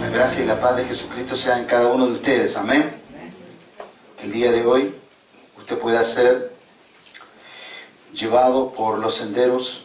La 0.00 0.08
gracia 0.10 0.44
y 0.44 0.46
la 0.46 0.60
paz 0.60 0.76
de 0.76 0.84
Jesucristo 0.84 1.36
sea 1.36 1.58
en 1.58 1.64
cada 1.64 1.88
uno 1.88 2.06
de 2.06 2.12
ustedes. 2.12 2.56
Amén. 2.56 2.90
El 4.22 4.32
día 4.32 4.52
de 4.52 4.64
hoy 4.64 4.94
usted 5.58 5.78
pueda 5.78 6.02
ser 6.02 6.54
llevado 8.12 8.72
por 8.72 8.98
los 8.98 9.14
senderos 9.14 9.84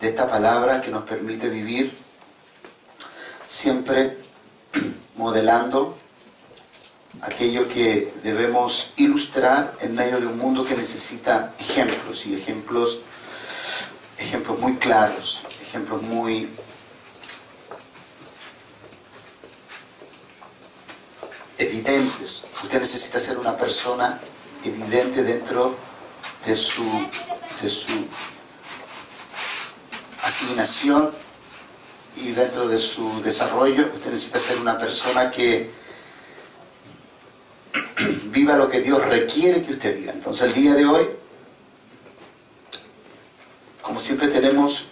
de 0.00 0.08
esta 0.08 0.30
palabra 0.30 0.80
que 0.80 0.90
nos 0.90 1.04
permite 1.04 1.48
vivir 1.48 1.96
siempre 3.46 4.18
modelando 5.16 5.96
aquello 7.22 7.68
que 7.68 8.12
debemos 8.22 8.92
ilustrar 8.96 9.74
en 9.80 9.94
medio 9.94 10.20
de 10.20 10.26
un 10.26 10.38
mundo 10.38 10.64
que 10.64 10.76
necesita 10.76 11.54
ejemplos 11.58 12.26
y 12.26 12.34
ejemplos, 12.34 13.00
ejemplos 14.18 14.58
muy 14.58 14.76
claros, 14.76 15.42
ejemplos 15.62 16.02
muy 16.02 16.50
evidentes. 21.58 22.42
Usted 22.62 22.80
necesita 22.80 23.18
ser 23.18 23.38
una 23.38 23.56
persona 23.56 24.20
evidente 24.64 25.22
dentro 25.22 25.76
de 26.46 26.56
su, 26.56 26.84
de 27.62 27.68
su 27.68 28.06
asignación 30.22 31.10
y 32.16 32.30
dentro 32.32 32.68
de 32.68 32.78
su 32.78 33.22
desarrollo. 33.22 33.90
Usted 33.96 34.10
necesita 34.10 34.38
ser 34.38 34.58
una 34.58 34.78
persona 34.78 35.30
que 35.30 35.77
viva 38.30 38.56
lo 38.56 38.68
que 38.68 38.80
Dios 38.80 39.04
requiere 39.06 39.64
que 39.64 39.72
usted 39.72 39.98
viva. 39.98 40.12
Entonces 40.12 40.48
el 40.48 40.54
día 40.54 40.74
de 40.74 40.86
hoy, 40.86 41.08
como 43.82 44.00
siempre 44.00 44.28
tenemos 44.28 44.86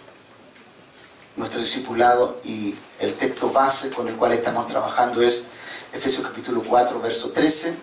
nuestro 1.35 1.59
discipulado 1.59 2.39
y 2.43 2.75
el 2.99 3.13
texto 3.13 3.51
base 3.51 3.89
con 3.89 4.07
el 4.07 4.15
cual 4.15 4.33
estamos 4.33 4.67
trabajando 4.67 5.21
es 5.21 5.45
Efesios 5.93 6.25
capítulo 6.25 6.63
4, 6.63 6.99
verso 6.99 7.31
13, 7.31 7.73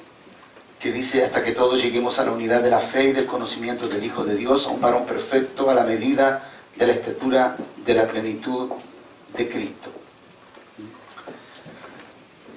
que 0.79 0.93
dice, 0.93 1.25
hasta 1.25 1.43
que 1.43 1.53
todos 1.53 1.83
lleguemos 1.83 2.19
a 2.19 2.25
la 2.25 2.33
unidad 2.33 2.63
de 2.63 2.71
la 2.71 2.81
fe 2.81 3.05
y 3.05 3.13
del 3.13 3.27
conocimiento 3.27 3.89
del 3.89 4.05
Hijo 4.05 4.25
de 4.25 4.35
Dios, 4.35 4.67
a 4.67 4.71
un 4.71 4.81
varón 4.81 5.07
perfecto, 5.07 5.71
a 5.71 5.75
la 5.75 5.85
medida 5.85 6.51
de 6.77 6.87
la 6.87 6.93
estatura 6.93 7.57
de 7.85 7.95
la 7.95 8.07
plenitud 8.07 8.71
de 9.37 9.49
Cristo. 9.49 9.94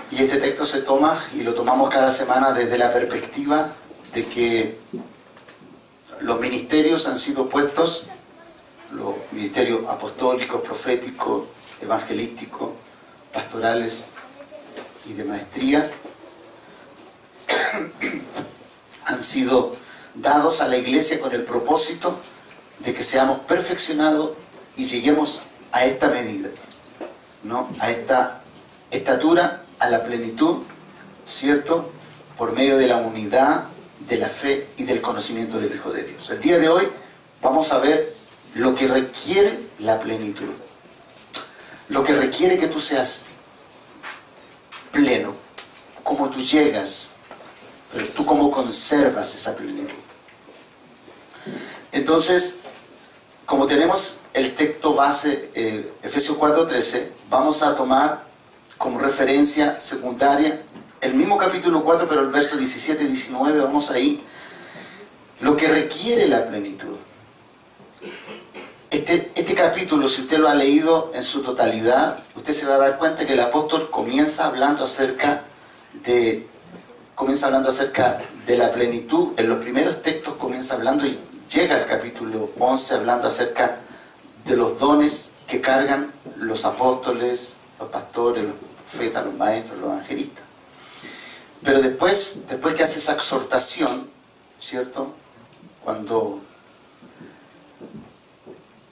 Y 0.10 0.24
este 0.24 0.38
texto 0.38 0.66
se 0.66 0.82
toma 0.84 1.22
y 1.34 1.42
lo 1.44 1.54
tomamos 1.54 1.90
cada 1.90 2.12
semana 2.12 2.54
desde 2.54 2.78
la 2.78 2.94
perspectiva 2.94 3.70
de 4.14 4.26
que 4.26 4.80
los 6.22 6.40
ministerios 6.40 7.08
han 7.08 7.18
sido 7.18 7.50
puestos, 7.50 8.04
los 8.92 9.16
ministerios 9.32 9.82
apostólicos, 9.90 10.62
proféticos, 10.62 11.44
evangelísticos, 11.82 12.70
pastorales 13.34 14.08
y 15.06 15.14
de 15.14 15.26
maestría, 15.26 15.92
han 19.06 19.22
sido 19.22 19.74
dados 20.16 20.62
a 20.62 20.68
la 20.68 20.78
iglesia 20.78 21.20
con 21.20 21.34
el 21.34 21.44
propósito 21.44 22.18
de 22.80 22.94
que 22.94 23.04
seamos 23.04 23.40
perfeccionados 23.42 24.32
y 24.78 24.86
lleguemos 24.86 25.42
a 25.74 25.84
esta 25.84 26.08
medida, 26.08 26.50
¿no? 27.44 27.70
a 27.80 27.92
esta 27.92 28.42
estatura 28.90 29.64
a 29.80 29.90
la 29.90 30.04
plenitud, 30.04 30.58
¿cierto? 31.26 31.92
Por 32.38 32.54
medio 32.54 32.78
de 32.78 32.88
la 32.88 32.98
unidad, 32.98 33.66
de 34.08 34.18
la 34.18 34.30
fe 34.30 34.68
y 34.78 34.84
del 34.84 35.02
conocimiento 35.02 35.60
del 35.60 35.76
Hijo 35.76 35.92
de 35.92 36.04
Dios. 36.04 36.30
El 36.30 36.40
día 36.42 36.58
de 36.58 36.70
hoy 36.70 36.88
vamos 37.42 37.72
a 37.72 37.80
ver 37.80 38.14
lo 38.56 38.74
que 38.74 38.88
requiere 38.88 39.60
la 39.80 40.00
plenitud. 40.00 40.50
Lo 41.90 42.04
que 42.04 42.14
requiere 42.14 42.58
que 42.58 42.68
tú 42.68 42.80
seas 42.80 43.26
pleno. 44.92 45.34
Cómo 46.04 46.30
tú 46.30 46.40
llegas, 46.40 47.10
pero 47.92 48.08
tú 48.08 48.26
cómo 48.26 48.50
conservas 48.50 49.36
esa 49.36 49.56
plenitud. 49.56 49.94
Entonces, 51.92 52.60
como 53.46 53.66
tenemos 53.66 54.20
el 54.34 54.56
texto 54.56 54.94
base, 54.94 55.50
eh, 55.54 55.94
Efesios 56.04 56.38
4.13, 56.38 57.10
vamos 57.30 57.62
a 57.62 57.76
tomar 57.76 58.27
como 58.78 59.00
referencia 59.00 59.80
secundaria 59.80 60.62
el 61.02 61.14
mismo 61.14 61.38
capítulo 61.38 61.84
4, 61.84 62.08
pero 62.08 62.22
el 62.22 62.28
verso 62.28 62.58
17 62.58 63.04
y 63.04 63.08
19, 63.08 63.60
vamos 63.60 63.92
ahí, 63.92 64.24
lo 65.42 65.56
que 65.56 65.68
requiere 65.68 66.28
la 66.28 66.48
plenitud. 66.48 66.96
Este, 68.90 69.32
este 69.36 69.54
capítulo, 69.54 70.08
si 70.08 70.22
usted 70.22 70.40
lo 70.40 70.50
ha 70.50 70.56
leído 70.56 71.12
en 71.14 71.22
su 71.22 71.44
totalidad, 71.44 72.20
usted 72.36 72.54
se 72.54 72.66
va 72.66 72.76
a 72.76 72.80
dar 72.80 72.98
cuenta 72.98 73.26
que 73.26 73.34
el 73.34 73.40
apóstol 73.40 73.90
comienza 73.92 74.48
hablando 74.48 74.86
acerca 74.86 75.44
de, 76.06 76.48
comienza 77.14 77.48
hablando 77.48 77.70
acerca 77.70 78.22
de 78.46 78.58
la 78.58 78.72
plenitud. 78.72 79.34
En 79.38 79.50
los 79.50 79.60
primeros 79.60 80.02
textos 80.02 80.36
comienza 80.36 80.76
hablando 80.76 81.06
y 81.06 81.20
llega 81.54 81.76
al 81.76 81.86
capítulo 81.86 82.50
11 82.58 82.96
hablando 82.96 83.28
acerca 83.28 83.80
de 84.46 84.58
los 84.58 84.80
dones 84.80 85.34
que 85.48 85.62
cargan 85.62 86.12
los 86.38 86.66
apóstoles, 86.66 87.56
los 87.80 87.90
pastores, 87.90 88.44
los 88.44 88.67
profetas, 88.90 89.26
los 89.26 89.36
maestros, 89.36 89.80
los 89.80 89.90
evangelistas. 89.90 90.44
Pero 91.64 91.82
después, 91.82 92.44
después 92.48 92.76
que 92.76 92.84
hace 92.84 93.00
esa 93.00 93.14
exhortación, 93.14 94.10
¿cierto? 94.58 95.14
Cuando, 95.84 96.40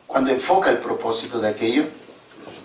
cuando 0.07 0.31
enfoca 0.31 0.69
el 0.69 0.79
propósito 0.79 1.39
de 1.39 1.50
aquello, 1.50 1.85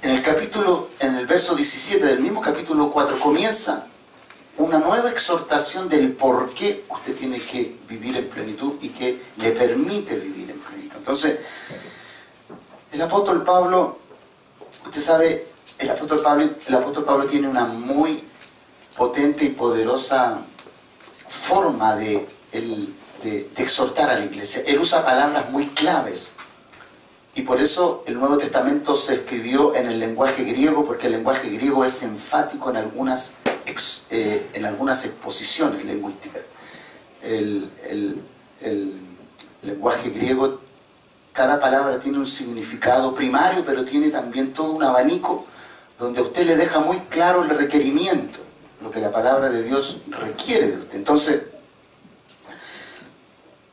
en 0.03 0.11
el 0.11 0.23
capítulo, 0.23 0.89
en 1.01 1.17
el 1.17 1.27
verso 1.27 1.55
17 1.55 2.05
del 2.07 2.21
mismo 2.21 2.41
capítulo 2.41 2.91
4 2.91 3.19
comienza 3.19 3.87
una 4.57 4.79
nueva 4.79 5.11
exhortación 5.11 5.89
del 5.89 6.13
por 6.13 6.53
qué 6.55 6.85
usted 6.89 7.17
tiene 7.17 7.39
que 7.39 7.77
vivir 7.89 8.17
en 8.17 8.29
plenitud 8.29 8.75
y 8.81 8.91
que 8.91 9.21
le 9.37 9.53
permite 9.53 10.17
vivir 10.17 10.51
en 10.51 10.59
plenitud. 10.59 10.97
Entonces, 10.97 11.39
el 12.93 13.03
apóstol 13.03 13.43
Pablo, 13.45 13.99
usted 14.85 15.01
sabe, 15.01 15.49
el 15.81 15.91
apóstol 15.91 17.05
Pablo, 17.05 17.27
tiene 17.27 17.49
una 17.49 17.65
muy 17.65 18.23
potente 18.97 19.47
y 19.47 19.51
poderosa 19.51 20.39
forma 21.29 21.97
de, 21.97 22.29
exhortar 23.57 24.11
a 24.11 24.19
la 24.19 24.25
iglesia. 24.25 24.63
Él 24.67 24.79
usa 24.81 25.05
palabras 25.05 25.51
muy 25.51 25.67
claves. 25.69 26.33
Y 27.35 27.43
por 27.43 27.61
eso 27.61 28.03
el 28.07 28.15
Nuevo 28.19 28.37
Testamento 28.39 28.97
se 28.97 29.15
escribió 29.15 29.75
en 29.75 29.89
el 29.89 30.01
lenguaje 30.01 30.45
griego, 30.45 30.85
porque 30.85 31.07
el 31.07 31.13
lenguaje 31.15 31.49
griego 31.49 31.85
es 31.85 32.03
enfático 32.03 32.71
en 32.71 32.77
algunas, 32.77 33.35
ex- 33.67 34.07
eh, 34.11 34.49
en 34.53 34.67
algunas 34.67 35.05
exposiciones 35.05 35.85
lingüísticas. 35.85 36.43
El 37.23 37.71
lenguaje 39.63 40.11
griego, 40.11 40.61
cada 41.33 41.61
palabra 41.61 42.01
tiene 42.01 42.19
un 42.19 42.27
significado 42.27 43.15
primario, 43.15 43.65
pero 43.65 43.85
tiene 43.85 44.11
también 44.11 44.53
todo 44.53 44.73
un 44.73 44.83
abanico 44.83 45.47
donde 46.01 46.23
usted 46.23 46.47
le 46.47 46.57
deja 46.57 46.81
muy 46.81 46.99
claro 47.01 47.43
el 47.43 47.51
requerimiento, 47.51 48.39
lo 48.83 48.91
que 48.91 49.01
la 49.01 49.13
palabra 49.13 49.51
de 49.51 49.63
Dios 49.63 49.99
requiere 50.09 50.69
de 50.69 50.79
usted. 50.79 50.97
Entonces, 50.97 51.43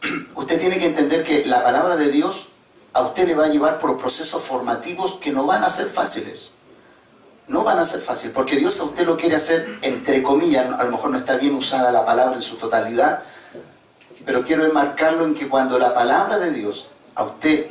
usted 0.36 0.60
tiene 0.60 0.78
que 0.78 0.88
entender 0.88 1.24
que 1.24 1.46
la 1.46 1.64
palabra 1.64 1.96
de 1.96 2.12
Dios 2.12 2.50
a 2.92 3.02
usted 3.04 3.28
le 3.28 3.36
va 3.36 3.46
a 3.46 3.50
llevar 3.50 3.80
por 3.80 3.98
procesos 3.98 4.44
formativos 4.44 5.16
que 5.22 5.32
no 5.32 5.46
van 5.46 5.64
a 5.64 5.70
ser 5.70 5.88
fáciles. 5.88 6.52
No 7.48 7.64
van 7.64 7.80
a 7.80 7.86
ser 7.86 8.02
fáciles, 8.02 8.34
porque 8.36 8.58
Dios 8.58 8.78
a 8.82 8.84
usted 8.84 9.06
lo 9.06 9.16
quiere 9.16 9.38
hacer, 9.38 9.80
entre 9.82 10.22
comillas, 10.22 10.68
a 10.78 10.84
lo 10.84 10.92
mejor 10.92 11.12
no 11.12 11.18
está 11.18 11.38
bien 11.38 11.56
usada 11.56 11.94
la 11.94 12.06
palabra 12.06 12.36
en 12.36 12.42
su 12.42 12.58
totalidad, 12.58 13.24
pero 14.26 14.44
quiero 14.44 14.66
enmarcarlo 14.66 15.24
en 15.24 15.34
que 15.34 15.48
cuando 15.48 15.80
la 15.80 15.94
palabra 15.94 16.40
de 16.40 16.51
Dios 16.51 16.90
a 17.16 17.24
usted, 17.24 17.68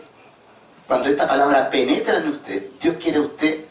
cuando 0.86 1.10
esta 1.10 1.28
palabra 1.28 1.68
penetra 1.68 2.16
en 2.16 2.28
usted, 2.28 2.70
Dios 2.80 2.96
quiere 2.98 3.18
a 3.18 3.22
usted 3.22 3.65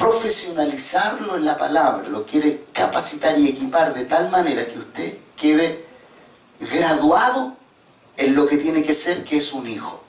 profesionalizarlo 0.00 1.36
en 1.36 1.44
la 1.44 1.58
palabra, 1.58 2.08
lo 2.08 2.24
quiere 2.24 2.64
capacitar 2.72 3.38
y 3.38 3.48
equipar 3.48 3.92
de 3.92 4.06
tal 4.06 4.30
manera 4.30 4.66
que 4.66 4.78
usted 4.78 5.18
quede 5.36 5.84
graduado 6.58 7.54
en 8.16 8.34
lo 8.34 8.48
que 8.48 8.56
tiene 8.56 8.82
que 8.82 8.94
ser, 8.94 9.22
que 9.24 9.36
es 9.36 9.52
un 9.52 9.68
hijo. 9.68 10.02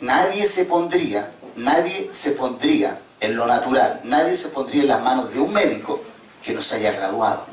Nadie 0.00 0.48
se 0.48 0.64
pondría, 0.64 1.30
nadie 1.56 2.08
se 2.12 2.30
pondría 2.30 2.98
en 3.20 3.36
lo 3.36 3.46
natural, 3.46 4.00
nadie 4.04 4.36
se 4.36 4.48
pondría 4.48 4.80
en 4.80 4.88
las 4.88 5.02
manos 5.02 5.32
de 5.34 5.38
un 5.38 5.52
médico 5.52 6.00
que 6.42 6.54
no 6.54 6.62
se 6.62 6.76
haya 6.76 6.92
graduado. 6.92 7.44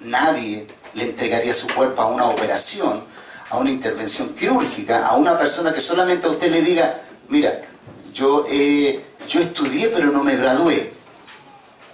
Nadie 0.00 0.66
le 0.92 1.04
entregaría 1.04 1.54
su 1.54 1.68
cuerpo 1.68 2.02
a 2.02 2.08
una 2.08 2.26
operación, 2.26 3.02
a 3.48 3.56
una 3.56 3.70
intervención 3.70 4.34
quirúrgica, 4.34 5.06
a 5.06 5.16
una 5.16 5.38
persona 5.38 5.72
que 5.72 5.80
solamente 5.80 6.26
a 6.26 6.30
usted 6.30 6.50
le 6.50 6.60
diga, 6.60 7.00
mira, 7.28 7.62
yo, 8.12 8.44
eh, 8.50 9.07
yo 9.28 9.40
estudié 9.40 9.88
pero 9.88 10.10
no 10.10 10.24
me 10.24 10.36
gradué. 10.36 10.92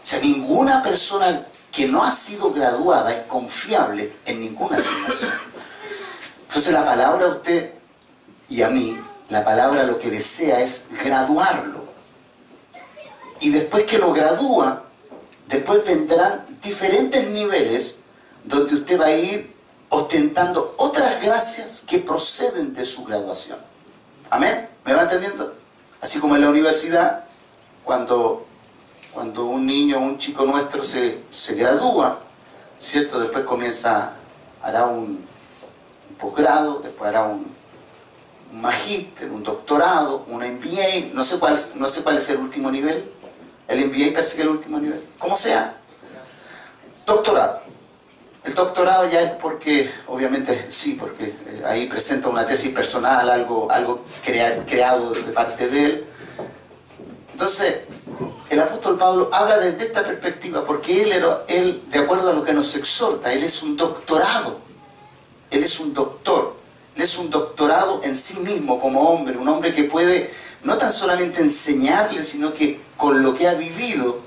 O 0.03 0.07
sea, 0.07 0.21
ninguna 0.21 0.83
persona 0.83 1.47
que 1.73 1.87
no 1.87 2.05
ha 2.05 2.11
sido 2.11 2.53
graduada 2.53 3.13
es 3.13 3.27
confiable 3.27 4.13
en 4.25 4.41
ninguna 4.41 4.79
asignación. 4.79 5.33
Entonces 6.47 6.73
la 6.73 6.85
palabra 6.85 7.27
a 7.27 7.31
usted 7.31 7.73
y 8.49 8.63
a 8.63 8.69
mí, 8.69 8.97
la 9.29 9.45
palabra 9.45 9.83
lo 9.83 9.99
que 9.99 10.11
desea 10.11 10.61
es 10.61 10.89
graduarlo. 11.03 11.85
Y 13.41 13.51
después 13.51 13.85
que 13.85 13.99
lo 13.99 14.13
gradúa, 14.13 14.85
después 15.49 15.85
vendrán 15.85 16.47
diferentes 16.63 17.29
niveles 17.31 17.99
donde 18.45 18.77
usted 18.77 19.01
va 19.01 19.07
a 19.07 19.17
ir 19.17 19.53
ostentando 19.89 20.75
otras 20.79 21.23
gracias 21.23 21.83
que 21.87 21.99
proceden 21.99 22.75
de 22.75 22.85
su 22.85 23.05
graduación. 23.05 23.59
¿Amén? 24.31 24.69
¿Me 24.85 24.95
va 24.95 25.03
entendiendo? 25.03 25.55
Así 26.01 26.21
como 26.21 26.37
en 26.37 26.43
la 26.43 26.51
universidad, 26.51 27.24
cuando 27.85 28.47
cuando 29.15 29.45
un 29.45 29.65
niño 29.65 30.01
un 30.01 30.19
chico 30.19 30.45
nuestro 30.45 30.83
se, 30.83 31.23
gradúa, 31.55 32.19
¿cierto? 32.81 33.21
Después 33.21 33.45
comienza, 33.45 34.15
hará 34.61 34.87
un, 34.87 35.25
posgrado, 36.19 36.81
después 36.81 37.09
hará 37.09 37.23
un, 37.23 37.47
un 38.53 38.61
magíster, 38.61 39.31
un 39.31 39.45
doctorado, 39.45 40.25
un 40.27 40.41
MBA, 40.43 41.13
no 41.15 41.23
sé, 41.23 41.39
cuál, 41.39 41.57
no 41.77 41.89
sé 41.89 42.03
cuál 42.03 42.19
es 42.19 42.29
el 42.29 42.39
último 42.39 42.71
nivel. 42.73 43.09
El 43.69 43.87
MBA 43.87 44.13
parece 44.13 44.35
que 44.35 44.43
es 44.43 44.47
el 44.47 44.49
último 44.49 44.81
nivel. 44.81 45.03
Como 45.19 45.37
sea. 45.37 45.77
Doctorado. 47.07 47.61
El 48.43 48.53
doctorado 48.53 49.09
ya 49.09 49.23
es 49.23 49.31
porque, 49.33 49.91
obviamente 50.09 50.67
sí, 50.71 50.97
porque 51.01 51.27
eh, 51.27 51.63
ahí 51.65 51.87
presenta 51.87 52.29
una 52.29 52.45
tesis 52.45 52.73
personal, 52.73 53.31
algo, 53.31 53.71
algo 53.71 54.05
creado 54.67 55.13
de 55.13 55.33
parte 55.33 55.69
de 55.69 55.85
él. 55.85 56.05
Entonces, 57.35 57.81
el 58.49 58.61
apóstol 58.61 58.97
Pablo 58.97 59.29
habla 59.33 59.59
desde 59.59 59.87
esta 59.87 60.05
perspectiva, 60.05 60.65
porque 60.65 61.03
él, 61.03 61.11
era, 61.11 61.43
él, 61.49 61.83
de 61.91 61.99
acuerdo 61.99 62.31
a 62.31 62.33
lo 62.33 62.45
que 62.45 62.53
nos 62.53 62.77
exhorta, 62.77 63.33
él 63.33 63.43
es 63.43 63.61
un 63.65 63.77
doctorado, 63.77 64.61
él 65.51 65.65
es 65.65 65.81
un 65.81 65.93
doctor, 65.93 66.57
él 66.95 67.03
es 67.03 67.19
un 67.19 67.31
doctorado 67.31 68.01
en 68.05 68.15
sí 68.15 68.39
mismo 68.39 68.81
como 68.81 69.01
hombre, 69.01 69.37
un 69.37 69.49
hombre 69.49 69.75
que 69.75 69.83
puede 69.83 70.31
no 70.63 70.79
tan 70.79 70.93
solamente 70.93 71.41
enseñarle, 71.41 72.23
sino 72.23 72.55
que 72.55 72.81
con 72.97 73.21
lo 73.21 73.35
que 73.35 73.49
ha 73.49 73.55
vivido, 73.55 74.21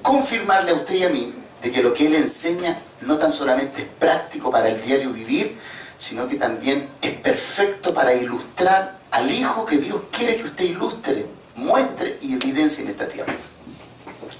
confirmarle 0.00 0.70
a 0.70 0.74
usted 0.76 0.94
y 0.94 1.04
a 1.04 1.08
mí 1.10 1.34
de 1.62 1.70
que 1.70 1.82
lo 1.82 1.92
que 1.92 2.06
él 2.06 2.14
enseña 2.14 2.80
no 3.02 3.18
tan 3.18 3.30
solamente 3.30 3.82
es 3.82 3.88
práctico 3.98 4.50
para 4.50 4.70
el 4.70 4.80
diario 4.80 5.12
vivir, 5.12 5.58
sino 5.98 6.26
que 6.26 6.36
también 6.36 6.88
es 7.02 7.12
perfecto 7.16 7.92
para 7.92 8.14
ilustrar 8.14 9.03
al 9.14 9.30
Hijo 9.30 9.64
que 9.64 9.78
Dios 9.78 10.00
quiere 10.10 10.38
que 10.38 10.44
usted 10.44 10.64
ilustre 10.64 11.26
muestre 11.54 12.18
y 12.20 12.34
evidencia 12.34 12.82
en 12.82 12.90
esta 12.90 13.08
tierra. 13.08 13.32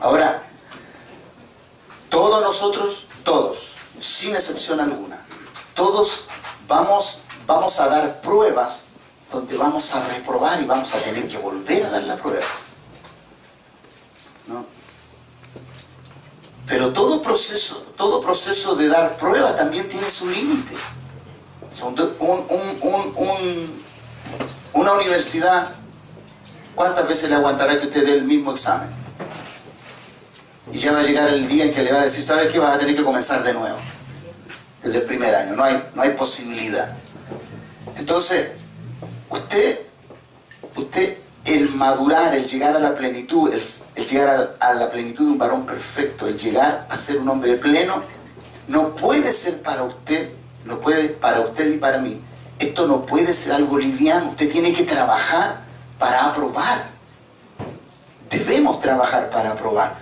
Ahora, 0.00 0.42
todos 2.08 2.42
nosotros, 2.42 3.06
todos, 3.22 3.74
sin 4.00 4.34
excepción 4.34 4.80
alguna, 4.80 5.24
todos 5.74 6.26
vamos, 6.66 7.22
vamos 7.46 7.78
a 7.78 7.88
dar 7.88 8.20
pruebas 8.20 8.84
donde 9.32 9.56
vamos 9.56 9.94
a 9.94 10.08
reprobar 10.08 10.60
y 10.60 10.64
vamos 10.64 10.92
a 10.92 10.98
tener 10.98 11.28
que 11.28 11.38
volver 11.38 11.84
a 11.84 11.90
dar 11.90 12.02
la 12.02 12.16
prueba. 12.16 12.44
¿No? 14.48 14.66
Pero 16.66 16.92
todo 16.92 17.22
proceso, 17.22 17.86
todo 17.96 18.20
proceso 18.20 18.74
de 18.74 18.88
dar 18.88 19.16
prueba 19.18 19.54
también 19.54 19.88
tiene 19.88 20.10
su 20.10 20.28
límite. 20.28 20.74
Una 24.74 24.92
universidad 24.92 25.68
¿Cuántas 26.74 27.06
veces 27.06 27.30
le 27.30 27.36
aguantará 27.36 27.78
que 27.78 27.86
usted 27.86 28.04
dé 28.04 28.14
el 28.14 28.24
mismo 28.24 28.50
examen? 28.50 28.88
Y 30.72 30.78
ya 30.78 30.92
va 30.92 31.00
a 31.00 31.02
llegar 31.02 31.28
el 31.28 31.46
día 31.46 31.64
en 31.64 31.72
que 31.72 31.82
le 31.82 31.92
va 31.92 32.00
a 32.00 32.04
decir, 32.04 32.24
¿sabes 32.24 32.50
qué? 32.50 32.58
Vas 32.58 32.74
a 32.74 32.78
tener 32.78 32.96
que 32.96 33.04
comenzar 33.04 33.44
de 33.44 33.52
nuevo. 33.52 33.78
El 34.82 35.02
primer 35.02 35.34
año. 35.34 35.54
No 35.54 35.62
hay, 35.62 35.90
no 35.94 36.02
hay 36.02 36.10
posibilidad. 36.10 36.96
Entonces, 37.96 38.50
usted, 39.30 39.80
usted, 40.74 41.18
el 41.44 41.72
madurar, 41.74 42.34
el 42.34 42.44
llegar 42.46 42.74
a 42.74 42.80
la 42.80 42.94
plenitud, 42.96 43.52
el, 43.52 44.06
llegar 44.06 44.56
a, 44.60 44.70
a 44.70 44.74
la 44.74 44.90
plenitud 44.90 45.26
de 45.26 45.32
un 45.32 45.38
varón 45.38 45.64
perfecto, 45.64 46.26
el 46.26 46.36
llegar 46.36 46.88
a 46.90 46.96
ser 46.96 47.18
un 47.18 47.28
hombre 47.28 47.54
pleno, 47.54 48.02
no 48.66 48.96
puede 48.96 49.32
ser 49.32 49.62
para 49.62 49.84
usted, 49.84 50.30
no 50.64 50.80
puede 50.80 51.10
para 51.10 51.40
usted 51.40 51.72
y 51.72 51.76
para 51.76 51.98
mí. 51.98 52.20
Esto 52.58 52.86
no 52.86 53.04
puede 53.04 53.34
ser 53.34 53.52
algo 53.52 53.78
liviano. 53.78 54.30
Usted 54.30 54.50
tiene 54.50 54.72
que 54.72 54.84
trabajar 54.84 55.60
para 55.98 56.26
aprobar. 56.26 56.86
Debemos 58.30 58.80
trabajar 58.80 59.30
para 59.30 59.52
aprobar. 59.52 59.96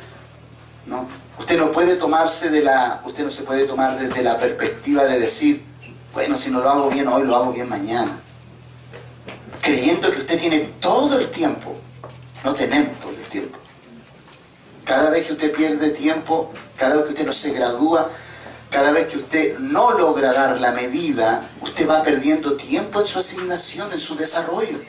¿no? 0.86 1.06
Usted 1.38 1.58
no 1.58 1.72
puede 1.72 1.96
tomarse 1.96 2.50
de 2.50 2.62
la, 2.62 3.00
usted 3.04 3.24
no 3.24 3.30
se 3.30 3.42
puede 3.42 3.66
tomar 3.66 3.98
desde 3.98 4.22
la 4.22 4.38
perspectiva 4.38 5.04
de 5.04 5.18
decir, 5.18 5.64
bueno, 6.12 6.36
si 6.36 6.50
no 6.50 6.60
lo 6.60 6.70
hago 6.70 6.90
bien 6.90 7.08
hoy, 7.08 7.24
lo 7.24 7.34
hago 7.36 7.52
bien 7.52 7.68
mañana. 7.68 8.18
Creyendo 9.60 10.10
que 10.10 10.20
usted 10.20 10.38
tiene 10.38 10.60
todo 10.80 11.18
el 11.18 11.30
tiempo. 11.30 11.76
No 12.44 12.54
tenemos 12.54 12.98
todo 13.00 13.12
el 13.12 13.28
tiempo. 13.28 13.58
Cada 14.84 15.10
vez 15.10 15.26
que 15.26 15.32
usted 15.32 15.52
pierde 15.52 15.90
tiempo, 15.90 16.50
cada 16.76 16.96
vez 16.96 17.04
que 17.04 17.10
usted 17.12 17.26
no 17.26 17.32
se 17.32 17.52
gradúa, 17.52 18.10
cada 18.72 18.90
vez 18.90 19.06
que 19.08 19.18
usted 19.18 19.58
no 19.58 19.92
logra 19.92 20.32
dar 20.32 20.58
la 20.58 20.72
medida, 20.72 21.46
usted 21.60 21.86
va 21.86 22.02
perdiendo 22.02 22.56
tiempo 22.56 23.00
en 23.00 23.06
su 23.06 23.18
asignación, 23.18 23.92
en 23.92 23.98
su 23.98 24.16
desarrollo. 24.16 24.80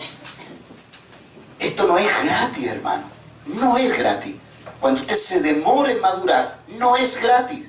Esto 1.60 1.86
no 1.86 1.98
es 1.98 2.08
gratis, 2.24 2.66
hermano. 2.66 3.04
No 3.46 3.78
es 3.78 3.98
gratis. 3.98 4.38
Cuando 4.80 5.02
usted 5.02 5.18
se 5.18 5.42
demora 5.42 5.92
en 5.92 6.00
madurar, 6.00 6.60
no 6.78 6.96
es 6.96 7.22
gratis. 7.22 7.68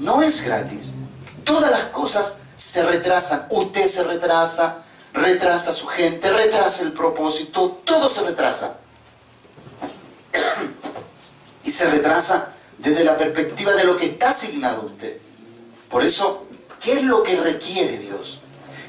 No 0.00 0.20
es 0.20 0.42
gratis. 0.42 0.90
Todas 1.44 1.70
las 1.70 1.84
cosas 1.84 2.38
se 2.56 2.84
retrasan. 2.84 3.46
Usted 3.50 3.86
se 3.86 4.02
retrasa, 4.02 4.78
retrasa 5.12 5.72
su 5.72 5.86
gente, 5.86 6.28
retrasa 6.28 6.82
el 6.82 6.92
propósito, 6.92 7.82
todo 7.84 8.08
se 8.08 8.22
retrasa. 8.22 8.78
Y 11.62 11.70
se 11.72 11.90
retrasa 11.90 12.52
desde 12.78 13.04
la 13.04 13.16
perspectiva 13.16 13.72
de 13.74 13.84
lo 13.84 13.96
que 13.96 14.06
está 14.06 14.30
asignado 14.30 14.82
a 14.82 14.86
usted. 14.86 15.18
Por 15.90 16.02
eso, 16.02 16.46
¿qué 16.80 16.92
es 16.92 17.02
lo 17.02 17.22
que 17.22 17.36
requiere 17.40 17.98
Dios? 17.98 18.40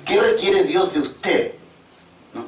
¿Qué 0.05 0.19
requiere 0.19 0.63
Dios 0.63 0.93
de 0.93 0.99
usted? 1.01 1.53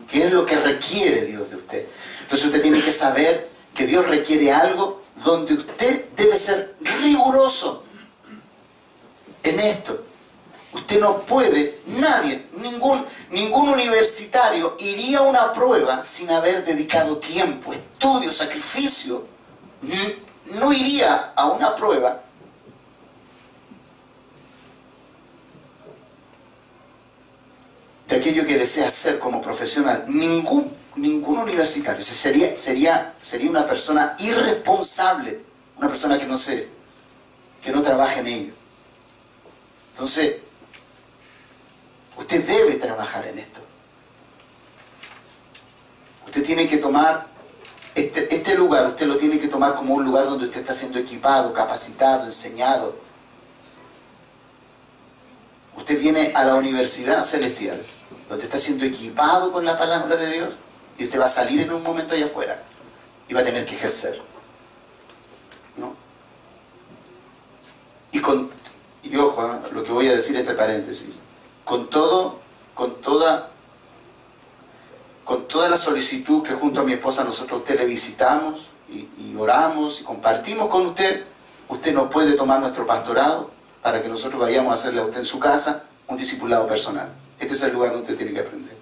¿Qué 0.09 0.25
es 0.25 0.31
lo 0.31 0.45
que 0.45 0.55
requiere 0.55 1.25
Dios 1.25 1.49
de 1.49 1.55
usted? 1.55 1.85
Entonces 2.21 2.47
usted 2.47 2.61
tiene 2.61 2.81
que 2.81 2.91
saber 2.91 3.49
que 3.73 3.85
Dios 3.85 4.07
requiere 4.07 4.51
algo 4.51 5.01
donde 5.23 5.53
usted 5.53 6.09
debe 6.15 6.37
ser 6.37 6.75
riguroso 7.01 7.83
en 9.43 9.59
esto. 9.59 10.03
Usted 10.73 10.99
no 10.99 11.21
puede, 11.21 11.79
nadie, 11.87 12.45
ningún, 12.61 13.05
ningún 13.31 13.69
universitario 13.69 14.75
iría 14.79 15.19
a 15.19 15.23
una 15.23 15.51
prueba 15.51 16.05
sin 16.05 16.29
haber 16.29 16.63
dedicado 16.63 17.17
tiempo, 17.17 17.73
estudio, 17.73 18.31
sacrificio. 18.31 19.25
No 20.49 20.73
iría 20.73 21.33
a 21.35 21.47
una 21.47 21.75
prueba 21.75 22.21
de 28.09 28.15
aquello 28.15 28.45
que 28.45 28.57
desea 28.57 28.89
ser 28.89 29.19
como 29.19 29.41
profesional. 29.41 30.05
Ningún, 30.07 30.75
ningún 30.95 31.37
universitario 31.37 32.03
sería, 32.03 32.57
sería, 32.57 33.13
sería 33.21 33.49
una 33.49 33.67
persona 33.67 34.15
irresponsable, 34.17 35.39
una 35.77 35.87
persona 35.87 36.17
que 36.17 36.25
no, 36.25 36.35
se, 36.35 36.67
que 37.61 37.71
no 37.71 37.83
trabaja 37.83 38.19
en 38.19 38.27
ello. 38.27 38.53
Entonces, 39.93 40.37
usted 42.17 42.47
debe 42.47 42.75
trabajar 42.75 43.27
en 43.27 43.39
esto. 43.39 43.59
Usted 46.25 46.43
tiene 46.43 46.67
que 46.67 46.77
tomar 46.77 47.27
este, 47.99 48.33
este 48.33 48.55
lugar, 48.55 48.87
usted 48.87 49.07
lo 49.07 49.17
tiene 49.17 49.39
que 49.39 49.47
tomar 49.47 49.75
como 49.75 49.95
un 49.95 50.03
lugar 50.03 50.25
donde 50.25 50.45
usted 50.45 50.61
está 50.61 50.73
siendo 50.73 50.99
equipado, 50.99 51.53
capacitado, 51.53 52.25
enseñado. 52.25 52.95
Usted 55.75 55.99
viene 55.99 56.31
a 56.35 56.45
la 56.45 56.55
universidad 56.55 57.23
celestial 57.23 57.81
donde 58.29 58.45
está 58.45 58.59
siendo 58.59 58.85
equipado 58.85 59.51
con 59.51 59.65
la 59.65 59.77
palabra 59.77 60.15
de 60.15 60.31
Dios 60.31 60.49
y 60.97 61.05
usted 61.05 61.19
va 61.19 61.25
a 61.25 61.29
salir 61.29 61.61
en 61.61 61.71
un 61.71 61.81
momento 61.81 62.13
allá 62.13 62.25
afuera 62.25 62.61
y 63.27 63.33
va 63.33 63.41
a 63.41 63.43
tener 63.43 63.65
que 63.65 63.75
ejercer. 63.75 64.21
¿No? 65.77 65.95
Y 68.11 68.19
con, 68.19 68.51
y 69.03 69.15
ojo, 69.15 69.45
¿eh? 69.45 69.59
lo 69.73 69.83
que 69.83 69.91
voy 69.91 70.07
a 70.07 70.13
decir 70.13 70.35
entre 70.35 70.55
paréntesis, 70.55 71.15
con 71.63 71.89
todo, 71.89 72.39
con 72.75 73.01
toda, 73.01 73.48
con 75.29 75.47
toda 75.47 75.69
la 75.69 75.77
solicitud 75.77 76.41
que 76.41 76.55
junto 76.55 76.79
a 76.79 76.83
mi 76.83 76.93
esposa 76.93 77.23
nosotros 77.23 77.59
usted 77.59 77.77
le 77.77 77.85
visitamos 77.85 78.71
y, 78.89 79.07
y 79.15 79.35
oramos 79.37 80.01
y 80.01 80.03
compartimos 80.03 80.69
con 80.69 80.87
usted, 80.87 81.23
usted 81.67 81.93
no 81.93 82.09
puede 82.09 82.33
tomar 82.33 82.59
nuestro 82.59 82.87
pastorado 82.87 83.51
para 83.83 84.01
que 84.01 84.09
nosotros 84.09 84.41
vayamos 84.41 84.71
a 84.71 84.73
hacerle 84.73 85.01
a 85.01 85.03
usted 85.03 85.19
en 85.19 85.25
su 85.25 85.37
casa 85.37 85.83
un 86.07 86.17
discipulado 86.17 86.65
personal. 86.65 87.09
Este 87.39 87.53
es 87.53 87.61
el 87.61 87.73
lugar 87.73 87.91
donde 87.91 88.05
usted 88.05 88.17
tiene 88.17 88.33
que 88.33 88.39
aprender. 88.39 88.75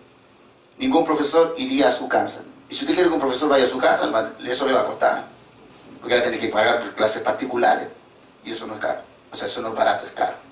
Ningún 0.77 1.03
profesor 1.03 1.53
iría 1.57 1.89
a 1.89 1.91
su 1.91 2.07
casa. 2.07 2.45
Y 2.69 2.75
si 2.75 2.85
usted 2.85 2.95
quiere 2.95 3.09
que 3.09 3.15
un 3.15 3.19
profesor 3.19 3.49
vaya 3.49 3.65
a 3.65 3.67
su 3.67 3.77
casa, 3.77 4.09
eso 4.47 4.65
le 4.65 4.71
va 4.71 4.79
a 4.79 4.85
costar. 4.85 5.25
porque 5.99 6.15
va 6.15 6.21
a 6.21 6.23
tener 6.23 6.39
que 6.39 6.47
pagar 6.47 6.79
por 6.79 6.95
clases 6.95 7.23
particulares. 7.23 7.89
Y 8.45 8.53
eso 8.53 8.65
no 8.67 8.75
es 8.75 8.79
caro. 8.79 9.01
O 9.33 9.35
sea, 9.35 9.47
eso 9.49 9.61
no 9.61 9.67
es 9.67 9.75
barato, 9.75 10.05
es 10.05 10.13
caro. 10.13 10.46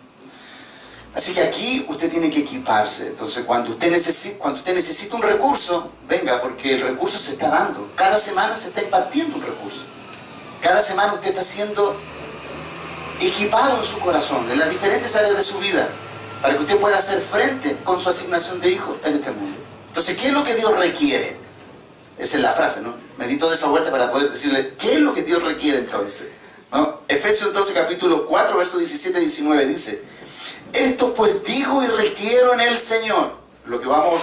Así 1.15 1.34
que 1.34 1.41
aquí 1.41 1.86
usted 1.88 2.12
tiene 2.12 2.29
que 2.29 2.41
equiparse. 2.41 3.07
Entonces, 3.07 3.45
cuando 3.45 3.72
usted, 3.72 3.89
necesita, 3.89 4.38
cuando 4.38 4.60
usted 4.60 4.75
necesita 4.75 5.15
un 5.15 5.22
recurso, 5.22 5.91
venga, 6.10 6.41
porque 6.41 6.74
el 6.74 6.81
recurso 6.81 7.17
se 7.17 7.31
está 7.31 7.50
dando. 7.50 7.89
Cada 7.95 8.19
semana 8.19 8.53
se 8.55 8.67
está 8.67 8.81
impartiendo 8.81 9.38
un 9.38 9.43
recurso. 9.43 9.86
Cada 10.62 10.81
semana 10.81 11.13
usted 11.13 11.29
está 11.29 11.43
siendo 11.43 11.95
equipado 13.22 13.77
en 13.77 13.84
su 13.86 13.98
corazón, 14.00 14.51
en 14.51 14.60
las 14.60 14.69
diferentes 14.69 15.15
áreas 15.15 15.38
de 15.38 15.43
su 15.43 15.57
vida, 15.60 15.88
para 16.41 16.55
que 16.55 16.62
usted 16.63 16.77
pueda 16.77 16.98
hacer 16.98 17.22
frente 17.22 17.77
con 17.86 17.98
su 17.98 18.10
asignación 18.10 18.60
de 18.60 18.72
hijo 18.72 18.98
en 19.05 19.13
este 19.15 19.31
mundo. 19.31 19.57
Entonces, 19.88 20.17
¿qué 20.17 20.27
es 20.27 20.34
lo 20.34 20.43
que 20.43 20.53
Dios 20.55 20.77
requiere? 20.77 21.38
Esa 22.17 22.38
es 22.38 22.43
la 22.43 22.51
frase, 22.51 22.81
¿no? 22.81 22.93
Me 23.17 23.25
di 23.27 23.38
toda 23.38 23.55
esa 23.55 23.67
vuelta 23.67 23.89
para 23.89 24.12
poder 24.12 24.31
decirle, 24.31 24.74
¿qué 24.77 24.95
es 24.95 25.00
lo 25.00 25.13
que 25.13 25.24
Dios 25.24 25.41
requiere 25.43 25.77
entonces? 25.79 26.27
Efesios 27.07 27.48
entonces 27.48 27.74
capítulo 27.74 28.25
4, 28.25 28.57
versos 28.57 28.79
17 28.79 29.17
y 29.19 29.22
19 29.22 29.65
dice, 29.67 30.03
esto 30.74 31.13
pues 31.13 31.43
digo 31.43 31.84
y 31.84 31.88
requiero 31.88 32.53
en 32.53 32.62
el 32.62 32.77
Señor. 32.77 33.38
Lo 33.65 33.79
que 33.79 33.88
vamos, 33.88 34.22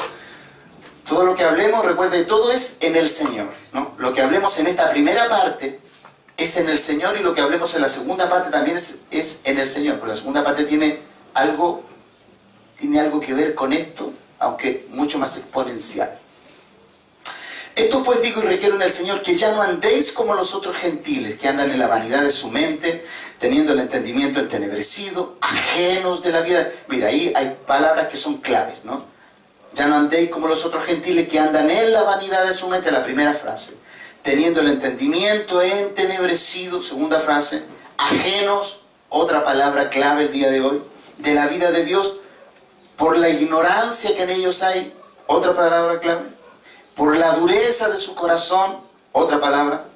todo 1.06 1.24
lo 1.24 1.34
que 1.34 1.44
hablemos, 1.44 1.84
recuerde, 1.84 2.24
todo 2.24 2.52
es 2.52 2.76
en 2.80 2.96
el 2.96 3.08
Señor. 3.08 3.48
¿no? 3.72 3.94
Lo 3.98 4.12
que 4.12 4.22
hablemos 4.22 4.58
en 4.58 4.66
esta 4.66 4.90
primera 4.90 5.28
parte 5.28 5.80
es 6.36 6.56
en 6.56 6.68
el 6.68 6.78
Señor 6.78 7.16
y 7.18 7.22
lo 7.22 7.34
que 7.34 7.40
hablemos 7.40 7.74
en 7.74 7.82
la 7.82 7.88
segunda 7.88 8.28
parte 8.28 8.50
también 8.50 8.76
es, 8.76 9.00
es 9.10 9.40
en 9.44 9.58
el 9.58 9.66
Señor. 9.66 9.96
Pero 9.96 10.08
la 10.08 10.16
segunda 10.16 10.44
parte 10.44 10.64
tiene 10.64 10.98
algo, 11.34 11.82
tiene 12.78 13.00
algo 13.00 13.20
que 13.20 13.34
ver 13.34 13.54
con 13.54 13.72
esto, 13.72 14.12
aunque 14.38 14.86
mucho 14.90 15.18
más 15.18 15.36
exponencial. 15.36 16.18
Esto 17.74 18.02
pues 18.02 18.20
digo 18.20 18.42
y 18.42 18.46
requiero 18.46 18.76
en 18.76 18.82
el 18.82 18.90
Señor 18.90 19.22
que 19.22 19.34
ya 19.36 19.50
no 19.52 19.62
andéis 19.62 20.12
como 20.12 20.34
los 20.34 20.54
otros 20.54 20.76
gentiles, 20.76 21.38
que 21.38 21.48
andan 21.48 21.70
en 21.70 21.78
la 21.78 21.86
vanidad 21.86 22.22
de 22.22 22.30
su 22.30 22.50
mente, 22.50 23.04
teniendo 23.42 23.72
el 23.72 23.80
entendimiento 23.80 24.38
entenebrecido, 24.38 25.34
ajenos 25.40 26.22
de 26.22 26.30
la 26.30 26.42
vida. 26.42 26.70
Mira, 26.86 27.08
ahí 27.08 27.32
hay 27.34 27.58
palabras 27.66 28.06
que 28.06 28.16
son 28.16 28.36
claves, 28.36 28.84
¿no? 28.84 29.04
Ya 29.74 29.86
no 29.86 29.96
andéis 29.96 30.30
como 30.30 30.46
los 30.46 30.64
otros 30.64 30.84
gentiles 30.84 31.28
que 31.28 31.40
andan 31.40 31.68
en 31.68 31.92
la 31.92 32.04
vanidad 32.04 32.46
de 32.46 32.52
su 32.52 32.68
mente, 32.68 32.92
la 32.92 33.02
primera 33.02 33.34
frase. 33.34 33.74
Teniendo 34.22 34.60
el 34.60 34.68
entendimiento 34.68 35.60
entenebrecido, 35.60 36.80
segunda 36.80 37.18
frase. 37.18 37.64
Ajenos, 37.98 38.82
otra 39.08 39.44
palabra 39.44 39.90
clave 39.90 40.26
el 40.26 40.30
día 40.30 40.48
de 40.48 40.60
hoy, 40.60 40.80
de 41.18 41.34
la 41.34 41.48
vida 41.48 41.72
de 41.72 41.84
Dios, 41.84 42.18
por 42.96 43.18
la 43.18 43.28
ignorancia 43.28 44.14
que 44.14 44.22
en 44.22 44.30
ellos 44.30 44.62
hay, 44.62 44.94
otra 45.26 45.52
palabra 45.52 45.98
clave 45.98 46.22
por 46.94 47.16
la 47.16 47.32
dureza 47.32 47.88
de 47.88 47.98
su 47.98 48.14
corazón, 48.14 48.76
otra 49.10 49.40
palabra, 49.40 49.86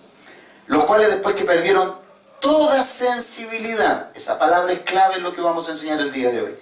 los 0.67 0.83
cuales 0.85 1.09
después 1.09 1.37
que 1.37 1.45
perdieron 1.45 2.06
toda 2.41 2.83
sensibilidad, 2.83 4.11
esa 4.15 4.39
palabra 4.39 4.73
es 4.73 4.81
clave 4.81 5.17
en 5.17 5.23
lo 5.23 5.35
que 5.35 5.41
vamos 5.41 5.69
a 5.69 5.73
enseñar 5.73 6.01
el 6.01 6.13
día 6.13 6.31
de 6.31 6.43
hoy, 6.43 6.55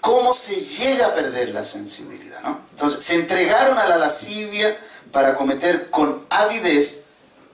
cómo 0.00 0.32
se 0.32 0.56
llega 0.56 1.06
a 1.06 1.14
perder 1.14 1.50
la 1.50 1.64
sensibilidad, 1.64 2.40
¿no? 2.42 2.60
Entonces, 2.70 3.04
se 3.04 3.14
entregaron 3.14 3.78
a 3.78 3.86
la 3.86 3.96
lascivia 3.96 4.76
para 5.12 5.36
cometer 5.36 5.90
con 5.90 6.26
avidez 6.30 7.00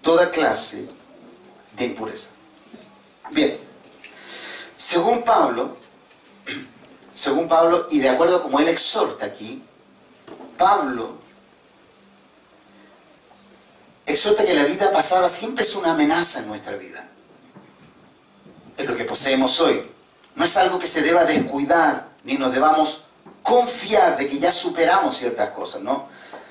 toda 0.02 0.30
clase 0.30 0.87
de 1.76 1.84
impureza. 1.84 2.28
Bien, 3.30 3.58
según 4.76 5.22
Pablo, 5.22 5.76
según 7.14 7.48
Pablo, 7.48 7.87
y 7.90 8.00
de 8.00 8.08
acuerdo 8.08 8.37
a 8.37 8.42
como 8.42 8.60
él 8.60 8.68
exhorta 8.68 9.26
aquí, 9.26 9.62
Pablo 10.56 11.18
exhorta 14.06 14.44
que 14.44 14.54
la 14.54 14.64
vida 14.64 14.90
pasada 14.90 15.28
siempre 15.28 15.64
es 15.64 15.75
una 15.76 15.92
amenaza 15.92 16.40
en 16.40 16.48
nuestra 16.48 16.76
vida. 16.76 17.06
Hoy. 19.26 19.82
No 20.37 20.44
es 20.44 20.56
algo 20.56 20.78
que 20.78 20.87
se 20.87 21.02
deba 21.02 21.25
descuidar, 21.25 22.10
ni 22.22 22.34
nos 22.34 22.52
debamos 22.52 23.02
confiar 23.42 24.16
de 24.16 24.28
que 24.28 24.38
ya 24.38 24.52
superamos 24.52 25.16
ciertas 25.16 25.50
cosas, 25.50 25.82
¿no? 25.82 26.08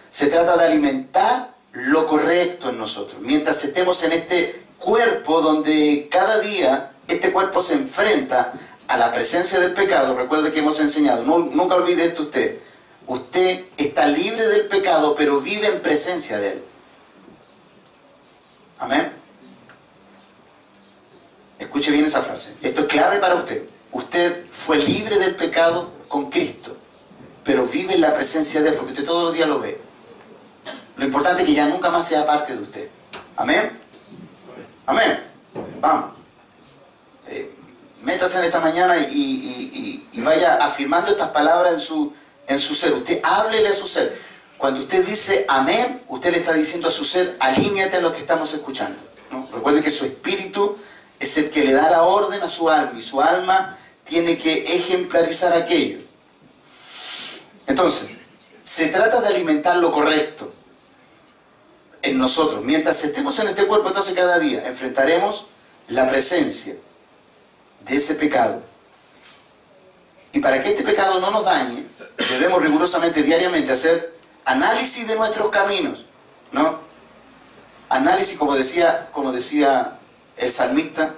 Se 0.10 0.28
trata 0.28 0.58
de 0.58 0.66
alimentar 0.66 1.54
lo 1.72 2.06
correcto 2.06 2.70
en 2.70 2.78
nosotros. 2.78 3.22
Mientras 3.22 3.64
estemos 3.64 4.04
en 4.04 4.12
este 4.12 4.64
cuerpo 4.80 5.42
donde 5.42 6.10
cada 6.12 6.40
día 6.40 6.92
este 7.08 7.32
cuerpo 7.32 7.62
se 7.62 7.76
enfrenta 7.76 8.52
a 8.90 8.98
la 8.98 9.14
presencia 9.14 9.60
del 9.60 9.74
pecado, 9.74 10.18
recuerde 10.18 10.52
que 10.52 10.60
hemos 10.60 10.80
enseñado, 10.82 11.24
nunca 11.24 11.76
olvide 11.76 12.06
esto 12.06 12.24
usted, 12.24 12.58
usted 13.06 13.64
está 13.78 14.08
libre 14.08 14.46
del 14.46 14.68
pecado, 14.68 15.16
pero 15.16 15.40
vive 15.40 15.68
en 15.68 15.80
presencia 15.80 16.38
de 16.38 16.52
él. 16.52 16.64
Amén. 18.80 19.17
Escuche 21.68 21.92
bien 21.92 22.06
esa 22.06 22.22
frase. 22.22 22.56
Esto 22.62 22.82
es 22.82 22.88
clave 22.88 23.18
para 23.18 23.36
usted. 23.36 23.62
Usted 23.92 24.46
fue 24.50 24.78
libre 24.78 25.20
del 25.20 25.36
pecado 25.36 25.92
con 26.08 26.30
Cristo, 26.30 26.78
pero 27.44 27.66
vive 27.66 27.94
en 27.94 28.00
la 28.00 28.16
presencia 28.16 28.62
de 28.62 28.70
Él 28.70 28.76
porque 28.76 28.94
usted 28.94 29.04
todos 29.04 29.26
los 29.26 29.34
días 29.34 29.50
lo 29.50 29.60
ve. 29.60 29.78
Lo 30.96 31.04
importante 31.04 31.42
es 31.42 31.48
que 31.48 31.54
ya 31.54 31.66
nunca 31.66 31.90
más 31.90 32.08
sea 32.08 32.26
parte 32.26 32.56
de 32.56 32.64
usted. 32.64 32.90
Amén. 33.36 33.78
Amén. 34.86 35.22
Vamos. 35.82 36.12
Eh, 37.28 37.54
métase 38.02 38.38
en 38.38 38.46
esta 38.46 38.62
mañana 38.62 38.98
y, 39.00 40.08
vaya 40.24 40.56
afirmando 40.56 41.12
estas 41.12 41.30
palabras 41.30 41.74
en 41.74 41.80
su, 41.80 42.14
en 42.48 42.60
su 42.60 42.76
ser. 42.76 42.94
Usted 42.94 43.20
háblele 43.24 43.68
a 43.68 43.74
su 43.74 43.88
ser. 43.88 44.18
Cuando 44.58 44.82
usted 44.82 45.06
dice 45.06 45.46
amén, 45.50 46.02
usted 46.08 46.32
le 46.32 46.40
está 46.40 46.54
diciendo 46.54 46.88
a 46.88 46.92
su 46.92 47.04
ser, 47.04 47.36
alíñate 47.42 47.98
a 47.98 48.02
lo 48.02 48.14
que 48.14 48.20
estamos 48.20 48.54
escuchando. 48.54 48.98
Recuerde 49.54 49.82
que 49.82 49.92
su 49.92 50.06
espíritu 50.06 50.78
es 51.20 51.38
el 51.38 51.50
que 51.50 51.64
le 51.64 51.74
da 51.74 51.90
la 51.90 52.04
orden 52.04 52.42
a 52.42 52.48
su 52.48 52.70
alma 52.70 52.98
y 52.98 53.02
su 53.02 53.22
alma 53.22 53.78
tiene 54.06 54.38
que 54.38 54.64
ejemplarizar 54.64 55.54
aquello. 55.54 56.00
Entonces, 57.66 58.10
se 58.64 58.88
trata 58.88 59.22
de 59.22 59.28
alimentar 59.28 59.78
lo 59.78 59.92
correcto 59.92 60.54
en 62.02 62.18
nosotros. 62.18 62.64
Mientras 62.64 63.04
estemos 63.04 63.38
en 63.40 63.48
este 63.48 63.66
cuerpo, 63.66 63.90
entonces 63.90 64.14
cada 64.14 64.40
día 64.40 64.66
enfrentaremos 64.68 65.48
la 65.90 66.10
presencia 66.10 66.76
de 67.88 67.96
ese 67.96 68.16
pecado. 68.16 68.62
Y 70.32 70.40
para 70.40 70.62
que 70.62 70.70
este 70.70 70.84
pecado 70.84 71.20
no 71.20 71.32
nos 71.32 71.46
dañe, 71.46 71.86
debemos 72.30 72.62
rigurosamente 72.62 73.24
diariamente 73.24 73.72
hacer 73.72 74.18
análisis 74.46 75.08
de 75.08 75.16
nuestros 75.16 75.50
caminos, 75.50 76.06
¿no? 76.52 76.80
Análisis, 77.90 78.38
como 78.38 78.54
decía, 78.56 79.10
como 79.12 79.32
decía 79.32 79.97
el 80.38 80.52
salmista, 80.52 81.16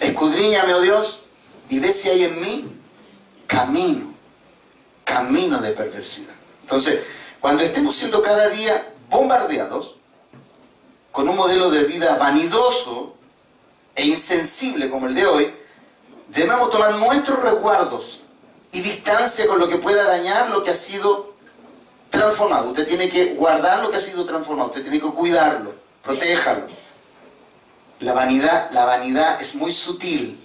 escudriñame, 0.00 0.74
oh 0.74 0.80
Dios, 0.80 1.20
y 1.68 1.78
ve 1.78 1.92
si 1.92 2.08
hay 2.08 2.24
en 2.24 2.40
mí 2.40 2.80
camino, 3.46 4.14
camino 5.04 5.58
de 5.58 5.70
perversidad. 5.72 6.34
Entonces, 6.62 7.00
cuando 7.40 7.62
estemos 7.62 7.94
siendo 7.94 8.22
cada 8.22 8.48
día 8.48 8.92
bombardeados 9.08 9.96
con 11.10 11.28
un 11.28 11.36
modelo 11.36 11.70
de 11.70 11.84
vida 11.84 12.16
vanidoso 12.16 13.14
e 13.94 14.06
insensible 14.06 14.88
como 14.88 15.08
el 15.08 15.14
de 15.14 15.26
hoy, 15.26 15.54
debemos 16.28 16.70
tomar 16.70 16.94
nuestros 16.94 17.40
resguardos 17.42 18.20
y 18.72 18.80
distancia 18.80 19.48
con 19.48 19.58
lo 19.58 19.68
que 19.68 19.78
pueda 19.78 20.04
dañar 20.04 20.50
lo 20.50 20.62
que 20.62 20.70
ha 20.70 20.74
sido 20.74 21.34
transformado. 22.08 22.70
Usted 22.70 22.86
tiene 22.86 23.08
que 23.08 23.34
guardar 23.34 23.82
lo 23.82 23.90
que 23.90 23.96
ha 23.96 24.00
sido 24.00 24.24
transformado, 24.24 24.68
usted 24.68 24.82
tiene 24.82 25.00
que 25.00 25.08
cuidarlo, 25.08 25.74
protéjalo. 26.02 26.66
La 28.00 28.12
vanidad, 28.12 28.70
la 28.72 28.84
vanidad 28.84 29.40
es 29.40 29.54
muy 29.54 29.72
sutil, 29.72 30.40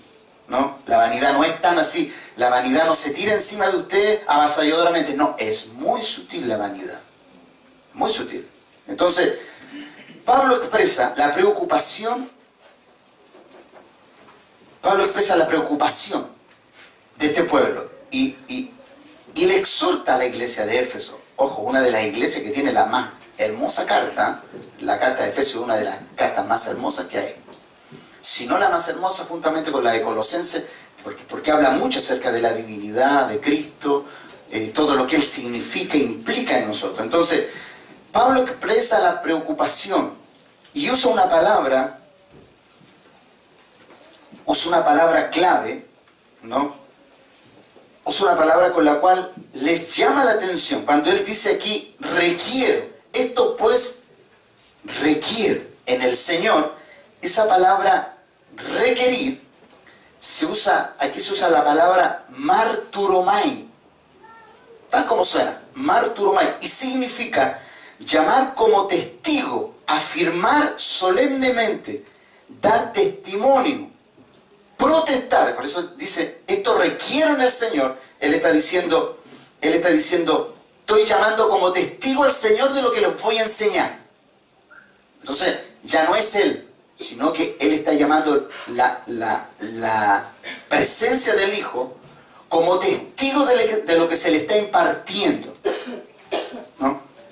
¿no? 0.48 0.80
La 0.86 0.98
vanidad 0.98 1.34
no 1.34 1.44
es 1.44 1.62
tan 1.62 1.80
así. 1.80 2.14
La 2.38 2.50
vanidad 2.50 2.86
no 2.86 2.96
se 2.96 3.12
tira 3.12 3.34
encima 3.34 3.68
de 3.70 3.78
usted 3.78 4.22
avasalladoramente. 4.28 5.14
No, 5.14 5.36
es 5.40 5.68
muy 5.74 6.02
sutil 6.02 6.48
la 6.48 6.58
vanidad. 6.58 7.00
Muy 7.94 8.12
sutil. 8.12 8.48
Entonces, 8.88 9.36
Pablo 10.26 10.58
expresa 10.58 11.14
la 11.16 11.34
preocupación. 11.34 12.30
Pablo 14.82 15.06
expresa 15.06 15.36
la 15.36 15.48
preocupación 15.48 16.28
de 17.18 17.28
este 17.28 17.44
pueblo 17.44 17.90
y, 18.12 18.36
y, 18.48 18.74
y 19.34 19.46
le 19.46 19.58
exhorta 19.58 20.16
a 20.16 20.18
la 20.18 20.26
iglesia 20.26 20.66
de 20.66 20.80
Éfeso 20.80 21.26
ojo, 21.36 21.62
una 21.62 21.82
de 21.82 21.92
las 21.92 22.04
iglesias 22.04 22.44
que 22.44 22.50
tiene 22.50 22.72
la 22.72 22.86
más 22.86 23.10
hermosa 23.38 23.86
carta, 23.86 24.42
la 24.80 24.98
carta 24.98 25.24
de 25.24 25.30
Efesios 25.30 25.56
es 25.56 25.62
una 25.62 25.76
de 25.76 25.86
las 25.86 25.98
cartas 26.16 26.46
más 26.48 26.68
hermosas 26.68 27.08
que 27.08 27.20
hay. 27.20 27.36
Si 28.26 28.48
no 28.48 28.58
la 28.58 28.70
más 28.70 28.90
hermosa, 28.90 29.26
juntamente 29.26 29.72
con 29.72 29.84
la 29.84 29.92
de 29.92 30.02
Colosenses, 30.02 30.64
porque, 31.04 31.22
porque 31.30 31.52
habla 31.52 31.70
mucho 31.70 32.00
acerca 32.00 32.32
de 32.32 32.42
la 32.42 32.54
divinidad 32.54 33.28
de 33.28 33.40
Cristo, 33.40 34.04
eh, 34.50 34.72
todo 34.74 34.96
lo 34.96 35.06
que 35.06 35.18
Él 35.18 35.22
significa 35.22 35.94
e 35.94 36.00
implica 36.00 36.58
en 36.58 36.68
nosotros. 36.68 37.02
Entonces, 37.02 37.50
Pablo 38.12 38.42
expresa 38.42 39.00
la 39.00 39.22
preocupación 39.22 40.16
y 40.74 40.90
usa 40.90 41.12
una 41.12 41.30
palabra, 41.30 42.00
usa 44.48 44.70
una 44.70 44.84
palabra 44.84 45.30
clave, 45.30 45.88
¿no? 46.42 46.78
es 48.08 48.22
una 48.22 48.36
palabra 48.36 48.72
con 48.72 48.86
la 48.86 49.00
cual 49.00 49.34
les 49.54 49.96
llama 49.96 50.26
la 50.26 50.32
atención. 50.32 50.84
Cuando 50.84 51.12
él 51.12 51.24
dice 51.24 51.52
aquí, 51.52 51.96
requiere, 52.00 53.02
esto 53.14 53.56
pues 53.56 54.00
requiere 55.04 55.70
en 55.86 56.02
el 56.02 56.18
Señor, 56.18 56.74
esa 57.22 57.48
palabra 57.48 58.15
requerir, 58.58 59.46
se 60.20 60.46
usa, 60.46 60.96
aquí 61.00 61.20
se 61.20 61.34
usa 61.34 61.50
la 61.50 61.64
palabra 61.64 62.26
marturomai, 62.30 63.68
tal 64.90 65.06
como 65.06 65.24
suena, 65.24 65.62
marturomai, 65.76 66.58
y 66.62 66.68
significa 66.68 67.62
llamar 68.00 68.56
como 68.56 68.88
testigo, 68.88 69.76
afirmar 69.88 70.74
solemnemente, 70.78 72.06
dar 72.62 72.94
testimonio, 72.94 73.90
protestar. 74.78 75.56
Por 75.56 75.66
eso 75.66 75.84
dice, 75.98 76.42
esto 76.48 76.78
requiere 76.78 77.32
en 77.32 77.42
el 77.42 77.52
Señor. 77.52 77.98
Él 78.20 78.34
está 78.34 78.52
diciendo, 78.52 79.22
él 79.62 79.74
está 79.74 79.90
diciendo, 79.90 80.56
estoy 80.80 81.06
llamando 81.06 81.50
como 81.50 81.72
testigo 81.72 82.24
al 82.24 82.32
Señor 82.32 82.74
de 82.74 82.82
lo 82.82 82.92
que 82.92 83.02
les 83.02 83.22
voy 83.22 83.38
a 83.38 83.44
enseñar. 83.44 84.00
Entonces, 85.20 85.60
ya 85.84 86.04
no 86.04 86.16
es 86.16 86.36
Él, 86.36 86.65
sino 87.00 87.34
que 87.34 87.58
Él 87.60 87.74
está 87.74 87.94
llamando 87.94 88.50
la, 88.68 89.04
la, 89.08 90.32
presencia 90.70 91.34
del 91.36 91.54
Hijo 91.54 91.98
como 92.50 92.80
testigo 92.80 93.46
de, 93.46 93.96
lo 93.98 94.08
que 94.08 94.16
se 94.16 94.32
le 94.32 94.38
está 94.38 94.58
impartiendo. 94.58 95.54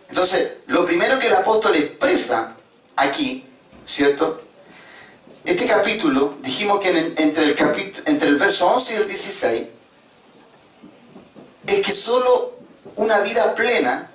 Entonces, 0.09 0.53
lo 0.67 0.85
primero 0.85 1.17
que 1.17 1.27
el 1.27 1.33
apóstol 1.33 1.75
expresa 1.75 2.55
aquí, 2.95 3.45
¿cierto? 3.85 4.41
Este 5.43 5.65
capítulo, 5.65 6.35
dijimos 6.41 6.79
que 6.79 7.13
entre, 7.17 7.45
el 7.45 7.55
capítulo, 7.55 8.03
entre 8.05 8.29
el 8.29 8.35
verso 8.35 8.67
11 8.67 8.93
y 8.93 8.97
el 8.97 9.07
16, 9.07 9.67
es 11.65 11.81
que 11.81 11.91
solo 11.91 12.53
una 12.95 13.19
vida 13.19 13.55
plena 13.55 14.11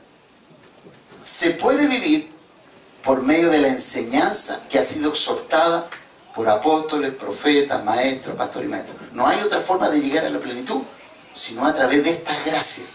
se 1.25 1.50
puede 1.50 1.87
vivir 1.87 2.31
por 3.09 3.23
medio 3.23 3.49
de 3.49 3.57
la 3.57 3.69
enseñanza 3.69 4.61
que 4.69 4.79
ha 4.79 4.83
sido 4.83 5.09
exhortada 5.09 5.88
por 6.35 6.47
apóstoles, 6.47 7.15
profetas, 7.15 7.83
maestros, 7.83 8.37
pastores 8.37 8.69
y 8.69 8.71
maestros. 8.71 8.99
No 9.12 9.27
hay 9.27 9.41
otra 9.41 9.61
forma 9.61 9.88
de 9.88 9.99
llegar 9.99 10.27
a 10.27 10.29
la 10.29 10.38
plenitud, 10.38 10.83
sino 11.33 11.67
a 11.67 11.75
través 11.75 12.05
de 12.05 12.11
estas 12.11 12.45
gracias. 12.45 12.87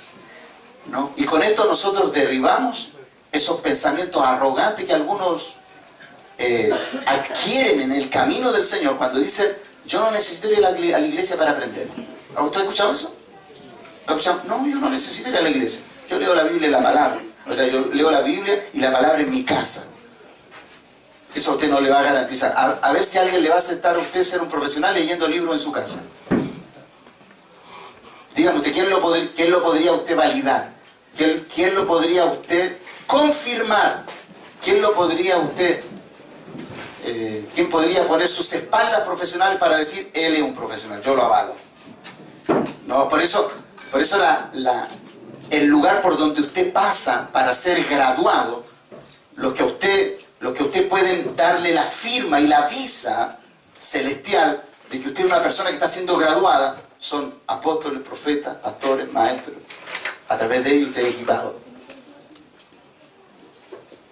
¿no? 0.86 1.13
Y 1.15 1.24
con 1.24 1.41
esto 1.41 1.65
nosotros 1.65 2.13
derribamos 2.13 2.91
esos 3.32 3.60
pensamientos 3.62 4.22
arrogantes 4.22 4.86
que 4.86 4.93
algunos 4.93 5.55
eh, 6.38 6.72
adquieren 7.08 7.79
en 7.79 7.93
el 7.93 8.08
camino 8.12 8.51
del 8.51 8.65
Señor 8.65 8.98
cuando 9.00 9.20
dicen, 9.20 9.48
yo 9.88 10.00
no 10.00 10.12
necesito 10.12 10.51
ir 10.51 10.63
a 10.63 10.70
la, 10.70 11.00
iglesia 11.00 11.38
para 11.38 11.53
aprender. 11.53 11.88
¿Usted 12.39 12.60
ha 12.60 12.62
escuchado 12.62 12.93
eso? 12.93 13.15
No, 14.48 14.67
yo 14.67 14.75
no 14.75 14.91
necesito 14.91 15.29
ir 15.29 15.38
a 15.38 15.41
la 15.41 15.50
iglesia. 15.50 15.82
Yo 16.08 16.20
leo 16.20 16.36
la 16.36 16.43
Biblia 16.43 16.67
y 16.67 16.72
la 16.72 16.84
palabra. 16.84 17.20
O 17.50 17.53
sea, 17.55 17.65
yo 17.65 17.88
leo 17.91 18.12
la 18.12 18.22
Biblia 18.22 18.63
y 18.74 18.79
la 18.79 18.91
palabra 18.91 19.20
en 19.20 19.32
mi 19.32 19.43
casa. 19.43 19.88
Eso 21.35 21.51
a 21.51 21.53
usted 21.55 21.69
no 21.69 21.81
le 21.81 21.89
va 21.89 21.99
a 21.99 22.03
garantizar. 22.03 22.53
A, 22.81 22.91
ver 22.91 23.03
si 23.03 23.17
alguien 23.17 23.41
le 23.41 23.49
va 23.49 23.55
a 23.55 23.59
aceptar 23.59 23.95
a 23.95 23.99
usted 23.99 24.23
ser 24.23 24.41
un 24.41 24.49
profesional 24.49 24.93
leyendo 24.93 25.27
libros 25.27 25.53
en 25.53 25.59
su 25.59 25.71
casa. 25.71 25.99
Dígame 28.35 28.57
usted, 28.57 28.73
¿quién 28.73 28.89
lo, 28.89 29.01
quién 29.35 29.51
lo 29.51 29.63
podría 29.63 29.93
usted 29.93 30.15
validar? 30.15 30.73
¿Quién, 31.15 31.47
¿Quién 31.53 31.75
lo 31.75 31.85
podría 31.85 32.25
usted 32.25 32.77
confirmar? 33.07 34.03
¿Quién 34.61 34.81
lo 34.81 34.93
podría 34.93 35.37
usted 35.37 35.83
eh, 37.05 37.49
¿quién 37.53 37.69
podría 37.69 38.07
poner 38.07 38.29
sus 38.29 38.53
espaldas 38.53 39.01
profesionales 39.01 39.59
para 39.59 39.75
decir, 39.75 40.09
él 40.13 40.35
es 40.35 40.41
un 40.41 40.55
profesional, 40.55 41.01
yo 41.01 41.15
lo 41.15 41.23
avalo? 41.23 41.53
No, 42.87 43.09
por 43.09 43.21
eso, 43.21 43.51
por 43.91 44.01
eso 44.01 44.17
el 45.49 45.65
lugar 45.65 46.01
por 46.01 46.17
donde 46.17 46.41
usted 46.41 46.71
pasa 46.71 47.27
para 47.33 47.53
ser 47.53 47.83
graduado, 47.85 48.63
lo 49.35 49.53
que, 49.53 49.63
usted, 49.63 50.13
lo 50.43 50.53
que 50.53 50.62
usted 50.62 50.89
pueden 50.89 51.33
darle 51.38 51.73
la 51.73 51.85
firma 51.85 52.38
y 52.38 52.47
la 52.47 52.67
visa 52.67 53.39
celestial 53.79 54.62
de 54.91 55.01
que 55.01 55.07
usted 55.07 55.21
es 55.21 55.25
una 55.25 55.41
persona 55.41 55.69
que 55.69 55.75
está 55.75 55.88
siendo 55.88 56.17
graduada, 56.17 56.81
son 56.97 57.33
apóstoles, 57.47 58.01
profetas, 58.01 58.57
pastores, 58.57 59.09
maestros. 59.13 59.56
A 60.27 60.38
través 60.38 60.65
de 60.65 60.75
ellos 60.75 60.89
usted 60.89 61.06
es 61.06 61.15
equipado. 61.15 61.56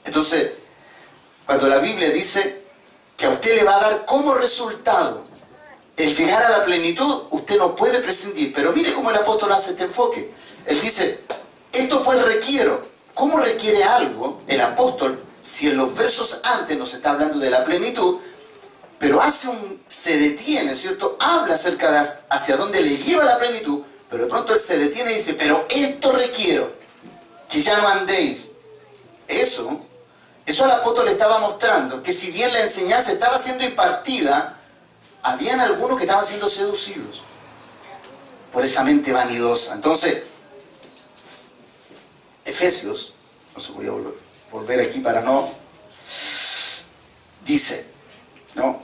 Entonces, 0.06 0.54
cuando 1.46 1.68
la 1.68 1.80
Biblia 1.80 2.10
dice 2.12 2.64
que 3.18 3.26
a 3.26 3.32
usted 3.32 3.58
le 3.58 3.66
va 3.66 3.76
a 3.76 3.82
dar 3.82 4.06
como 4.06 4.34
resultado 4.34 5.24
el 5.98 6.16
llegar 6.16 6.46
a 6.46 6.60
la 6.60 6.64
plenitud, 6.64 7.24
usted 7.32 7.58
no 7.58 7.76
puede 7.76 8.00
prescindir. 8.00 8.54
Pero 8.54 8.72
mire 8.72 8.94
cómo 8.94 9.10
el 9.10 9.18
apóstol 9.18 9.52
hace 9.52 9.72
este 9.72 9.84
enfoque. 9.84 10.34
Él 10.66 10.80
dice, 10.80 11.26
esto 11.74 12.02
pues 12.06 12.24
requiero. 12.24 12.90
¿Cómo 13.14 13.38
requiere 13.38 13.84
algo 13.84 14.40
el 14.48 14.62
apóstol 14.62 15.26
si 15.42 15.68
en 15.68 15.78
los 15.78 15.96
versos 15.96 16.42
antes 16.44 16.78
nos 16.78 16.94
está 16.94 17.12
hablando 17.12 17.40
de 17.40 17.50
la 17.50 17.66
plenitud, 17.66 18.20
pero 19.00 19.22
hace 19.22 19.48
un, 19.48 19.82
se 19.88 20.18
detiene, 20.18 20.76
¿cierto? 20.76 21.18
Habla 21.20 21.56
acerca 21.56 21.92
de 21.92 22.08
hacia 22.30 22.56
dónde 22.56 22.82
le 22.82 22.98
lleva 22.98 23.24
la 23.24 23.40
plenitud, 23.40 23.82
pero 24.10 24.24
de 24.24 24.30
pronto 24.30 24.54
él 24.54 24.60
se 24.60 24.78
detiene 24.78 25.14
y 25.14 25.16
dice, 25.16 25.34
pero 25.34 25.66
esto 25.70 26.12
requiero, 26.12 26.72
que 27.50 27.62
ya 27.62 27.80
no 27.80 27.88
andéis. 27.88 28.44
Eso 29.28 29.82
eso 30.46 30.66
al 30.66 30.72
apóstol 30.72 31.06
le 31.06 31.12
estaba 31.12 31.40
mostrando 31.40 32.02
que 32.02 32.12
si 32.12 32.32
bien 32.32 32.52
la 32.52 32.62
enseñanza 32.62 33.12
estaba 33.12 33.38
siendo 33.38 33.64
impartida, 33.64 34.60
habían 35.22 35.60
algunos 35.60 35.98
que 35.98 36.04
estaban 36.04 36.26
siendo 36.26 36.50
seducidos 36.50 37.22
por 38.52 38.66
esa 38.66 38.84
mente 38.84 39.14
vanidosa. 39.14 39.76
Entonces, 39.76 40.24
Efesios, 42.44 43.14
no 43.56 43.62
se 43.62 43.72
voy 43.72 43.88
a 43.88 43.92
volver, 43.92 44.14
aquí 44.82 45.00
para 45.00 45.22
no, 45.22 45.50
dice, 47.46 47.86
¿no? 48.56 48.82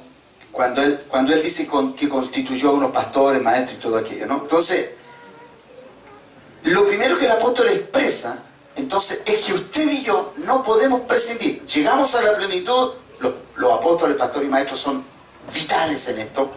Cuando 0.52 0.82
él, 0.82 1.04
cuando 1.08 1.34
él 1.34 1.42
dice 1.44 1.68
que 1.96 2.10
constituyó 2.10 2.70
a 2.70 2.74
unos 2.74 2.92
pastores, 2.92 3.42
maestros 3.42 3.78
y 3.78 3.82
todo 3.82 3.98
aquello, 3.98 4.26
¿no? 4.26 4.42
Entonces, 4.42 4.92
lo 6.64 6.88
primero 6.88 7.18
que 7.18 7.26
el 7.26 7.32
apóstol 7.32 7.68
expresa 7.70 8.44
entonces 8.78 9.24
es 9.26 9.46
que 9.46 9.54
usted 9.54 9.92
y 9.92 10.04
yo 10.04 10.34
no 10.38 10.64
podemos 10.64 11.02
prescindir. 11.02 11.66
Llegamos 11.66 12.14
a 12.14 12.22
la 12.22 12.38
plenitud, 12.38 12.94
los, 13.20 13.74
apóstoles, 13.74 14.16
pastores 14.18 14.48
y 14.48 14.52
maestros 14.52 14.80
son 14.80 15.04
vitales 15.54 16.08
en 16.10 16.20
esto, 16.20 16.52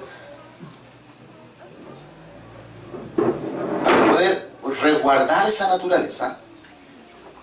para 3.84 4.12
poder 4.12 4.50
resguardar 4.82 5.48
esa 5.48 5.68
naturaleza. 5.68 6.38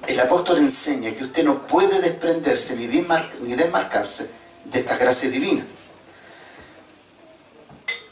El 0.08 0.22
apóstol 0.22 0.60
enseña 0.60 1.14
que 1.14 1.26
usted 1.26 1.44
no 1.44 1.68
puede 1.68 2.00
desprenderse 2.00 2.78
ni, 2.78 2.88
desmarcarse 2.88 4.30
de 4.64 4.80
esta 4.80 4.96
gracia 4.96 5.30
divina. 5.30 5.66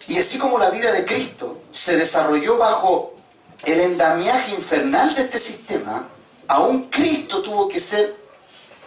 Y 0.08 0.20
así 0.20 0.38
como 0.38 0.60
la 0.60 0.70
vida 0.70 0.92
de 0.92 1.06
Cristo 1.06 1.62
se 1.72 1.96
desarrolló 1.96 2.58
bajo 2.58 3.16
el 3.64 3.80
endamiaje 3.80 4.54
infernal 4.54 5.16
de 5.16 5.22
este 5.22 5.40
sistema, 5.40 6.10
aún 6.50 6.90
Cristo 6.90 7.42
tuvo 7.42 7.70
que 7.70 7.80
ser, 7.80 8.14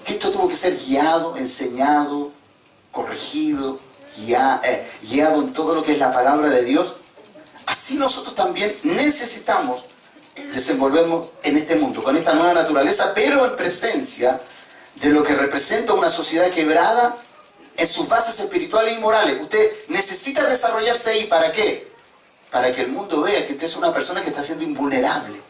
Cristo 0.04 0.30
tuvo 0.30 0.46
que 0.46 0.54
ser 0.54 0.76
guiado, 0.76 1.36
enseñado, 1.38 2.30
corregido, 2.92 3.80
eh, 4.18 4.86
guiado, 5.02 5.42
en 5.42 5.52
todo 5.54 5.74
lo 5.74 5.82
que 5.82 5.92
es 5.92 5.98
la 5.98 6.12
palabra 6.12 6.50
de 6.50 6.62
Dios. 6.62 6.94
Así 7.64 7.96
nosotros 7.96 8.34
también 8.34 8.76
necesitamos 8.82 9.87
desenvolvernos 10.52 11.28
en 11.42 11.58
este 11.58 11.76
mundo, 11.76 12.02
con 12.02 12.16
esta 12.16 12.32
nueva 12.34 12.54
naturaleza, 12.54 13.12
pero 13.14 13.46
en 13.46 13.56
presencia 13.56 14.40
de 14.96 15.10
lo 15.10 15.22
que 15.22 15.34
representa 15.34 15.92
una 15.92 16.08
sociedad 16.08 16.50
quebrada 16.50 17.16
en 17.76 17.86
sus 17.86 18.08
bases 18.08 18.40
espirituales 18.40 18.96
y 18.96 19.00
morales. 19.00 19.40
Usted 19.40 19.70
necesita 19.88 20.48
desarrollarse 20.48 21.10
ahí. 21.10 21.24
¿Para 21.26 21.52
qué? 21.52 21.88
Para 22.50 22.74
que 22.74 22.82
el 22.82 22.88
mundo 22.88 23.22
vea 23.22 23.46
que 23.46 23.52
usted 23.52 23.66
es 23.66 23.76
una 23.76 23.92
persona 23.92 24.22
que 24.22 24.30
está 24.30 24.42
siendo 24.42 24.64
invulnerable 24.64 25.48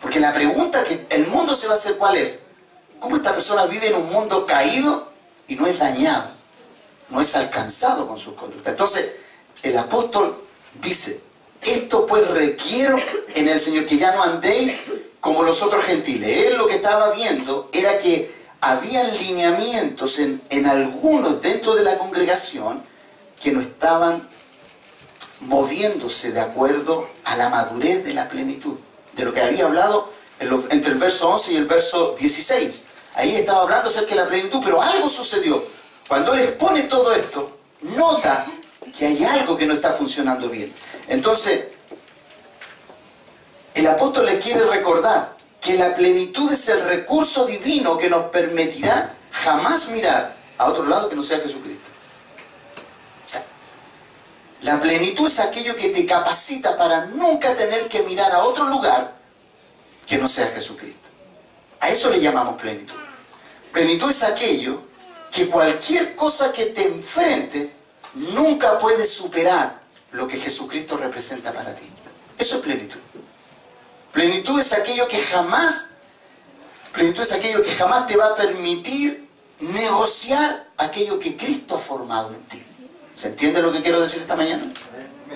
porque 0.00 0.20
la 0.20 0.32
pregunta 0.32 0.84
que 0.84 1.06
el 1.10 1.26
mundo 1.28 1.54
se 1.54 1.66
va 1.66 1.74
a 1.74 1.76
hacer 1.76 1.96
cuál 1.96 2.16
es, 2.16 2.40
¿cómo 3.00 3.16
esta 3.16 3.32
persona 3.32 3.66
vive 3.66 3.88
en 3.88 3.96
un 3.96 4.12
mundo 4.12 4.46
caído 4.46 5.10
y 5.48 5.56
no 5.56 5.66
es 5.66 5.78
dañado? 5.78 6.30
No 7.08 7.20
es 7.20 7.34
alcanzado 7.34 8.06
con 8.06 8.16
sus 8.16 8.34
conductas. 8.34 8.72
Entonces, 8.72 9.12
el 9.62 9.76
apóstol 9.76 10.44
dice, 10.80 11.20
esto 11.62 12.06
pues 12.06 12.26
requiero 12.28 12.98
en 13.34 13.48
el 13.48 13.60
Señor 13.60 13.86
que 13.86 13.98
ya 13.98 14.14
no 14.14 14.22
andéis 14.22 14.76
como 15.20 15.42
los 15.42 15.62
otros 15.62 15.84
gentiles. 15.84 16.46
Él 16.46 16.56
lo 16.56 16.66
que 16.66 16.76
estaba 16.76 17.10
viendo 17.12 17.68
era 17.72 17.98
que 17.98 18.34
había 18.60 19.04
lineamientos 19.04 20.18
en, 20.18 20.42
en 20.50 20.66
algunos 20.66 21.40
dentro 21.42 21.74
de 21.74 21.84
la 21.84 21.98
congregación 21.98 22.82
que 23.42 23.52
no 23.52 23.60
estaban 23.60 24.28
moviéndose 25.40 26.32
de 26.32 26.40
acuerdo 26.40 27.08
a 27.24 27.36
la 27.36 27.48
madurez 27.48 28.04
de 28.04 28.14
la 28.14 28.28
plenitud 28.28 28.76
de 29.12 29.24
lo 29.24 29.32
que 29.32 29.40
había 29.40 29.66
hablado 29.66 30.12
entre 30.40 30.92
el 30.92 30.98
verso 30.98 31.28
11 31.30 31.52
y 31.52 31.56
el 31.56 31.66
verso 31.66 32.14
16. 32.18 32.84
Ahí 33.14 33.34
estaba 33.34 33.62
hablando 33.62 33.88
acerca 33.88 34.10
de 34.14 34.20
la 34.22 34.28
plenitud, 34.28 34.60
pero 34.64 34.80
algo 34.80 35.08
sucedió. 35.08 35.64
Cuando 36.06 36.32
él 36.34 36.40
expone 36.40 36.82
todo 36.82 37.12
esto, 37.12 37.58
nota 37.80 38.46
que 38.96 39.06
hay 39.06 39.24
algo 39.24 39.56
que 39.56 39.66
no 39.66 39.74
está 39.74 39.92
funcionando 39.92 40.48
bien. 40.48 40.72
Entonces, 41.08 41.68
el 43.74 43.86
apóstol 43.86 44.26
le 44.26 44.38
quiere 44.38 44.64
recordar 44.64 45.36
que 45.60 45.74
la 45.74 45.94
plenitud 45.94 46.52
es 46.52 46.68
el 46.68 46.84
recurso 46.84 47.46
divino 47.46 47.96
que 47.98 48.08
nos 48.08 48.26
permitirá 48.26 49.14
jamás 49.30 49.88
mirar 49.88 50.36
a 50.56 50.66
otro 50.66 50.86
lado 50.86 51.08
que 51.08 51.16
no 51.16 51.22
sea 51.22 51.38
Jesucristo. 51.40 51.88
La 54.62 54.80
plenitud 54.80 55.28
es 55.28 55.38
aquello 55.38 55.76
que 55.76 55.90
te 55.90 56.04
capacita 56.04 56.76
para 56.76 57.06
nunca 57.06 57.56
tener 57.56 57.88
que 57.88 58.02
mirar 58.02 58.32
a 58.32 58.42
otro 58.42 58.64
lugar 58.64 59.16
que 60.04 60.18
no 60.18 60.26
sea 60.26 60.48
Jesucristo. 60.48 61.08
A 61.80 61.88
eso 61.90 62.10
le 62.10 62.20
llamamos 62.20 62.60
plenitud. 62.60 62.96
Plenitud 63.72 64.10
es 64.10 64.22
aquello 64.24 64.82
que 65.30 65.48
cualquier 65.48 66.16
cosa 66.16 66.52
que 66.52 66.66
te 66.66 66.86
enfrente 66.86 67.72
nunca 68.14 68.78
puede 68.78 69.06
superar 69.06 69.80
lo 70.12 70.26
que 70.26 70.38
Jesucristo 70.38 70.96
representa 70.96 71.52
para 71.52 71.74
ti. 71.74 71.86
Eso 72.38 72.56
es 72.56 72.62
plenitud. 72.62 72.98
Plenitud 74.12 74.58
es 74.60 74.72
aquello 74.72 75.06
que 75.06 75.18
jamás, 75.18 75.90
plenitud 76.92 77.22
es 77.22 77.32
aquello 77.32 77.62
que 77.62 77.70
jamás 77.72 78.06
te 78.06 78.16
va 78.16 78.28
a 78.28 78.34
permitir 78.34 79.28
negociar 79.60 80.68
aquello 80.76 81.18
que 81.18 81.36
Cristo 81.36 81.76
ha 81.76 81.78
formado 81.78 82.32
en 82.32 82.42
ti. 82.44 82.62
¿Se 83.14 83.28
entiende 83.28 83.60
lo 83.60 83.72
que 83.72 83.82
quiero 83.82 84.00
decir 84.00 84.22
esta 84.22 84.36
mañana? 84.36 84.70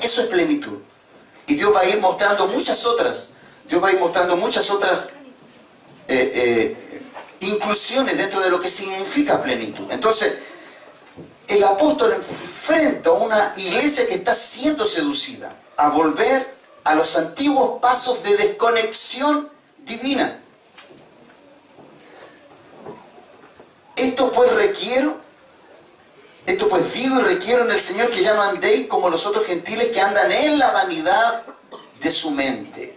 Eso 0.01 0.23
es 0.23 0.29
plenitud. 0.29 0.79
Y 1.47 1.55
Dios 1.57 1.75
va 1.75 1.81
a 1.81 1.85
ir 1.85 2.01
mostrando 2.01 2.47
muchas 2.47 2.85
otras, 2.87 3.35
Dios 3.69 3.83
va 3.83 3.89
a 3.89 3.93
ir 3.93 3.99
mostrando 3.99 4.37
muchas 4.37 4.71
otras 4.71 5.11
eh, 6.09 6.33
eh, 6.35 7.03
inclusiones 7.41 8.17
dentro 8.17 8.41
de 8.41 8.51
lo 8.51 8.61
que 8.61 8.69
significa 8.69 9.43
plenitud. 9.43 9.91
Entonces, 9.91 10.39
el 11.49 11.63
apóstol 11.65 12.15
enfrenta 12.63 13.11
a 13.11 13.15
una 13.15 13.53
iglesia 13.57 14.07
que 14.07 14.15
está 14.15 14.35
siendo 14.35 14.87
seducida 14.87 15.53
a 15.77 15.89
volver 15.89 16.55
a 16.85 16.95
los 16.95 17.17
antiguos 17.17 17.81
pasos 17.81 18.23
de 18.23 18.37
desconexión 18.37 19.51
divina. 19.79 20.39
Esto 23.97 24.31
pues 24.33 24.53
requiero, 24.55 25.17
esto 26.47 26.69
pues 26.69 26.93
digo 26.95 27.21
y 27.21 27.23
requiero 27.25 27.65
en 27.65 27.71
el 27.73 27.81
Señor 27.81 28.11
que 28.11 28.23
ya 28.23 28.35
no 28.35 28.43
andéis 28.43 28.87
como 28.87 29.11
los 29.11 29.27
otros 29.27 29.45
gentiles 29.45 29.89
que 29.89 30.01
andan 30.01 30.31
en 30.31 30.59
la 30.59 30.71
vanidad 30.71 31.43
de 32.01 32.11
su 32.13 32.31
mente. 32.31 32.97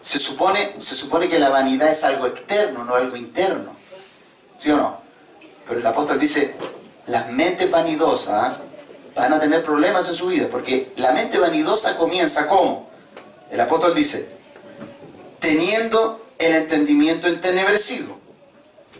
Se 0.00 0.18
supone, 0.18 0.74
se 0.78 0.94
supone 0.94 1.28
que 1.28 1.38
la 1.38 1.50
vanidad 1.50 1.90
es 1.90 2.02
algo 2.04 2.26
externo, 2.26 2.84
no 2.84 2.94
algo 2.94 3.16
interno. 3.16 3.74
¿Sí 4.58 4.70
o 4.70 4.76
no? 4.76 5.00
Pero 5.66 5.80
el 5.80 5.86
apóstol 5.86 6.18
dice, 6.18 6.54
las 7.06 7.30
mentes 7.30 7.70
vanidosas 7.70 8.58
van 9.14 9.32
a 9.32 9.38
tener 9.38 9.64
problemas 9.64 10.08
en 10.08 10.14
su 10.14 10.26
vida, 10.26 10.48
porque 10.50 10.92
la 10.96 11.12
mente 11.12 11.38
vanidosa 11.38 11.96
comienza 11.96 12.48
como, 12.48 12.88
el 13.50 13.60
apóstol 13.60 13.94
dice, 13.94 14.28
teniendo 15.38 16.24
el 16.38 16.54
entendimiento 16.54 17.28
entenebrecido. 17.28 18.18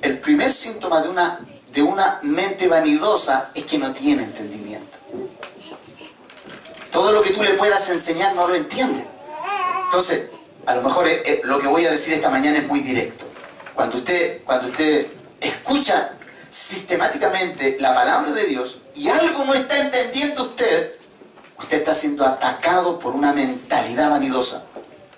El 0.03 0.19
primer 0.19 0.53
síntoma 0.53 1.01
de 1.01 1.09
una, 1.09 1.41
de 1.73 1.83
una 1.83 2.21
mente 2.23 2.69
vanidosa 2.69 3.51
es 3.55 3.65
que 3.65 3.79
no 3.79 3.93
tiene 3.93 4.23
entendimiento. 4.25 4.99
Todo 6.93 7.11
lo 7.11 7.23
que 7.23 7.31
tú 7.31 7.43
le 7.43 7.55
puedas 7.55 7.89
enseñar 7.89 8.35
no 8.35 8.47
lo 8.47 8.55
entiende. 8.55 9.05
Entonces, 9.87 10.29
a 10.67 10.75
lo 10.75 10.83
mejor 10.83 11.09
eh, 11.09 11.23
eh, 11.25 11.41
lo 11.45 11.59
que 11.61 11.67
voy 11.67 11.85
a 11.87 11.91
decir 11.91 12.15
esta 12.15 12.31
mañana 12.31 12.59
es 12.59 12.67
muy 12.67 12.81
directo. 12.81 13.25
Cuando 13.75 13.99
usted, 13.99 14.43
cuando 14.45 14.69
usted 14.69 15.07
escucha 15.41 16.17
sistemáticamente 16.55 17.79
la 17.81 17.93
palabra 17.93 18.31
de 18.31 18.47
Dios 18.47 18.79
y 18.95 19.09
algo 19.09 19.45
no 19.45 19.55
está 19.55 19.77
entendiendo 19.77 20.45
usted, 20.45 20.95
usted 21.59 21.79
está 21.79 21.93
siendo 21.93 22.25
atacado 22.25 23.01
por 23.01 23.17
una 23.17 23.33
mentalidad 23.33 24.11
vanidosa. 24.11 24.65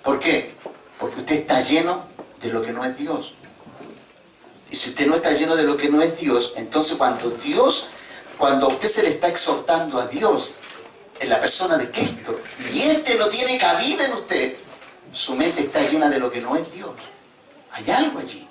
¿Por 0.03 0.17
qué? 0.17 0.55
Porque 0.99 1.19
usted 1.19 1.35
está 1.35 1.61
lleno 1.61 2.07
de 2.41 2.49
lo 2.49 2.63
que 2.63 2.71
no 2.71 2.83
es 2.83 2.97
Dios. 2.97 3.33
Y 4.71 4.75
si 4.75 4.89
usted 4.89 5.05
no 5.05 5.17
está 5.17 5.31
lleno 5.31 5.55
de 5.55 5.61
lo 5.61 5.77
que 5.77 5.89
no 5.89 6.01
es 6.01 6.17
Dios, 6.17 6.53
entonces 6.55 6.97
cuando 6.97 7.29
Dios, 7.29 7.89
cuando 8.39 8.65
a 8.65 8.69
usted 8.69 8.89
se 8.89 9.03
le 9.03 9.09
está 9.09 9.27
exhortando 9.27 9.99
a 9.99 10.07
Dios 10.07 10.53
en 11.19 11.29
la 11.29 11.39
persona 11.39 11.77
de 11.77 11.91
Cristo, 11.91 12.39
y 12.73 12.81
este 12.81 13.13
no 13.13 13.29
tiene 13.29 13.59
cabida 13.59 14.05
en 14.05 14.13
usted, 14.13 14.57
su 15.11 15.35
mente 15.35 15.61
está 15.61 15.81
llena 15.87 16.09
de 16.09 16.17
lo 16.17 16.31
que 16.31 16.41
no 16.41 16.55
es 16.55 16.73
Dios. 16.73 16.95
Hay 17.73 17.91
algo 17.91 18.17
allí. 18.17 18.47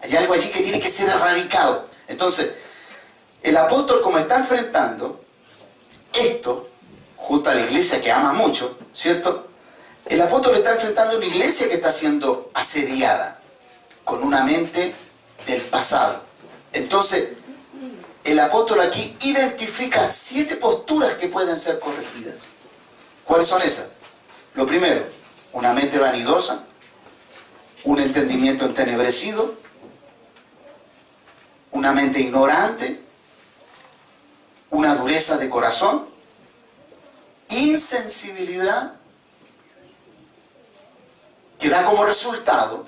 Hay 0.00 0.14
algo 0.14 0.34
allí 0.34 0.48
que 0.50 0.60
tiene 0.60 0.78
que 0.78 0.90
ser 0.90 1.08
erradicado. 1.08 1.92
Entonces, 2.08 2.54
el 3.42 3.56
apóstol 3.56 4.00
como 4.02 4.18
está 4.18 4.36
enfrentando 4.36 5.24
esto, 6.12 6.68
junto 7.16 7.50
a 7.50 7.54
la 7.54 7.62
iglesia 7.62 8.00
que 8.00 8.10
ama 8.10 8.32
mucho, 8.32 8.78
¿cierto? 8.92 9.48
El 10.06 10.20
apóstol 10.20 10.54
está 10.56 10.72
enfrentando 10.72 11.16
una 11.16 11.26
iglesia 11.26 11.68
que 11.68 11.74
está 11.74 11.90
siendo 11.90 12.50
asediada, 12.54 13.40
con 14.04 14.22
una 14.22 14.44
mente 14.44 14.94
del 15.46 15.60
pasado. 15.62 16.20
Entonces, 16.72 17.28
el 18.24 18.40
apóstol 18.40 18.80
aquí 18.80 19.16
identifica 19.20 20.10
siete 20.10 20.56
posturas 20.56 21.14
que 21.14 21.28
pueden 21.28 21.56
ser 21.56 21.78
corregidas. 21.78 22.36
¿Cuáles 23.24 23.46
son 23.46 23.62
esas? 23.62 23.86
Lo 24.54 24.66
primero, 24.66 25.04
una 25.52 25.72
mente 25.72 25.98
vanidosa, 25.98 26.64
un 27.84 28.00
entendimiento 28.00 28.64
entenebrecido, 28.64 29.54
una 31.74 31.92
mente 31.92 32.20
ignorante, 32.20 33.00
una 34.70 34.94
dureza 34.94 35.36
de 35.36 35.50
corazón, 35.50 36.06
insensibilidad, 37.48 38.94
que 41.58 41.68
da 41.68 41.84
como 41.84 42.04
resultado 42.04 42.86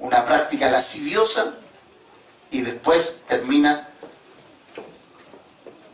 una 0.00 0.24
práctica 0.24 0.68
lasciviosa 0.70 1.54
y 2.50 2.62
después 2.62 3.22
termina 3.28 3.88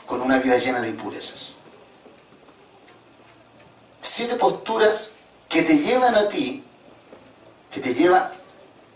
con 0.07 0.23
una 0.23 0.39
vida 0.39 0.57
llena 0.57 0.81
de 0.81 0.89
impurezas. 0.89 1.53
Siete 4.01 4.37
posturas 4.37 5.11
que 5.51 5.63
te 5.63 5.79
llevan 5.79 6.15
a 6.15 6.29
ti, 6.31 6.65
que 7.71 7.81
te 7.81 7.93
lleva 7.93 8.33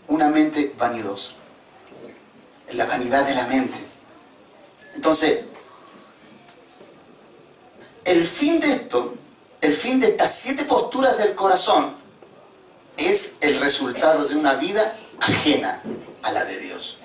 una 0.07 0.29
mente 0.29 0.73
vanidosa 0.75 1.42
la 2.71 2.85
vanidad 2.85 3.25
de 3.25 3.35
la 3.35 3.45
mente. 3.47 3.77
Entonces, 4.95 5.45
el 8.05 8.25
fin 8.25 8.59
de 8.59 8.73
esto, 8.73 9.15
el 9.61 9.73
fin 9.73 9.99
de 9.99 10.07
estas 10.07 10.33
siete 10.33 10.65
posturas 10.65 11.17
del 11.17 11.35
corazón, 11.35 11.95
es 12.97 13.37
el 13.41 13.59
resultado 13.59 14.25
de 14.25 14.35
una 14.35 14.53
vida 14.53 14.95
ajena 15.19 15.81
a 16.21 16.31
la 16.31 16.45
de 16.45 16.59
Dios. 16.59 16.97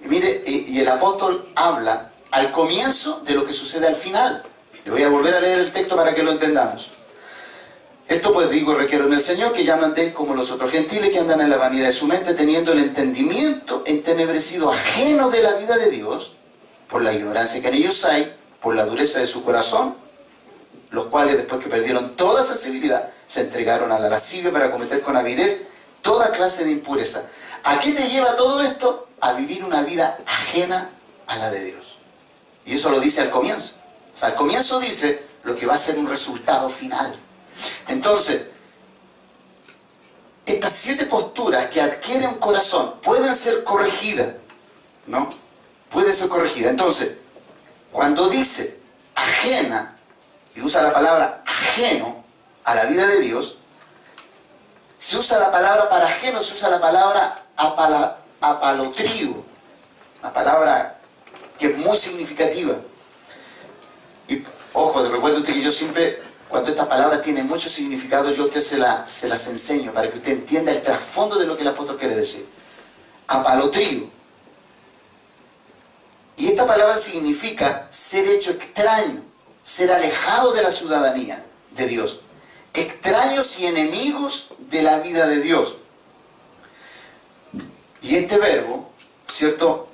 Y 0.00 0.08
mire, 0.08 0.42
y 0.46 0.78
el 0.78 0.88
apóstol 0.88 1.50
habla 1.54 2.10
al 2.30 2.50
comienzo 2.50 3.20
de 3.20 3.34
lo 3.34 3.46
que 3.46 3.52
sucede 3.52 3.86
al 3.86 3.96
final. 3.96 4.42
Le 4.84 4.90
voy 4.90 5.02
a 5.02 5.08
volver 5.08 5.34
a 5.34 5.40
leer 5.40 5.60
el 5.60 5.72
texto 5.72 5.96
para 5.96 6.14
que 6.14 6.22
lo 6.22 6.32
entendamos. 6.32 6.93
Esto 8.08 8.32
pues 8.32 8.50
digo, 8.50 8.74
requiero 8.74 9.06
en 9.06 9.14
el 9.14 9.20
Señor 9.20 9.52
que 9.52 9.64
ya 9.64 9.76
no 9.76 9.86
andéis 9.86 10.12
como 10.12 10.34
los 10.34 10.50
otros 10.50 10.70
gentiles 10.70 11.10
que 11.10 11.18
andan 11.18 11.40
en 11.40 11.50
la 11.50 11.56
vanidad 11.56 11.86
de 11.86 11.92
su 11.92 12.06
mente, 12.06 12.34
teniendo 12.34 12.72
el 12.72 12.80
entendimiento 12.80 13.82
entenebrecido, 13.86 14.70
ajeno 14.70 15.30
de 15.30 15.42
la 15.42 15.52
vida 15.54 15.78
de 15.78 15.90
Dios, 15.90 16.34
por 16.88 17.02
la 17.02 17.12
ignorancia 17.12 17.62
que 17.62 17.68
en 17.68 17.74
ellos 17.74 18.04
hay, 18.04 18.34
por 18.60 18.74
la 18.74 18.84
dureza 18.84 19.20
de 19.20 19.26
su 19.26 19.42
corazón, 19.42 19.96
los 20.90 21.06
cuales 21.06 21.36
después 21.36 21.62
que 21.62 21.70
perdieron 21.70 22.14
toda 22.14 22.42
sensibilidad, 22.42 23.10
se 23.26 23.40
entregaron 23.40 23.90
a 23.90 23.98
la 23.98 24.08
lascivia 24.08 24.52
para 24.52 24.70
cometer 24.70 25.00
con 25.00 25.16
avidez 25.16 25.62
toda 26.02 26.30
clase 26.30 26.64
de 26.64 26.70
impureza. 26.70 27.24
¿A 27.64 27.78
qué 27.78 27.92
te 27.92 28.06
lleva 28.08 28.36
todo 28.36 28.62
esto? 28.62 29.08
A 29.20 29.32
vivir 29.32 29.64
una 29.64 29.82
vida 29.82 30.18
ajena 30.26 30.90
a 31.26 31.36
la 31.36 31.50
de 31.50 31.64
Dios. 31.64 31.96
Y 32.66 32.74
eso 32.74 32.90
lo 32.90 33.00
dice 33.00 33.22
al 33.22 33.30
comienzo. 33.30 33.74
O 34.14 34.18
sea, 34.18 34.28
al 34.28 34.34
comienzo 34.34 34.78
dice 34.78 35.24
lo 35.44 35.56
que 35.56 35.66
va 35.66 35.74
a 35.74 35.78
ser 35.78 35.98
un 35.98 36.08
resultado 36.08 36.68
final. 36.68 37.16
Entonces, 37.88 38.46
estas 40.46 40.72
siete 40.72 41.06
posturas 41.06 41.66
que 41.66 41.80
adquiere 41.80 42.26
un 42.26 42.34
corazón 42.34 42.94
pueden 43.02 43.34
ser 43.34 43.64
corregidas, 43.64 44.34
¿no? 45.06 45.28
Pueden 45.90 46.12
ser 46.12 46.28
corregidas. 46.28 46.70
Entonces, 46.70 47.16
cuando 47.92 48.28
dice 48.28 48.78
ajena, 49.14 49.96
y 50.54 50.60
usa 50.60 50.82
la 50.82 50.92
palabra 50.92 51.42
ajeno 51.46 52.24
a 52.64 52.74
la 52.74 52.84
vida 52.84 53.06
de 53.06 53.20
Dios, 53.20 53.56
se 54.98 55.18
usa 55.18 55.38
la 55.38 55.50
palabra 55.50 55.88
para 55.88 56.06
ajeno, 56.06 56.40
se 56.40 56.54
usa 56.54 56.70
la 56.70 56.80
palabra 56.80 57.44
apalotrío, 58.40 59.44
una 60.20 60.32
palabra 60.32 60.98
que 61.58 61.66
es 61.66 61.78
muy 61.78 61.96
significativa. 61.96 62.76
Y 64.28 64.42
ojo, 64.72 65.08
recuerde 65.08 65.38
usted 65.38 65.52
que 65.52 65.62
yo 65.62 65.70
siempre 65.70 66.22
cuando 66.54 66.70
esta 66.70 66.88
palabra 66.88 67.20
tiene 67.20 67.42
mucho 67.42 67.68
significado, 67.68 68.32
yo 68.32 68.48
que 68.48 68.60
se, 68.60 68.78
la, 68.78 69.08
se 69.08 69.28
las 69.28 69.48
enseño 69.48 69.92
para 69.92 70.08
que 70.08 70.18
usted 70.18 70.34
entienda 70.34 70.70
el 70.70 70.84
trasfondo 70.84 71.36
de 71.36 71.46
lo 71.46 71.56
que 71.56 71.62
el 71.62 71.68
apóstol 71.68 71.96
quiere 71.96 72.14
decir. 72.14 72.46
Apalotrío. 73.26 74.08
Y 76.36 76.46
esta 76.46 76.64
palabra 76.64 76.96
significa 76.96 77.88
ser 77.90 78.28
hecho 78.28 78.52
extraño, 78.52 79.24
ser 79.64 79.90
alejado 79.90 80.52
de 80.52 80.62
la 80.62 80.70
ciudadanía 80.70 81.44
de 81.72 81.88
Dios. 81.88 82.20
Extraños 82.72 83.58
y 83.58 83.66
enemigos 83.66 84.46
de 84.70 84.82
la 84.84 85.00
vida 85.00 85.26
de 85.26 85.40
Dios. 85.40 85.74
Y 88.00 88.14
este 88.14 88.38
verbo, 88.38 88.92
¿cierto? 89.26 89.88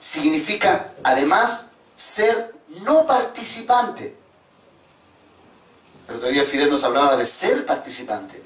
Significa 0.00 0.94
además 1.04 1.66
ser 1.94 2.56
no 2.84 3.06
participante. 3.06 4.20
Pero 6.06 6.18
todavía 6.18 6.44
Fidel 6.44 6.70
nos 6.70 6.84
hablaba 6.84 7.16
de 7.16 7.26
ser 7.26 7.64
participante. 7.66 8.42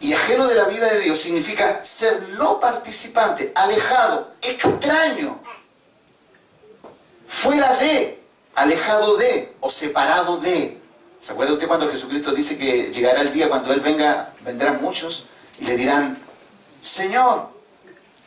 Y 0.00 0.12
ajeno 0.12 0.46
de 0.46 0.54
la 0.54 0.64
vida 0.64 0.86
de 0.92 1.00
Dios 1.00 1.18
significa 1.18 1.84
ser 1.84 2.22
no 2.38 2.60
participante, 2.60 3.52
alejado, 3.54 4.32
extraño, 4.40 5.40
fuera 7.26 7.74
de, 7.74 8.22
alejado 8.54 9.16
de 9.16 9.54
o 9.60 9.68
separado 9.68 10.38
de. 10.38 10.80
¿Se 11.18 11.32
acuerda 11.32 11.54
usted 11.54 11.66
cuando 11.66 11.90
Jesucristo 11.90 12.32
dice 12.32 12.56
que 12.56 12.92
llegará 12.92 13.22
el 13.22 13.32
día 13.32 13.48
cuando 13.48 13.72
Él 13.72 13.80
venga, 13.80 14.32
vendrán 14.42 14.80
muchos 14.80 15.26
y 15.58 15.64
le 15.64 15.76
dirán, 15.76 16.16
Señor, 16.80 17.50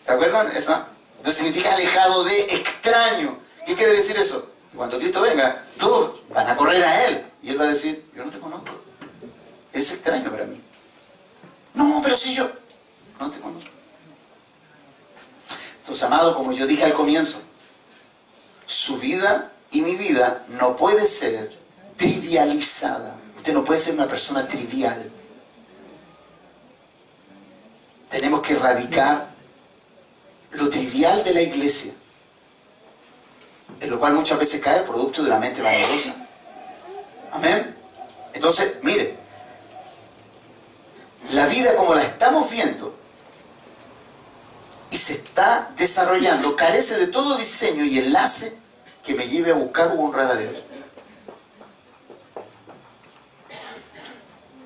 ¿te 0.06 0.12
acuerdan? 0.12 0.52
Eso? 0.54 0.86
Entonces 1.18 1.44
significa 1.44 1.74
alejado 1.74 2.26
de, 2.26 2.42
extraño. 2.42 3.40
¿Qué 3.66 3.76
quiere 3.76 3.94
decir 3.94 4.18
eso? 4.18 4.51
Cuando 4.76 4.98
Cristo 4.98 5.22
venga, 5.22 5.66
todos 5.78 6.22
van 6.30 6.48
a 6.48 6.56
correr 6.56 6.84
a 6.84 7.06
Él 7.08 7.26
y 7.44 7.50
Él 7.50 7.60
va 7.60 7.66
a 7.66 7.70
decir, 7.70 8.06
yo 8.16 8.26
no 8.26 8.32
te 8.32 8.40
conozco. 8.40 8.72
Es 9.74 9.92
extraño 9.92 10.32
para 10.32 10.46
mí. 10.46 10.62
No, 11.74 12.02
pero 12.04 12.16
si 12.16 12.34
yo 12.34 12.50
no 13.20 13.30
te 13.30 13.40
conozco. 13.40 13.70
Entonces, 15.80 16.04
amado, 16.04 16.36
como 16.36 16.52
yo 16.52 16.66
dije 16.68 16.86
al 16.86 16.94
comienzo, 16.94 17.42
su 18.66 18.98
vida 18.98 19.52
y 19.72 19.82
mi 19.82 19.96
vida 19.96 20.46
no 20.50 20.76
puede 20.78 21.06
ser 21.06 21.58
trivializada. 21.98 23.16
Usted 23.38 23.54
no 23.54 23.66
puede 23.66 23.80
ser 23.80 23.96
una 23.96 24.08
persona 24.08 24.48
trivial. 24.48 25.12
Tenemos 28.10 28.42
que 28.42 28.54
erradicar 28.54 29.28
lo 30.52 30.70
trivial 30.70 31.24
de 31.24 31.34
la 31.34 31.42
iglesia, 31.42 31.94
en 33.82 33.90
lo 33.90 34.00
cual 34.00 34.14
muchas 34.14 34.38
veces 34.38 34.62
cae 34.62 34.82
producto 34.82 35.24
de 35.24 35.30
la 35.30 35.40
mente 35.40 35.62
vanidosa. 35.62 36.16
Amén. 37.32 37.76
Entonces, 38.32 38.76
mire, 38.84 39.18
la 41.32 41.48
vida 41.48 41.76
como 41.76 41.96
la 41.96 42.04
estamos 42.04 42.50
viendo 42.50 42.96
y 44.92 44.98
se 44.98 45.14
está 45.14 45.72
desarrollando 45.78 46.56
carece 46.56 46.98
de 46.98 47.08
todo 47.08 47.38
diseño 47.38 47.84
y 47.84 47.98
enlace 47.98 48.56
que 49.04 49.16
me 49.16 49.28
lleve 49.28 49.52
a 49.52 49.56
buscar 49.56 49.88
o 49.88 50.00
honrar 50.00 50.28
a 50.28 50.36
Dios. 50.36 50.54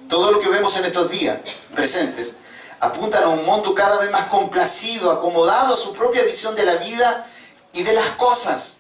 Todo 0.10 0.32
lo 0.32 0.42
que 0.42 0.50
vemos 0.50 0.76
en 0.76 0.86
estos 0.86 1.10
días 1.10 1.40
presentes 1.74 2.34
apuntan 2.82 3.24
a 3.24 3.30
un 3.30 3.46
mundo 3.46 3.74
cada 3.74 3.98
vez 4.00 4.12
más 4.12 4.28
complacido, 4.28 5.12
acomodado 5.12 5.74
a 5.74 5.78
su 5.78 5.94
propia 5.94 6.24
visión 6.24 6.54
de 6.54 6.66
la 6.66 6.76
vida 6.76 7.28
y 7.72 7.84
de 7.84 7.94
las 7.94 8.10
cosas. 8.12 8.75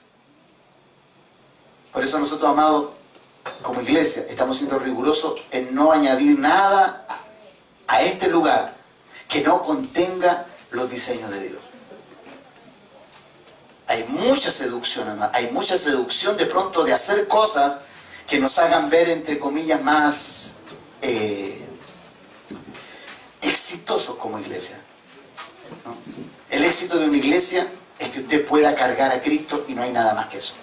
Por 1.95 2.03
eso 2.03 2.19
nosotros, 2.19 2.51
amados, 2.51 2.89
como 3.61 3.79
iglesia, 3.79 4.25
estamos 4.29 4.57
siendo 4.57 4.77
rigurosos 4.77 5.39
en 5.49 5.73
no 5.73 5.93
añadir 5.93 6.37
nada 6.37 7.07
a 7.87 8.01
este 8.01 8.27
lugar 8.27 8.75
que 9.29 9.39
no 9.39 9.61
contenga 9.63 10.45
los 10.71 10.89
diseños 10.89 11.29
de 11.29 11.47
Dios. 11.47 11.61
Hay 13.87 14.03
mucha 14.09 14.51
seducción, 14.51 15.07
amado. 15.07 15.31
hay 15.33 15.49
mucha 15.51 15.77
seducción 15.77 16.35
de 16.35 16.45
pronto 16.47 16.83
de 16.83 16.91
hacer 16.91 17.29
cosas 17.29 17.77
que 18.27 18.39
nos 18.39 18.59
hagan 18.59 18.89
ver, 18.89 19.07
entre 19.09 19.39
comillas, 19.39 19.81
más... 19.81 20.55
Eh, 21.01 21.65
exitosos 23.41 24.17
como 24.17 24.37
iglesia. 24.37 24.77
El 26.49 26.65
éxito 26.65 26.97
de 26.97 27.05
una 27.05 27.15
iglesia 27.15 27.65
es 27.99 28.09
que 28.09 28.19
usted 28.19 28.45
pueda 28.45 28.75
cargar 28.75 29.13
a 29.13 29.21
Cristo 29.21 29.63
y 29.69 29.73
no 29.75 29.81
hay 29.81 29.93
nada 29.93 30.13
más 30.13 30.27
que 30.27 30.39
eso. 30.39 30.55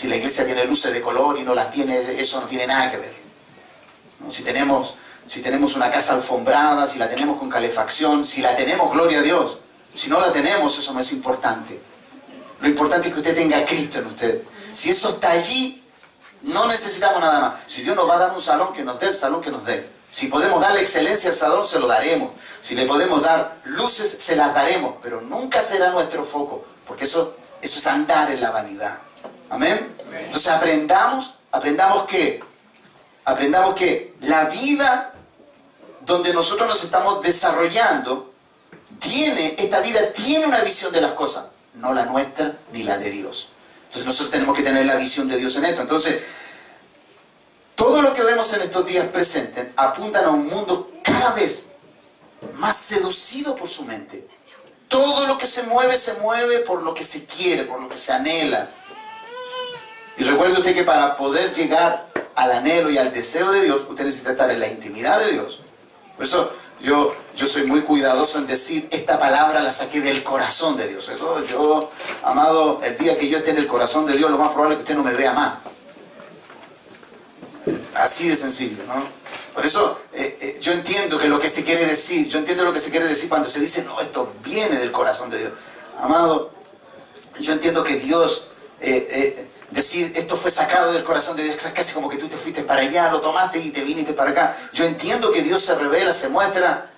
Si 0.00 0.08
la 0.08 0.16
iglesia 0.16 0.46
tiene 0.46 0.64
luces 0.64 0.94
de 0.94 1.02
color 1.02 1.38
y 1.38 1.42
no 1.42 1.54
las 1.54 1.70
tiene, 1.70 2.18
eso 2.18 2.40
no 2.40 2.46
tiene 2.46 2.66
nada 2.66 2.90
que 2.90 2.96
ver. 2.96 3.14
Si, 4.30 4.42
tenemos, 4.42 4.94
si 5.26 5.42
tenemos 5.42 5.76
una 5.76 5.90
casa 5.90 6.14
alfombrada, 6.14 6.86
si 6.86 6.98
la 6.98 7.06
tenemos 7.06 7.38
con 7.38 7.50
calefacción, 7.50 8.24
si 8.24 8.40
la 8.40 8.56
tenemos, 8.56 8.90
gloria 8.90 9.18
a 9.18 9.22
Dios. 9.22 9.58
Si 9.94 10.08
no 10.08 10.18
la 10.18 10.32
tenemos, 10.32 10.78
eso 10.78 10.94
no 10.94 11.00
es 11.00 11.12
importante. 11.12 11.78
Lo 12.62 12.68
importante 12.68 13.08
es 13.08 13.12
que 13.12 13.20
usted 13.20 13.36
tenga 13.36 13.58
a 13.58 13.64
Cristo 13.66 13.98
en 13.98 14.06
usted. 14.06 14.42
Si 14.72 14.88
eso 14.88 15.10
está 15.10 15.32
allí, 15.32 15.84
no 16.40 16.66
necesitamos 16.66 17.20
nada 17.20 17.38
más. 17.38 17.54
Si 17.66 17.82
Dios 17.82 17.94
nos 17.94 18.08
va 18.08 18.16
a 18.16 18.20
dar 18.20 18.32
un 18.32 18.40
salón, 18.40 18.72
que 18.72 18.82
nos 18.82 18.98
dé 18.98 19.08
el 19.08 19.14
salón 19.14 19.42
que 19.42 19.50
nos 19.50 19.66
dé. 19.66 19.86
Si 20.08 20.28
podemos 20.28 20.62
darle 20.62 20.80
excelencia 20.80 21.28
al 21.28 21.36
salón, 21.36 21.66
se 21.66 21.78
lo 21.78 21.86
daremos. 21.86 22.30
Si 22.62 22.74
le 22.74 22.86
podemos 22.86 23.20
dar 23.20 23.58
luces, 23.64 24.16
se 24.18 24.34
las 24.34 24.54
daremos. 24.54 24.94
Pero 25.02 25.20
nunca 25.20 25.60
será 25.60 25.90
nuestro 25.90 26.24
foco, 26.24 26.64
porque 26.86 27.04
eso, 27.04 27.36
eso 27.60 27.78
es 27.78 27.86
andar 27.86 28.30
en 28.30 28.40
la 28.40 28.50
vanidad. 28.50 28.98
Amén. 29.50 29.94
Entonces 30.12 30.50
aprendamos, 30.50 31.34
aprendamos 31.50 32.04
que, 32.04 32.42
aprendamos 33.24 33.74
que 33.74 34.14
la 34.20 34.44
vida 34.44 35.12
donde 36.02 36.32
nosotros 36.32 36.68
nos 36.68 36.84
estamos 36.84 37.20
desarrollando, 37.22 38.32
tiene, 39.00 39.56
esta 39.58 39.80
vida 39.80 40.12
tiene 40.12 40.46
una 40.46 40.60
visión 40.60 40.92
de 40.92 41.00
las 41.00 41.12
cosas, 41.12 41.46
no 41.74 41.92
la 41.92 42.04
nuestra 42.06 42.58
ni 42.72 42.84
la 42.84 42.96
de 42.96 43.10
Dios. 43.10 43.50
Entonces 43.84 44.06
nosotros 44.06 44.30
tenemos 44.30 44.56
que 44.56 44.62
tener 44.62 44.86
la 44.86 44.94
visión 44.96 45.28
de 45.28 45.36
Dios 45.36 45.56
en 45.56 45.64
esto. 45.64 45.82
Entonces, 45.82 46.22
todo 47.74 48.02
lo 48.02 48.14
que 48.14 48.22
vemos 48.22 48.52
en 48.52 48.62
estos 48.62 48.86
días 48.86 49.08
presentes 49.08 49.68
apuntan 49.74 50.26
a 50.26 50.30
un 50.30 50.46
mundo 50.46 50.92
cada 51.02 51.32
vez 51.32 51.66
más 52.54 52.76
seducido 52.76 53.56
por 53.56 53.68
su 53.68 53.84
mente. 53.84 54.28
Todo 54.86 55.26
lo 55.26 55.38
que 55.38 55.46
se 55.46 55.64
mueve, 55.64 55.96
se 55.96 56.14
mueve 56.14 56.60
por 56.60 56.82
lo 56.82 56.94
que 56.94 57.02
se 57.02 57.24
quiere, 57.24 57.64
por 57.64 57.80
lo 57.80 57.88
que 57.88 57.96
se 57.96 58.12
anhela. 58.12 58.70
Recuerde 60.40 60.60
usted 60.60 60.74
que 60.74 60.84
para 60.84 61.18
poder 61.18 61.52
llegar 61.52 62.06
al 62.34 62.52
anhelo 62.52 62.88
y 62.88 62.96
al 62.96 63.12
deseo 63.12 63.52
de 63.52 63.60
Dios, 63.60 63.82
usted 63.86 64.04
necesita 64.04 64.30
estar 64.30 64.50
en 64.50 64.58
la 64.58 64.68
intimidad 64.68 65.20
de 65.20 65.32
Dios. 65.32 65.60
Por 66.16 66.24
eso 66.24 66.54
yo, 66.80 67.14
yo 67.36 67.46
soy 67.46 67.64
muy 67.64 67.82
cuidadoso 67.82 68.38
en 68.38 68.46
decir, 68.46 68.88
esta 68.90 69.20
palabra 69.20 69.60
la 69.60 69.70
saqué 69.70 70.00
del 70.00 70.22
corazón 70.22 70.78
de 70.78 70.88
Dios. 70.88 71.10
Eso 71.10 71.44
yo, 71.44 71.90
amado, 72.22 72.80
el 72.82 72.96
día 72.96 73.18
que 73.18 73.28
yo 73.28 73.36
esté 73.36 73.50
en 73.50 73.58
el 73.58 73.66
corazón 73.66 74.06
de 74.06 74.16
Dios, 74.16 74.30
lo 74.30 74.38
más 74.38 74.52
probable 74.52 74.76
es 74.76 74.78
que 74.78 74.84
usted 74.84 74.94
no 74.94 75.02
me 75.02 75.12
vea 75.12 75.34
más. 75.34 75.58
Así 77.96 78.26
de 78.26 78.34
sencillo, 78.34 78.82
¿no? 78.86 78.94
Por 79.52 79.66
eso 79.66 80.00
eh, 80.14 80.38
eh, 80.40 80.58
yo 80.58 80.72
entiendo 80.72 81.18
que 81.18 81.28
lo 81.28 81.38
que 81.38 81.50
se 81.50 81.64
quiere 81.64 81.84
decir, 81.84 82.26
yo 82.28 82.38
entiendo 82.38 82.64
lo 82.64 82.72
que 82.72 82.80
se 82.80 82.90
quiere 82.90 83.06
decir 83.06 83.28
cuando 83.28 83.50
se 83.50 83.60
dice, 83.60 83.84
no, 83.84 84.00
esto 84.00 84.32
viene 84.42 84.78
del 84.78 84.90
corazón 84.90 85.28
de 85.28 85.36
Dios. 85.36 85.52
Amado, 86.00 86.50
yo 87.38 87.52
entiendo 87.52 87.84
que 87.84 87.96
Dios, 87.96 88.46
eh, 88.80 89.49
decir, 89.70 90.12
esto 90.16 90.36
fue 90.36 90.50
sacado 90.50 90.92
del 90.92 91.04
corazón 91.04 91.36
de 91.36 91.44
Dios, 91.44 91.56
casi 91.74 91.92
como 91.94 92.08
que 92.08 92.16
tú 92.16 92.28
te 92.28 92.36
fuiste 92.36 92.62
para 92.62 92.82
allá, 92.82 93.10
lo 93.10 93.20
tomaste 93.20 93.58
y 93.58 93.70
te 93.70 93.82
viniste 93.82 94.12
para 94.12 94.30
acá. 94.30 94.56
Yo 94.72 94.84
entiendo 94.84 95.30
que 95.32 95.42
Dios 95.42 95.62
se 95.62 95.74
revela, 95.74 96.12
se 96.12 96.28
muestra, 96.28 96.90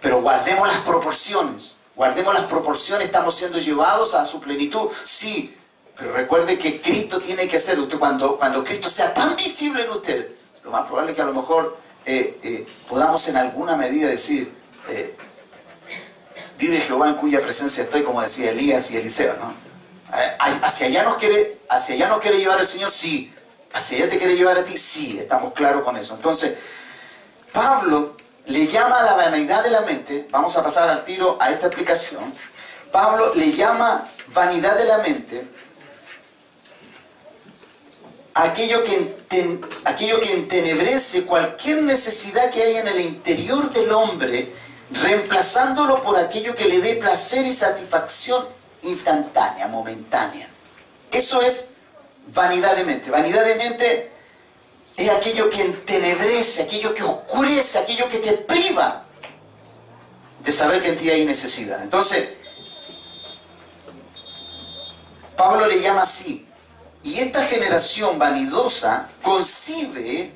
pero 0.00 0.20
guardemos 0.20 0.68
las 0.68 0.78
proporciones. 0.78 1.74
Guardemos 1.96 2.34
las 2.34 2.44
proporciones, 2.44 3.06
estamos 3.06 3.34
siendo 3.34 3.58
llevados 3.58 4.14
a 4.14 4.24
su 4.24 4.40
plenitud. 4.40 4.88
Sí, 5.04 5.56
pero 5.96 6.12
recuerde 6.12 6.58
que 6.58 6.80
Cristo 6.80 7.20
tiene 7.20 7.46
que 7.46 7.58
ser, 7.58 7.78
usted 7.78 7.98
cuando, 7.98 8.36
cuando 8.36 8.64
Cristo 8.64 8.90
sea 8.90 9.14
tan 9.14 9.36
visible 9.36 9.84
en 9.84 9.90
usted, 9.90 10.32
lo 10.64 10.70
más 10.70 10.86
probable 10.86 11.12
es 11.12 11.16
que 11.16 11.22
a 11.22 11.26
lo 11.26 11.34
mejor 11.34 11.76
eh, 12.04 12.38
eh, 12.42 12.66
podamos 12.88 13.28
en 13.28 13.36
alguna 13.36 13.76
medida 13.76 14.08
decir, 14.08 14.52
eh, 14.88 15.16
vive 16.58 16.80
Jehová 16.80 17.10
en 17.10 17.14
cuya 17.14 17.40
presencia 17.40 17.84
estoy, 17.84 18.02
como 18.02 18.20
decía 18.20 18.50
Elías 18.50 18.90
y 18.90 18.96
Eliseo, 18.96 19.36
¿no? 19.36 19.54
¿Hacia 20.62 20.86
allá, 20.86 21.02
nos 21.02 21.16
quiere, 21.16 21.58
¿Hacia 21.68 21.94
allá 21.94 22.08
nos 22.08 22.20
quiere 22.20 22.38
llevar 22.38 22.60
el 22.60 22.66
Señor? 22.66 22.90
Sí. 22.90 23.32
¿Hacia 23.72 23.98
allá 23.98 24.08
te 24.10 24.18
quiere 24.18 24.36
llevar 24.36 24.58
a 24.58 24.64
ti? 24.64 24.76
Sí, 24.76 25.18
estamos 25.18 25.52
claros 25.52 25.82
con 25.82 25.96
eso. 25.96 26.14
Entonces, 26.14 26.56
Pablo 27.52 28.16
le 28.46 28.66
llama 28.66 29.00
a 29.00 29.02
la 29.04 29.14
vanidad 29.14 29.64
de 29.64 29.70
la 29.70 29.80
mente, 29.80 30.28
vamos 30.30 30.56
a 30.56 30.62
pasar 30.62 30.88
al 30.88 31.04
tiro 31.04 31.36
a 31.40 31.50
esta 31.50 31.66
explicación, 31.66 32.32
Pablo 32.92 33.32
le 33.34 33.52
llama 33.52 34.06
vanidad 34.28 34.76
de 34.76 34.84
la 34.84 34.98
mente 34.98 35.48
aquello 38.34 38.82
que, 38.82 39.60
aquello 39.84 40.20
que 40.20 40.34
entenebrece 40.34 41.24
cualquier 41.24 41.82
necesidad 41.82 42.50
que 42.50 42.62
haya 42.62 42.80
en 42.80 42.88
el 42.88 43.00
interior 43.00 43.72
del 43.72 43.90
hombre, 43.92 44.52
reemplazándolo 44.90 46.02
por 46.02 46.16
aquello 46.18 46.54
que 46.54 46.66
le 46.66 46.80
dé 46.80 46.94
placer 46.94 47.46
y 47.46 47.52
satisfacción 47.52 48.46
instantánea, 48.84 49.66
momentánea. 49.68 50.48
Eso 51.10 51.42
es 51.42 51.70
vanidad 52.28 52.76
de 52.76 52.84
mente. 52.84 53.10
Vanidad 53.10 53.44
de 53.44 53.54
mente 53.56 54.12
es 54.96 55.10
aquello 55.10 55.50
que 55.50 55.62
entenebrece, 55.62 56.62
aquello 56.62 56.94
que 56.94 57.02
oscurece, 57.02 57.78
aquello 57.78 58.08
que 58.08 58.18
te 58.18 58.32
priva 58.32 59.04
de 60.40 60.52
saber 60.52 60.82
que 60.82 60.90
en 60.90 60.98
ti 60.98 61.10
hay 61.10 61.24
necesidad. 61.24 61.82
Entonces, 61.82 62.28
Pablo 65.36 65.66
le 65.66 65.80
llama 65.80 66.02
así, 66.02 66.46
y 67.02 67.20
esta 67.20 67.42
generación 67.44 68.18
vanidosa 68.18 69.08
concibe 69.22 70.32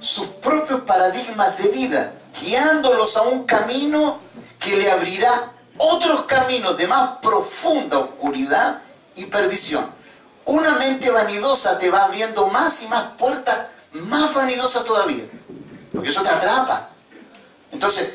sus 0.00 0.26
propios 0.26 0.80
paradigmas 0.82 1.56
de 1.58 1.68
vida, 1.68 2.14
guiándolos 2.40 3.16
a 3.16 3.22
un 3.22 3.44
camino 3.44 4.18
que 4.58 4.76
le 4.76 4.90
abrirá 4.90 5.51
otros 5.82 6.26
caminos 6.26 6.76
de 6.76 6.86
más 6.86 7.18
profunda 7.20 7.98
oscuridad 7.98 8.80
y 9.16 9.26
perdición. 9.26 9.84
una 10.44 10.72
mente 10.72 11.10
vanidosa 11.10 11.78
te 11.78 11.90
va 11.90 12.04
abriendo 12.04 12.48
más 12.48 12.82
y 12.82 12.88
más 12.88 13.12
puertas, 13.16 13.68
más 13.92 14.34
vanidosas 14.34 14.84
todavía. 14.84 15.24
Porque 15.92 16.08
eso 16.08 16.22
te 16.22 16.30
atrapa. 16.30 16.90
Entonces, 17.70 18.14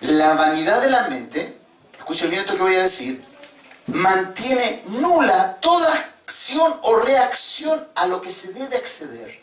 la 0.00 0.34
vanidad 0.34 0.80
de 0.80 0.90
la 0.90 1.08
mente, 1.08 1.58
escuchen 1.98 2.30
bien 2.30 2.42
esto 2.42 2.56
que 2.56 2.62
voy 2.62 2.76
a 2.76 2.82
decir, 2.82 3.22
mantiene 3.86 4.82
nula 4.86 5.58
toda 5.60 5.92
acción 5.92 6.74
o 6.82 6.96
reacción 6.96 7.86
a 7.94 8.06
lo 8.06 8.20
que 8.20 8.30
se 8.30 8.52
debe 8.52 8.76
acceder. 8.76 9.40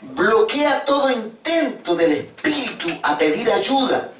Bloquea 0.00 0.84
todo 0.84 1.10
intento 1.10 1.94
del 1.96 2.12
espíritu 2.12 2.88
a 3.02 3.16
pedir 3.18 3.50
ayuda. 3.50 4.12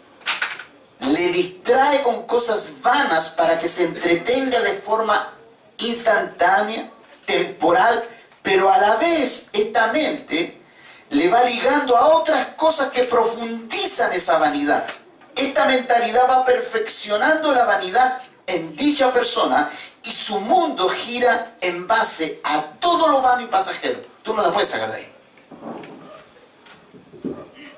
Le 1.00 1.28
distrae 1.28 2.02
con 2.02 2.26
cosas 2.26 2.80
vanas 2.82 3.30
para 3.30 3.58
que 3.58 3.68
se 3.68 3.84
entretenga 3.84 4.60
de 4.60 4.74
forma 4.74 5.32
instantánea, 5.78 6.90
temporal, 7.24 8.04
pero 8.42 8.70
a 8.72 8.78
la 8.78 8.96
vez 8.96 9.50
esta 9.52 9.92
mente 9.92 10.60
le 11.10 11.28
va 11.28 11.42
ligando 11.42 11.96
a 11.96 12.16
otras 12.16 12.48
cosas 12.56 12.90
que 12.90 13.04
profundizan 13.04 14.12
esa 14.12 14.38
vanidad. 14.38 14.86
Esta 15.34 15.66
mentalidad 15.66 16.28
va 16.28 16.44
perfeccionando 16.44 17.52
la 17.52 17.64
vanidad 17.64 18.20
en 18.46 18.74
dicha 18.74 19.12
persona 19.12 19.70
y 20.02 20.10
su 20.10 20.40
mundo 20.40 20.88
gira 20.88 21.56
en 21.60 21.86
base 21.86 22.40
a 22.42 22.62
todo 22.80 23.08
lo 23.08 23.22
vano 23.22 23.42
y 23.42 23.46
pasajero. 23.46 24.00
Tú 24.22 24.34
no 24.34 24.42
la 24.42 24.50
puedes 24.50 24.68
sacar 24.68 24.90
de 24.90 24.98
ahí. 24.98 25.12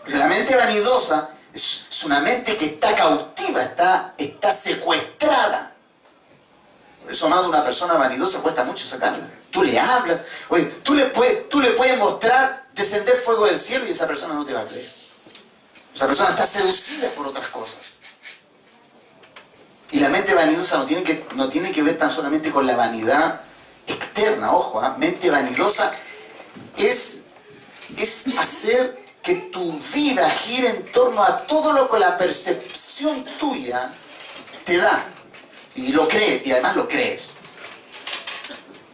La 0.07 0.27
mente 0.27 0.57
vanidosa 0.57 1.31
es, 2.01 2.05
una 2.05 2.21
mente 2.21 2.57
que 2.57 2.67
está 2.67 2.95
cautiva, 2.95 3.63
está, 3.63 4.15
está 4.17 4.53
secuestrada. 4.53 5.75
Por 7.03 7.13
eso, 7.13 7.27
amado, 7.27 7.49
una 7.49 7.65
persona 7.65 7.95
vanidosa 7.95 8.41
cuesta 8.41 8.65
mucho 8.65 8.87
sacarla. 8.87 9.29
Tú 9.51 9.63
le 9.63 9.79
hablas, 9.79 10.21
oye, 10.49 10.65
tú 10.83 10.95
le 10.95 11.07
puedes, 11.07 11.49
tú 11.49 11.61
le 11.61 11.71
puedes 11.71 11.99
mostrar 11.99 12.69
descender 12.73 13.17
fuego 13.17 13.47
del 13.47 13.59
cielo 13.59 13.87
y 13.87 13.91
esa 13.91 14.07
persona 14.07 14.35
no 14.35 14.45
te 14.45 14.53
va 14.53 14.61
a 14.61 14.65
creer. 14.65 14.89
Esa 15.95 16.07
persona 16.07 16.31
está 16.31 16.47
seducida 16.47 17.11
por 17.11 17.27
otras 17.27 17.49
cosas. 17.49 17.81
Y 19.91 19.99
la 19.99 20.09
mente 20.09 20.35
vanidosa 20.35 20.79
no 20.79 20.87
tiene 20.87 21.03
que, 21.03 21.27
no 21.35 21.49
tiene 21.49 21.73
que 21.73 21.83
ver 21.83 21.99
tan 21.99 22.11
solamente 22.11 22.53
con 22.53 22.67
la 22.67 22.77
vanidad 22.77 23.41
externa, 23.87 24.53
ojo, 24.53 24.81
¿ah? 24.81 24.95
mente 24.99 25.31
vanidosa 25.31 25.91
es, 26.77 27.23
es 27.97 28.27
hacer 28.39 29.00
que 29.23 29.35
tu 29.35 29.73
vida 29.93 30.29
gire 30.31 30.69
en 30.69 30.93
torno 30.93 31.23
a 31.23 31.47
todo 31.47 31.73
lo 31.73 31.91
que 31.91 31.99
la 31.99 32.17
percepción 32.17 33.25
tuya 33.39 33.93
te 34.65 34.77
da. 34.79 35.05
Y 35.75 35.93
lo 35.93 36.09
crees, 36.09 36.47
y 36.47 36.53
además 36.53 36.77
lo 36.77 36.89
crees. 36.89 37.31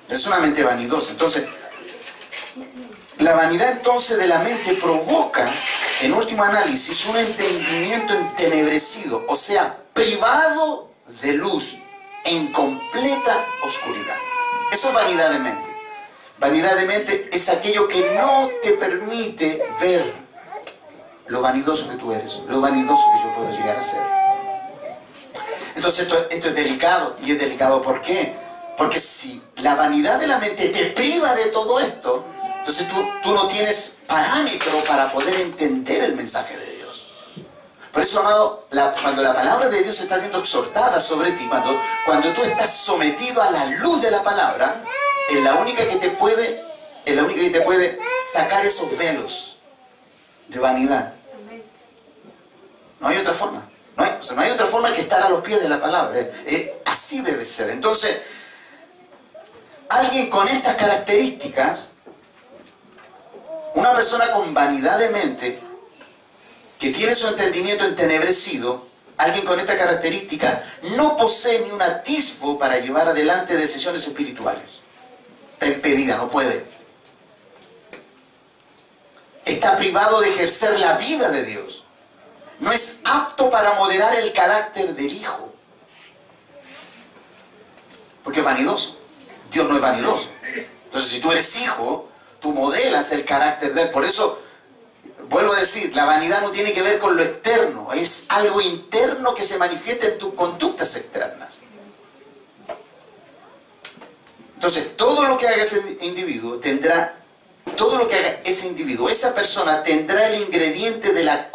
Es 0.09 0.27
una 0.27 0.39
mente 0.39 0.63
vanidosa. 0.63 1.11
Entonces, 1.11 1.45
la 3.19 3.33
vanidad 3.33 3.73
entonces 3.73 4.19
de 4.19 4.27
la 4.27 4.39
mente 4.41 4.75
provoca, 4.75 5.49
en 6.03 6.13
último 6.13 6.45
análisis, 6.45 7.07
un 7.07 7.17
entendimiento 7.17 8.15
entenebrecido, 8.15 9.25
o 9.29 9.37
sea, 9.37 9.79
privado 9.95 10.91
de 11.23 11.33
luz, 11.33 11.77
en 12.25 12.53
completa 12.53 13.45
oscuridad. 13.63 14.17
Eso 14.71 14.89
es 14.89 14.95
vanidad 14.95 15.31
de 15.31 15.39
mente. 15.39 15.66
Vanidad 16.39 16.77
de 16.77 16.85
mente 16.85 17.31
es 17.33 17.49
aquello 17.49 17.89
que 17.89 18.01
no 18.15 18.51
te 18.63 18.73
permite 18.73 19.63
ver 19.81 20.13
lo 21.29 21.41
vanidoso 21.41 21.89
que 21.89 21.97
tú 21.97 22.13
eres, 22.13 22.37
lo 22.49 22.61
vanidoso 22.61 23.03
que 23.13 23.29
yo 23.29 23.35
puedo 23.35 23.51
llegar 23.53 23.77
a 23.77 23.83
ser. 23.83 24.01
Entonces 25.75 26.03
esto, 26.03 26.27
esto 26.31 26.49
es 26.49 26.55
delicado. 26.55 27.17
¿Y 27.21 27.33
es 27.33 27.39
delicado 27.39 27.81
por 27.83 28.01
qué? 28.01 28.35
Porque 28.77 29.01
si 29.01 29.43
la 29.57 29.75
vanidad 29.75 30.19
de 30.19 30.27
la 30.27 30.39
mente 30.39 30.69
te 30.69 30.87
priva 30.87 31.35
de 31.35 31.47
todo 31.47 31.81
esto, 31.81 32.25
entonces 32.59 32.87
tú, 32.89 32.97
tú 33.23 33.35
no 33.35 33.47
tienes 33.49 33.97
parámetro 34.07 34.85
para 34.87 35.11
poder 35.13 35.41
entender 35.41 36.05
el 36.05 36.17
mensaje 36.17 36.57
de 36.57 36.77
Dios. 36.77 36.77
Por 37.93 38.03
eso, 38.03 38.21
amado, 38.21 38.67
cuando 39.01 39.23
la 39.23 39.35
palabra 39.35 39.69
de 39.69 39.83
Dios 39.83 40.01
está 40.01 40.19
siendo 40.19 40.39
exhortada 40.39 41.01
sobre 41.01 41.33
ti, 41.33 41.47
cuando, 41.49 41.75
cuando 42.05 42.29
tú 42.33 42.43
estás 42.43 42.75
sometido 42.75 43.43
a 43.43 43.51
la 43.51 43.65
luz 43.67 44.03
de 44.03 44.11
la 44.11 44.23
palabra, 44.23 44.83
es 45.31 45.43
la 45.43 45.55
única 45.57 45.87
que 45.89 45.97
te 45.97 46.11
puede, 46.11 46.63
es 47.05 47.17
la 47.17 47.25
única 47.25 47.41
que 47.41 47.51
te 47.51 47.61
puede 47.61 47.99
sacar 48.33 48.65
esos 48.65 48.97
velos 48.97 49.59
de 50.49 50.59
vanidad. 50.59 51.15
No 53.01 53.09
hay 53.09 53.19
otra 53.19 53.33
forma. 53.33 53.69
No 53.97 54.05
hay, 54.05 54.19
no 54.35 54.41
hay 54.41 54.51
otra 54.51 54.67
forma 54.67 54.93
que 54.93 55.01
estar 55.01 55.23
a 55.23 55.29
los 55.29 55.43
pies 55.43 55.63
de 55.63 55.69
la 55.69 55.81
palabra. 55.81 56.19
así 56.85 57.23
debe 57.23 57.45
ser. 57.45 57.71
Entonces, 57.71 58.21
alguien 59.89 60.29
con 60.29 60.47
estas 60.49 60.77
características 60.77 61.87
una 63.77 63.93
persona 63.93 64.31
con 64.31 64.55
vanidad 64.55 64.99
de 64.99 65.11
mente, 65.11 65.59
que 66.79 66.91
tiene 66.91 67.15
su 67.15 67.29
entendimiento 67.29 67.85
entenebrecido, 67.85 68.87
alguien 69.19 69.45
con 69.45 69.61
esta 69.61 69.77
característica, 69.77 70.63
no 70.97 71.17
posee 71.17 71.61
ni 71.61 71.71
un 71.71 71.83
atisbo 71.83 72.59
para 72.59 72.79
llevar 72.79 73.09
adelante 73.09 73.55
decisiones 73.55 74.07
espirituales. 74.07 74.79
Impedida, 75.61 76.17
no 76.17 76.29
puede. 76.29 76.67
Está 79.45 79.77
privado 79.77 80.21
de 80.21 80.29
ejercer 80.29 80.79
la 80.79 80.97
vida 80.97 81.31
de 81.31 81.45
Dios. 81.45 81.85
No 82.59 82.73
es 82.73 83.01
apto 83.05 83.51
para 83.51 83.75
moderar 83.75 84.15
el 84.17 84.33
carácter 84.33 84.95
del 84.95 85.13
Hijo. 85.13 85.53
Porque 88.25 88.41
es 88.41 88.45
vanidoso. 88.45 88.99
Dios 89.51 89.69
no 89.69 89.77
es 89.77 89.81
vanidoso. 89.81 90.29
Entonces, 90.87 91.11
si 91.11 91.21
tú 91.21 91.31
eres 91.31 91.57
hijo, 91.57 92.09
tú 92.41 92.53
modelas 92.53 93.13
el 93.13 93.25
carácter 93.25 93.75
de 93.75 93.83
él. 93.83 93.91
Por 93.91 94.05
eso, 94.05 94.41
vuelvo 95.29 95.53
a 95.53 95.61
decir, 95.61 95.95
la 95.95 96.05
vanidad 96.05 96.43
no 96.43 96.51
tiene 96.51 96.73
que 96.73 96.83
ver 96.83 96.99
con 96.99 97.17
lo 97.17 97.23
externo, 97.23 97.93
es 97.93 98.27
algo 98.29 98.61
interno 98.61 99.35
que 99.35 99.43
se 99.43 99.59
manifiesta 99.59 100.07
en 100.07 100.19
tus 100.19 100.35
conductas 100.35 100.97
externas. 100.97 101.55
Entonces, 104.57 104.97
todo 104.97 105.23
lo 105.25 105.37
que 105.37 105.47
haga 105.47 105.63
ese 105.63 105.99
individuo 106.01 106.57
tendrá, 106.57 107.15
todo 107.77 107.99
lo 107.99 108.09
que 108.09 108.17
haga 108.17 108.41
ese 108.45 108.67
individuo, 108.67 109.09
esa 109.09 109.35
persona 109.35 109.83
tendrá 109.83 110.27
el 110.29 110.43
ingrediente 110.43 111.13
de, 111.13 111.25
la 111.25 111.51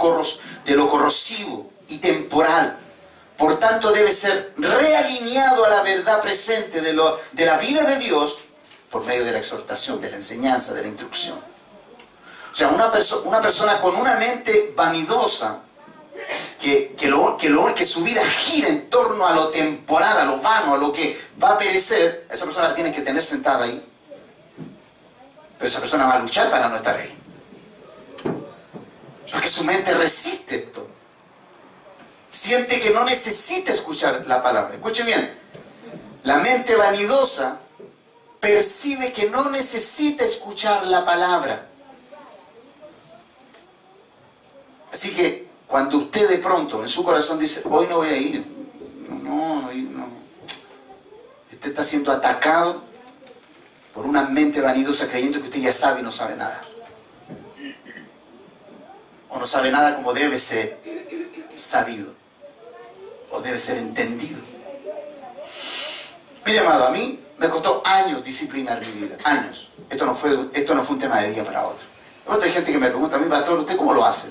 lo 0.67 0.87
corrosivo 0.87 1.71
y 1.87 1.97
temporal. 1.97 2.77
Por 3.37 3.59
tanto, 3.59 3.91
debe 3.91 4.11
ser 4.11 4.53
realineado 4.55 5.65
a 5.65 5.69
la 5.69 5.81
verdad 5.81 6.21
presente 6.21 6.79
de, 6.81 6.93
la 6.93 7.57
vida 7.57 7.83
de 7.85 7.97
Dios 7.97 8.37
por 8.91 9.03
medio 9.03 9.25
de 9.25 9.31
la 9.31 9.39
exhortación, 9.39 9.99
de 9.99 10.11
la 10.11 10.17
enseñanza, 10.17 10.73
de 10.75 10.83
la 10.83 10.87
instrucción. 10.87 11.39
O 12.51 12.55
sea, 12.55 12.67
una 12.67 13.41
persona 13.41 13.81
con 13.81 13.95
una 13.95 14.15
mente 14.15 14.73
vanidosa, 14.75 15.63
que, 16.61 16.95
que, 16.97 17.07
lo, 17.07 17.37
que, 17.37 17.49
lo, 17.49 17.73
que 17.73 17.85
su 17.85 18.03
vida 18.03 18.23
gira 18.25 18.69
en 18.69 18.89
torno 18.89 19.25
a 19.25 19.33
lo 19.33 19.49
temporal, 19.49 20.17
a 20.17 20.25
lo 20.25 20.37
vano, 20.39 20.75
a 20.75 20.77
lo 20.77 20.91
que 20.91 21.19
va 21.41 21.51
a 21.51 21.57
perecer, 21.57 22.27
esa 22.29 22.45
persona 22.45 22.69
la 22.69 22.75
tiene 22.75 22.91
que 22.91 23.01
tener 23.01 23.21
sentada 23.21 23.65
ahí. 23.65 23.83
Pero 25.57 25.67
esa 25.67 25.79
persona 25.79 26.05
va 26.05 26.13
a 26.15 26.19
luchar 26.19 26.49
para 26.49 26.69
no 26.69 26.75
estar 26.75 26.95
ahí. 26.95 27.17
Porque 29.31 29.47
su 29.47 29.63
mente 29.63 29.93
resiste 29.93 30.55
esto. 30.55 30.87
Siente 32.29 32.79
que 32.79 32.91
no 32.91 33.05
necesita 33.05 33.71
escuchar 33.73 34.25
la 34.27 34.41
palabra. 34.41 34.73
Escuche 34.73 35.03
bien. 35.03 35.37
La 36.23 36.37
mente 36.37 36.75
vanidosa 36.75 37.59
percibe 38.39 39.11
que 39.11 39.29
no 39.29 39.49
necesita 39.49 40.25
escuchar 40.25 40.85
la 40.87 41.05
palabra. 41.05 41.67
Así 44.91 45.13
que 45.13 45.40
cuando 45.71 45.99
usted 45.99 46.29
de 46.29 46.37
pronto 46.39 46.81
en 46.81 46.89
su 46.89 47.01
corazón 47.01 47.39
dice, 47.39 47.61
hoy 47.63 47.87
no 47.87 47.97
voy 47.97 48.09
a 48.09 48.17
ir, 48.17 48.45
no, 49.23 49.61
no, 49.61 49.71
no. 49.71 50.07
Usted 51.49 51.69
está 51.69 51.81
siendo 51.81 52.11
atacado 52.11 52.81
por 53.93 54.05
una 54.05 54.23
mente 54.23 54.59
vanidosa 54.59 55.07
creyendo 55.07 55.39
que 55.39 55.47
usted 55.47 55.61
ya 55.61 55.71
sabe 55.71 56.01
y 56.01 56.03
no 56.03 56.11
sabe 56.11 56.35
nada. 56.35 56.61
O 59.29 59.39
no 59.39 59.45
sabe 59.45 59.71
nada 59.71 59.95
como 59.95 60.13
debe 60.13 60.37
ser 60.37 60.77
sabido. 61.55 62.13
O 63.31 63.39
debe 63.39 63.57
ser 63.57 63.77
entendido. 63.77 64.41
Mire, 66.45 66.59
amado, 66.59 66.87
a 66.87 66.91
mí 66.91 67.17
me 67.37 67.49
costó 67.49 67.81
años 67.85 68.21
disciplinar 68.25 68.81
mi 68.81 68.91
vida, 68.91 69.17
años. 69.23 69.69
Esto 69.89 70.05
no 70.05 70.13
fue, 70.13 70.49
esto 70.53 70.75
no 70.75 70.83
fue 70.83 70.95
un 70.95 71.01
tema 71.01 71.21
de 71.21 71.31
día 71.31 71.45
para 71.45 71.65
otro. 71.65 71.85
Hay 72.43 72.51
gente 72.51 72.73
que 72.73 72.77
me 72.77 72.87
pregunta 72.87 73.15
a 73.15 73.19
mí, 73.19 73.29
pastor, 73.29 73.59
¿usted 73.59 73.77
cómo 73.77 73.93
lo 73.93 74.05
hace? 74.05 74.27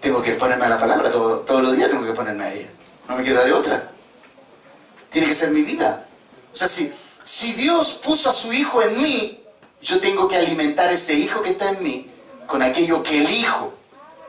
Tengo 0.00 0.22
que 0.22 0.32
ponerme 0.34 0.66
a 0.66 0.68
la 0.68 0.80
palabra 0.80 1.10
todos 1.10 1.62
los 1.62 1.76
días, 1.76 1.90
tengo 1.90 2.04
que 2.04 2.12
ponerme 2.12 2.44
a 2.44 2.54
ella. 2.54 2.68
No 3.08 3.16
me 3.16 3.24
queda 3.24 3.44
de 3.44 3.52
otra. 3.52 3.90
Tiene 5.10 5.28
que 5.28 5.34
ser 5.34 5.50
mi 5.50 5.62
vida. 5.62 6.06
O 6.52 6.56
sea, 6.56 6.68
si, 6.68 6.92
si 7.24 7.54
Dios 7.54 8.00
puso 8.04 8.30
a 8.30 8.32
su 8.32 8.52
hijo 8.52 8.82
en 8.82 9.02
mí, 9.02 9.42
yo 9.80 10.00
tengo 10.00 10.28
que 10.28 10.36
alimentar 10.36 10.92
ese 10.92 11.14
hijo 11.14 11.42
que 11.42 11.50
está 11.50 11.70
en 11.70 11.82
mí 11.82 12.10
con 12.46 12.62
aquello 12.62 13.02
que 13.02 13.18
el 13.18 13.30
hijo, 13.30 13.74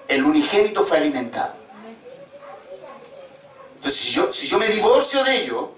el 0.07 0.23
unigénito, 0.23 0.85
fue 0.85 0.97
alimentado. 0.97 1.53
Entonces, 3.75 3.99
si 3.99 4.11
yo, 4.11 4.33
si 4.33 4.47
yo 4.47 4.59
me 4.59 4.67
divorcio 4.67 5.23
de 5.23 5.43
ello, 5.43 5.71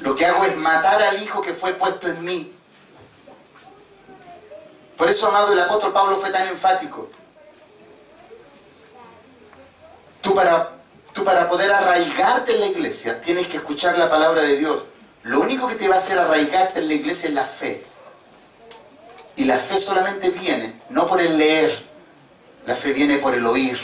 lo 0.00 0.14
que 0.14 0.24
hago 0.24 0.44
es 0.44 0.56
matar 0.56 1.02
al 1.02 1.22
Hijo 1.22 1.42
que 1.42 1.52
fue 1.52 1.74
puesto 1.74 2.08
en 2.08 2.24
mí. 2.24 2.52
Por 4.96 5.08
eso, 5.08 5.28
amado, 5.28 5.52
el 5.52 5.60
apóstol 5.60 5.92
Pablo 5.92 6.16
fue 6.16 6.30
tan 6.30 6.48
enfático. 6.48 7.10
Tú 10.28 10.34
para, 10.34 10.72
tú 11.14 11.24
para 11.24 11.48
poder 11.48 11.72
arraigarte 11.72 12.52
en 12.52 12.60
la 12.60 12.66
iglesia 12.66 13.18
tienes 13.18 13.46
que 13.46 13.56
escuchar 13.56 13.96
la 13.96 14.10
palabra 14.10 14.42
de 14.42 14.58
Dios. 14.58 14.82
Lo 15.22 15.40
único 15.40 15.66
que 15.66 15.74
te 15.74 15.88
va 15.88 15.94
a 15.94 15.98
hacer 15.98 16.18
arraigarte 16.18 16.80
en 16.80 16.88
la 16.88 16.92
iglesia 16.92 17.30
es 17.30 17.34
la 17.34 17.44
fe. 17.44 17.82
Y 19.36 19.46
la 19.46 19.56
fe 19.56 19.78
solamente 19.78 20.28
viene, 20.28 20.82
no 20.90 21.06
por 21.06 21.18
el 21.22 21.38
leer, 21.38 21.82
la 22.66 22.74
fe 22.74 22.92
viene 22.92 23.16
por 23.16 23.34
el 23.34 23.46
oír. 23.46 23.78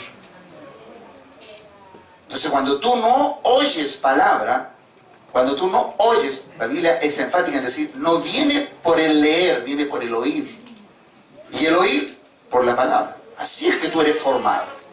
Entonces 2.25 2.51
cuando 2.51 2.79
tú 2.79 2.95
no 2.95 3.39
oyes 3.45 3.95
palabra, 3.95 4.75
cuando 5.33 5.57
tú 5.57 5.69
no 5.69 5.95
oyes, 5.97 6.49
la 6.59 6.67
Biblia 6.67 6.99
es 6.99 7.19
enfática 7.21 7.57
en 7.57 7.65
decir, 7.65 7.91
no 7.95 8.19
viene 8.19 8.69
por 8.83 9.01
el 9.01 9.23
leer, 9.23 9.63
viene 9.63 9.87
por 9.87 10.03
el 10.03 10.13
oír. 10.15 10.59
Y 11.53 11.65
el 11.65 11.75
oír 11.75 12.19
por 12.51 12.67
la 12.67 12.77
palabra. 12.77 13.17
Así 13.39 13.67
es 13.67 13.77
que 13.77 13.89
tú 13.89 14.03
eres 14.03 14.19
formado. 14.19 14.84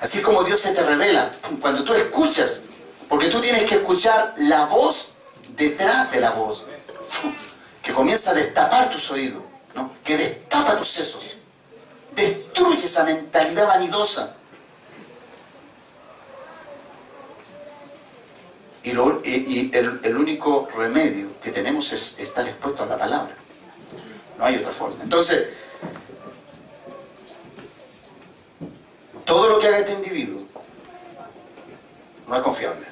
Así 0.00 0.20
como 0.20 0.44
Dios 0.44 0.60
se 0.60 0.72
te 0.72 0.82
revela. 0.82 1.30
Cuando 1.60 1.84
tú 1.84 1.94
escuchas, 1.94 2.60
porque 3.08 3.28
tú 3.28 3.40
tienes 3.40 3.64
que 3.64 3.76
escuchar 3.76 4.34
la 4.38 4.66
voz 4.66 5.12
detrás 5.56 6.10
de 6.12 6.20
la 6.20 6.30
voz, 6.30 6.66
que 7.82 7.92
comienza 7.92 8.32
a 8.32 8.34
destapar 8.34 8.90
tus 8.90 9.10
oídos, 9.10 9.42
¿no? 9.74 9.92
que 10.04 10.16
destapa 10.16 10.76
tus 10.76 10.88
sesos, 10.88 11.36
destruye 12.14 12.84
esa 12.84 13.04
mentalidad 13.04 13.66
vanidosa. 13.66 14.34
Y, 18.82 18.90
el, 18.90 20.00
el 20.04 20.16
único 20.16 20.68
remedio 20.76 21.28
que 21.42 21.50
tenemos 21.50 21.92
es 21.92 22.14
estar 22.18 22.46
expuesto 22.46 22.84
a 22.84 22.86
la 22.86 22.96
palabra. 22.96 23.34
No 24.38 24.44
hay 24.44 24.56
otra 24.56 24.70
forma. 24.70 25.02
Entonces, 25.02 25.48
todo 29.26 29.48
lo 29.48 29.58
que 29.58 29.66
haga 29.66 29.78
este 29.78 29.92
individuo 29.92 30.40
no 32.26 32.36
es 32.36 32.42
confiable. 32.42 32.86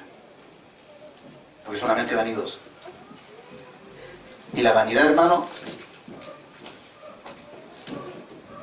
Porque 1.63 1.77
es 1.77 1.83
una 1.83 1.95
mente 1.95 2.13
vanidosa. 2.13 2.59
Y 4.53 4.61
la 4.61 4.73
vanidad, 4.73 5.07
hermano, 5.07 5.47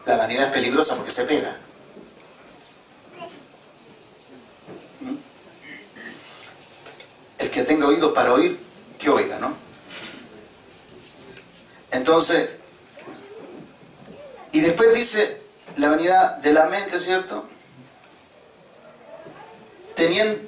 la 0.06 0.16
vanidad 0.16 0.46
es 0.46 0.52
peligrosa 0.52 0.96
porque 0.96 1.10
se 1.10 1.24
pega. 1.24 1.58
¿Mm? 5.00 5.16
El 7.38 7.50
que 7.50 7.62
tenga 7.64 7.88
oído 7.88 8.14
para 8.14 8.32
oír, 8.32 8.58
que 8.98 9.10
oiga, 9.10 9.38
¿no? 9.38 9.54
Entonces, 11.90 12.50
y 14.52 14.60
después 14.60 14.94
dice 14.94 15.42
la 15.76 15.90
vanidad 15.90 16.38
de 16.38 16.52
la 16.52 16.66
mente, 16.66 16.98
¿cierto? 17.00 17.51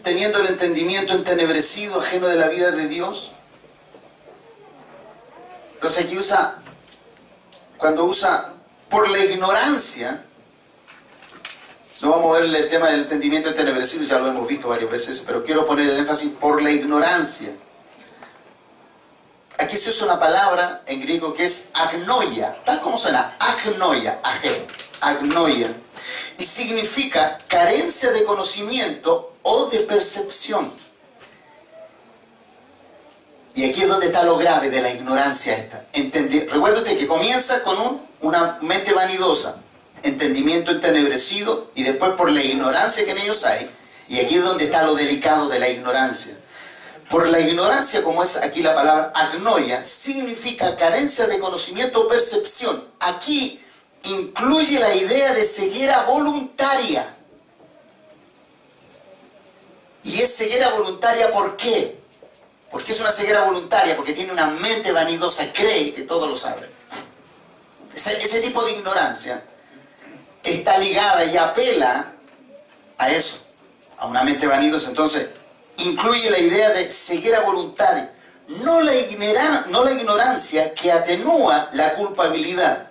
Teniendo 0.03 0.41
el 0.41 0.47
entendimiento 0.47 1.13
entenebrecido, 1.13 2.01
ajeno 2.01 2.27
de 2.29 2.37
la 2.37 2.49
vida 2.49 2.71
de 2.71 2.89
Dios. 2.89 3.33
Entonces 5.75 6.05
aquí 6.05 6.17
usa, 6.17 6.57
cuando 7.77 8.05
usa 8.05 8.55
por 8.89 9.09
la 9.11 9.19
ignorancia, 9.19 10.25
no 12.01 12.11
vamos 12.11 12.37
a 12.37 12.41
ver 12.41 12.55
el 12.55 12.69
tema 12.69 12.91
del 12.91 13.01
entendimiento 13.01 13.51
entenebrecido, 13.51 14.05
ya 14.05 14.19
lo 14.19 14.29
hemos 14.29 14.47
visto 14.47 14.69
varias 14.69 14.91
veces, 14.91 15.23
pero 15.27 15.43
quiero 15.45 15.67
poner 15.67 15.89
el 15.89 15.99
énfasis 15.99 16.31
por 16.33 16.63
la 16.63 16.71
ignorancia. 16.71 17.51
Aquí 19.59 19.77
se 19.77 19.91
usa 19.91 20.07
una 20.07 20.19
palabra 20.21 20.83
en 20.87 21.01
griego 21.01 21.33
que 21.33 21.45
es 21.45 21.71
agnoia, 21.75 22.57
tal 22.65 22.81
como 22.81 22.99
suena, 22.99 23.37
agnoia, 23.39 24.21
agnoia, 25.01 25.75
y 26.39 26.45
significa 26.45 27.39
carencia 27.47 28.11
de 28.11 28.25
conocimiento 28.25 29.34
o 29.45 29.67
de 29.67 29.81
percepción. 29.81 30.71
Y 33.55 33.71
aquí 33.71 33.83
es 33.83 33.89
donde 33.89 34.07
está 34.07 34.25
lo 34.25 34.37
grave 34.37 34.69
de 34.69 34.83
la 34.83 34.91
ignorancia 34.91 35.57
esta. 35.57 35.87
Entender, 35.93 36.49
recuérdate 36.51 36.97
que 36.97 37.07
comienza 37.07 37.63
con 37.63 38.01
una 38.21 38.59
mente 38.63 38.93
vanidosa, 38.93 39.61
entendimiento 40.03 40.73
entenebrecido 40.73 41.71
y 41.77 41.85
después 41.85 42.13
por 42.13 42.33
la 42.33 42.43
ignorancia 42.43 43.05
que 43.05 43.13
en 43.13 43.19
ellos 43.19 43.45
hay. 43.45 43.71
Y 44.09 44.19
aquí 44.19 44.37
es 44.37 44.45
donde 44.45 44.65
está 44.65 44.83
lo 44.83 44.95
delicado 44.95 45.49
de 45.49 45.61
la 45.61 45.69
ignorancia. 45.69 46.37
Por 47.09 47.29
la 47.29 47.39
ignorancia, 47.39 48.03
como 48.03 48.23
es 48.23 48.37
aquí 48.37 48.63
la 48.63 48.75
palabra 48.75 49.13
agnoia, 49.15 49.85
significa 49.85 50.77
carencia 50.77 51.27
de 51.27 51.39
conocimiento 51.39 52.01
o 52.01 52.09
percepción. 52.09 52.85
Aquí 52.99 53.63
incluye 54.03 54.81
la 54.81 54.95
idea 54.95 55.33
de 55.33 55.45
ceguera 55.45 56.03
voluntaria. 56.05 57.14
Y 60.05 60.21
es 60.21 60.37
ceguera 60.37 60.69
voluntaria, 60.69 61.33
¿por 61.33 61.57
qué? 61.57 61.99
Porque 62.71 62.93
es 62.93 63.01
una 63.01 63.11
ceguera 63.11 63.45
voluntaria, 63.45 63.97
porque 63.97 64.13
tiene 64.13 64.33
una 64.33 64.47
mente 64.47 64.93
vanidosa, 64.93 65.51
cree 65.53 65.95
que 65.95 66.03
todo 66.03 66.29
lo 66.29 66.37
sabe. 66.37 66.71
Ese, 67.95 68.41
tipo 68.41 68.63
de 68.65 68.73
ignorancia 68.73 69.45
está 70.43 70.77
ligada 70.79 71.25
y 71.25 71.37
apela 71.37 72.13
a 72.99 73.11
eso, 73.11 73.47
a 73.97 74.07
una 74.07 74.25
mente 74.25 74.47
vanidosa. 74.47 74.91
Entonces, 74.91 75.31
incluye 75.79 76.31
la 76.31 76.39
idea 76.39 76.71
de 76.71 76.91
ceguera 76.91 77.41
voluntaria, 77.41 78.13
no 78.49 78.81
la, 78.83 78.93
no 79.69 79.85
la 79.85 79.93
ignorancia 79.93 80.75
que 80.75 80.93
atenúa 80.93 81.71
la 81.73 81.95
culpabilidad, 81.95 82.91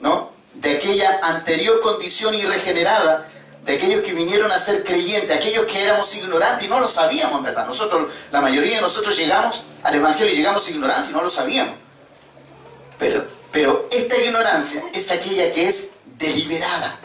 ¿no? 0.00 0.30
De 0.54 0.76
aquella 0.76 1.20
anterior 1.22 1.80
condición 1.80 2.34
irregenerada 2.34 3.26
de 3.66 3.74
aquellos 3.74 4.02
que 4.02 4.14
vinieron 4.14 4.50
a 4.52 4.58
ser 4.58 4.84
creyentes, 4.84 5.36
aquellos 5.36 5.66
que 5.66 5.82
éramos 5.82 6.14
ignorantes 6.14 6.66
y 6.66 6.68
no 6.68 6.78
lo 6.78 6.88
sabíamos, 6.88 7.38
en 7.38 7.44
verdad. 7.44 7.66
Nosotros, 7.66 8.12
la 8.30 8.40
mayoría 8.40 8.76
de 8.76 8.80
nosotros 8.80 9.16
llegamos 9.16 9.62
al 9.82 9.96
Evangelio 9.96 10.32
y 10.32 10.36
llegamos 10.36 10.68
ignorantes 10.70 11.10
y 11.10 11.12
no 11.12 11.20
lo 11.20 11.28
sabíamos. 11.28 11.74
Pero, 12.96 13.26
pero 13.50 13.88
esta 13.90 14.16
ignorancia 14.16 14.84
es 14.92 15.10
aquella 15.10 15.52
que 15.52 15.68
es 15.68 15.94
deliberada, 16.16 16.96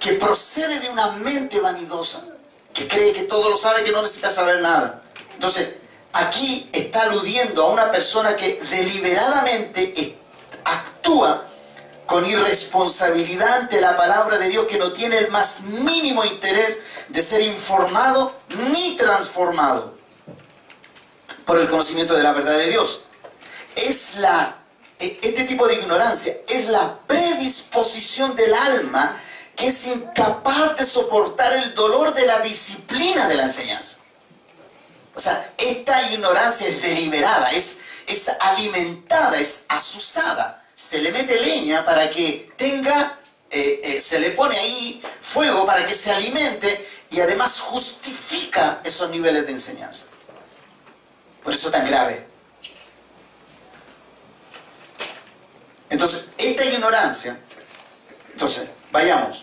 que 0.00 0.14
procede 0.14 0.80
de 0.80 0.90
una 0.90 1.12
mente 1.12 1.60
vanidosa, 1.60 2.24
que 2.74 2.88
cree 2.88 3.12
que 3.12 3.22
todo 3.22 3.50
lo 3.50 3.56
sabe, 3.56 3.84
que 3.84 3.92
no 3.92 4.02
necesita 4.02 4.30
saber 4.30 4.60
nada. 4.60 5.00
Entonces, 5.34 5.76
aquí 6.12 6.68
está 6.72 7.02
aludiendo 7.02 7.62
a 7.62 7.70
una 7.70 7.92
persona 7.92 8.34
que 8.34 8.60
deliberadamente 8.68 10.18
actúa 10.64 11.47
con 12.08 12.24
irresponsabilidad 12.26 13.60
ante 13.60 13.82
la 13.82 13.94
palabra 13.94 14.38
de 14.38 14.48
Dios 14.48 14.66
que 14.66 14.78
no 14.78 14.92
tiene 14.94 15.18
el 15.18 15.28
más 15.28 15.60
mínimo 15.60 16.24
interés 16.24 16.78
de 17.08 17.22
ser 17.22 17.42
informado 17.42 18.34
ni 18.72 18.96
transformado 18.96 19.94
por 21.44 21.58
el 21.58 21.68
conocimiento 21.68 22.14
de 22.14 22.22
la 22.22 22.32
verdad 22.32 22.56
de 22.56 22.70
Dios. 22.70 23.04
Es 23.76 24.16
la, 24.16 24.56
e, 24.98 25.18
este 25.20 25.44
tipo 25.44 25.68
de 25.68 25.74
ignorancia 25.74 26.34
es 26.48 26.68
la 26.68 26.98
predisposición 27.06 28.34
del 28.34 28.54
alma 28.54 29.20
que 29.54 29.66
es 29.66 29.86
incapaz 29.88 30.78
de 30.78 30.86
soportar 30.86 31.52
el 31.52 31.74
dolor 31.74 32.14
de 32.14 32.24
la 32.24 32.38
disciplina 32.38 33.28
de 33.28 33.34
la 33.34 33.42
enseñanza. 33.42 33.98
O 35.14 35.20
sea, 35.20 35.52
esta 35.58 36.10
ignorancia 36.10 36.68
es 36.68 36.80
deliberada, 36.80 37.50
es, 37.50 37.80
es 38.06 38.30
alimentada, 38.40 39.38
es 39.38 39.66
asusada 39.68 40.64
se 40.78 41.02
le 41.02 41.10
mete 41.10 41.34
leña 41.40 41.84
para 41.84 42.08
que 42.08 42.52
tenga, 42.56 43.18
eh, 43.50 43.80
eh, 43.82 44.00
se 44.00 44.20
le 44.20 44.30
pone 44.30 44.56
ahí 44.56 45.02
fuego 45.20 45.66
para 45.66 45.84
que 45.84 45.92
se 45.92 46.12
alimente 46.12 46.88
y 47.10 47.20
además 47.20 47.58
justifica 47.58 48.80
esos 48.84 49.10
niveles 49.10 49.44
de 49.44 49.52
enseñanza. 49.54 50.04
Por 51.42 51.52
eso 51.52 51.72
tan 51.72 51.84
grave. 51.84 52.24
Entonces, 55.90 56.28
esta 56.38 56.64
ignorancia, 56.64 57.40
entonces, 58.32 58.68
vayamos. 58.92 59.42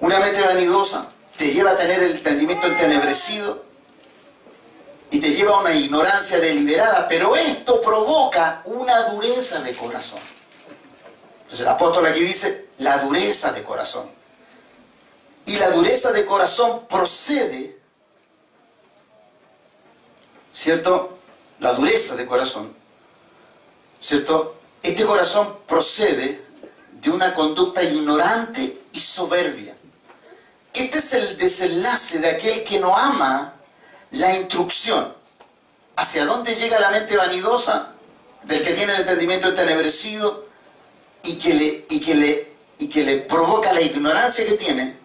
Una 0.00 0.18
mente 0.20 0.40
vanidosa 0.40 1.12
te 1.36 1.52
lleva 1.52 1.72
a 1.72 1.76
tener 1.76 2.02
el 2.02 2.12
entendimiento 2.12 2.66
entenebrecido 2.66 3.66
y 5.12 5.20
te 5.20 5.34
lleva 5.34 5.56
a 5.56 5.60
una 5.60 5.74
ignorancia 5.74 6.40
deliberada, 6.40 7.06
pero 7.06 7.36
esto 7.36 7.82
provoca 7.82 8.62
una 8.64 9.10
dureza 9.10 9.60
de 9.60 9.76
corazón. 9.76 10.18
Entonces 11.42 11.60
el 11.60 11.68
apóstol 11.68 12.06
aquí 12.06 12.20
dice 12.20 12.68
la 12.78 12.96
dureza 12.96 13.52
de 13.52 13.62
corazón. 13.62 14.10
Y 15.44 15.58
la 15.58 15.68
dureza 15.68 16.12
de 16.12 16.24
corazón 16.24 16.86
procede, 16.88 17.78
¿cierto? 20.50 21.18
La 21.60 21.74
dureza 21.74 22.16
de 22.16 22.26
corazón, 22.26 22.74
¿cierto? 23.98 24.56
Este 24.82 25.04
corazón 25.04 25.58
procede 25.68 26.42
de 26.90 27.10
una 27.10 27.34
conducta 27.34 27.82
ignorante 27.82 28.80
y 28.90 28.98
soberbia. 28.98 29.76
Este 30.72 31.00
es 31.00 31.12
el 31.12 31.36
desenlace 31.36 32.18
de 32.18 32.30
aquel 32.30 32.64
que 32.64 32.80
no 32.80 32.96
ama 32.96 33.51
la 34.12 34.36
instrucción. 34.36 35.14
hacia 35.94 36.24
dónde 36.24 36.54
llega 36.54 36.80
la 36.80 36.90
mente 36.90 37.16
vanidosa 37.16 37.92
del 38.44 38.62
que 38.62 38.72
tiene 38.72 38.94
el 38.94 39.00
entendimiento 39.00 39.48
entenebrecido 39.48 40.48
y 41.22 41.38
que 41.38 41.54
le, 41.54 41.86
y 41.90 42.00
que 42.00 42.14
le, 42.14 42.52
y 42.78 42.88
que 42.88 43.04
le 43.04 43.16
provoca 43.18 43.72
la 43.72 43.82
ignorancia 43.82 44.44
que 44.44 44.54
tiene, 44.54 44.96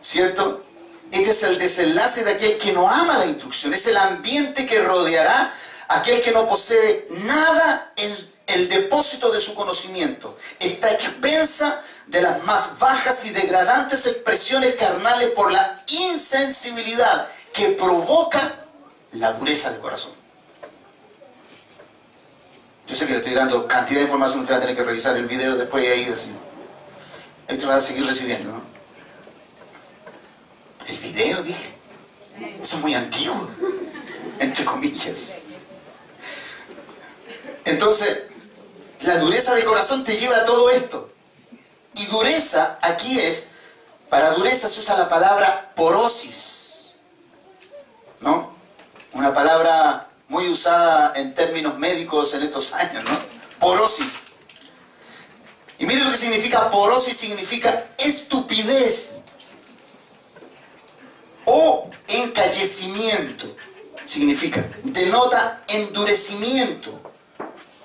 ¿cierto? 0.00 0.64
Este 1.10 1.32
es 1.32 1.42
el 1.42 1.58
desenlace 1.58 2.24
de 2.24 2.32
aquel 2.32 2.56
que 2.56 2.72
no 2.72 2.88
ama 2.88 3.18
la 3.18 3.26
instrucción, 3.26 3.74
es 3.74 3.86
el 3.88 3.96
ambiente 3.96 4.64
que 4.64 4.80
rodeará 4.80 5.52
a 5.88 5.98
aquel 5.98 6.20
que 6.20 6.30
no 6.30 6.48
posee 6.48 7.08
nada 7.24 7.92
en 7.96 8.16
el 8.46 8.68
depósito 8.68 9.30
de 9.30 9.40
su 9.40 9.54
conocimiento. 9.54 10.38
Está 10.60 10.92
expensa 10.92 11.82
de 12.06 12.22
las 12.22 12.42
más 12.44 12.78
bajas 12.78 13.24
y 13.26 13.30
degradantes 13.30 14.06
expresiones 14.06 14.76
carnales 14.76 15.30
por 15.30 15.50
la 15.50 15.82
insensibilidad 15.88 17.28
que 17.52 17.68
provoca 17.70 18.66
la 19.12 19.32
dureza 19.32 19.70
del 19.70 19.80
corazón. 19.80 20.12
Yo 22.86 22.96
sé 22.96 23.06
que 23.06 23.12
le 23.12 23.18
estoy 23.18 23.34
dando 23.34 23.66
cantidad 23.66 24.00
de 24.00 24.04
información, 24.04 24.40
usted 24.40 24.54
va 24.54 24.58
a 24.58 24.60
tener 24.60 24.76
que 24.76 24.82
revisar 24.82 25.16
el 25.16 25.26
video 25.26 25.56
después 25.56 25.84
y 25.84 25.88
ahí 25.88 26.04
así. 26.04 26.32
Él 27.48 27.68
va 27.68 27.76
a 27.76 27.80
seguir 27.80 28.06
recibiendo, 28.06 28.52
¿no? 28.52 28.62
El 30.88 30.98
video, 30.98 31.42
dije. 31.42 31.74
Eso 32.60 32.76
es 32.76 32.82
muy 32.82 32.94
antiguo, 32.94 33.48
entre 34.38 34.64
comillas. 34.64 35.36
Entonces, 37.64 38.24
la 39.00 39.18
dureza 39.18 39.54
de 39.54 39.64
corazón 39.64 40.04
te 40.04 40.16
lleva 40.16 40.36
a 40.36 40.44
todo 40.44 40.70
esto. 40.70 41.10
Y 41.94 42.06
dureza 42.06 42.78
aquí 42.80 43.20
es, 43.20 43.48
para 44.08 44.30
dureza 44.30 44.68
se 44.68 44.80
usa 44.80 44.96
la 44.96 45.08
palabra 45.08 45.72
porosis, 45.74 46.71
¿no? 48.22 48.52
Una 49.12 49.34
palabra 49.34 50.08
muy 50.28 50.48
usada 50.48 51.12
en 51.16 51.34
términos 51.34 51.78
médicos 51.78 52.32
en 52.34 52.42
estos 52.42 52.72
años, 52.72 53.04
¿no? 53.04 53.18
Porosis. 53.58 54.14
Y 55.78 55.86
mire 55.86 56.04
lo 56.04 56.10
que 56.10 56.16
significa 56.16 56.70
porosis, 56.70 57.16
significa 57.16 57.86
estupidez 57.98 59.20
o 61.44 61.90
encallecimiento. 62.08 63.56
Significa, 64.04 64.64
denota 64.82 65.62
endurecimiento, 65.68 67.00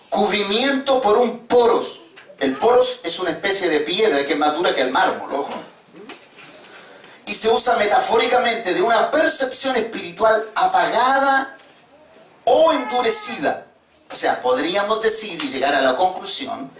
cubrimiento 0.09 1.01
por 1.01 1.17
un 1.17 1.47
poros. 1.47 2.01
El 2.39 2.55
poros 2.55 3.01
es 3.03 3.19
una 3.19 3.31
especie 3.31 3.69
de 3.69 3.79
piedra 3.81 4.25
que 4.25 4.33
es 4.33 4.39
más 4.39 4.55
dura 4.55 4.73
que 4.73 4.81
el 4.81 4.91
mármol, 4.91 5.31
ojo. 5.33 5.66
Y 7.27 7.33
se 7.33 7.49
usa 7.49 7.77
metafóricamente 7.77 8.73
de 8.73 8.81
una 8.81 9.11
percepción 9.11 9.75
espiritual 9.75 10.49
apagada 10.55 11.57
o 12.45 12.71
endurecida. 12.73 13.67
O 14.09 14.15
sea, 14.15 14.41
podríamos 14.41 15.01
decir 15.01 15.41
y 15.43 15.49
llegar 15.49 15.75
a 15.75 15.81
la 15.81 15.95
conclusión 15.95 16.71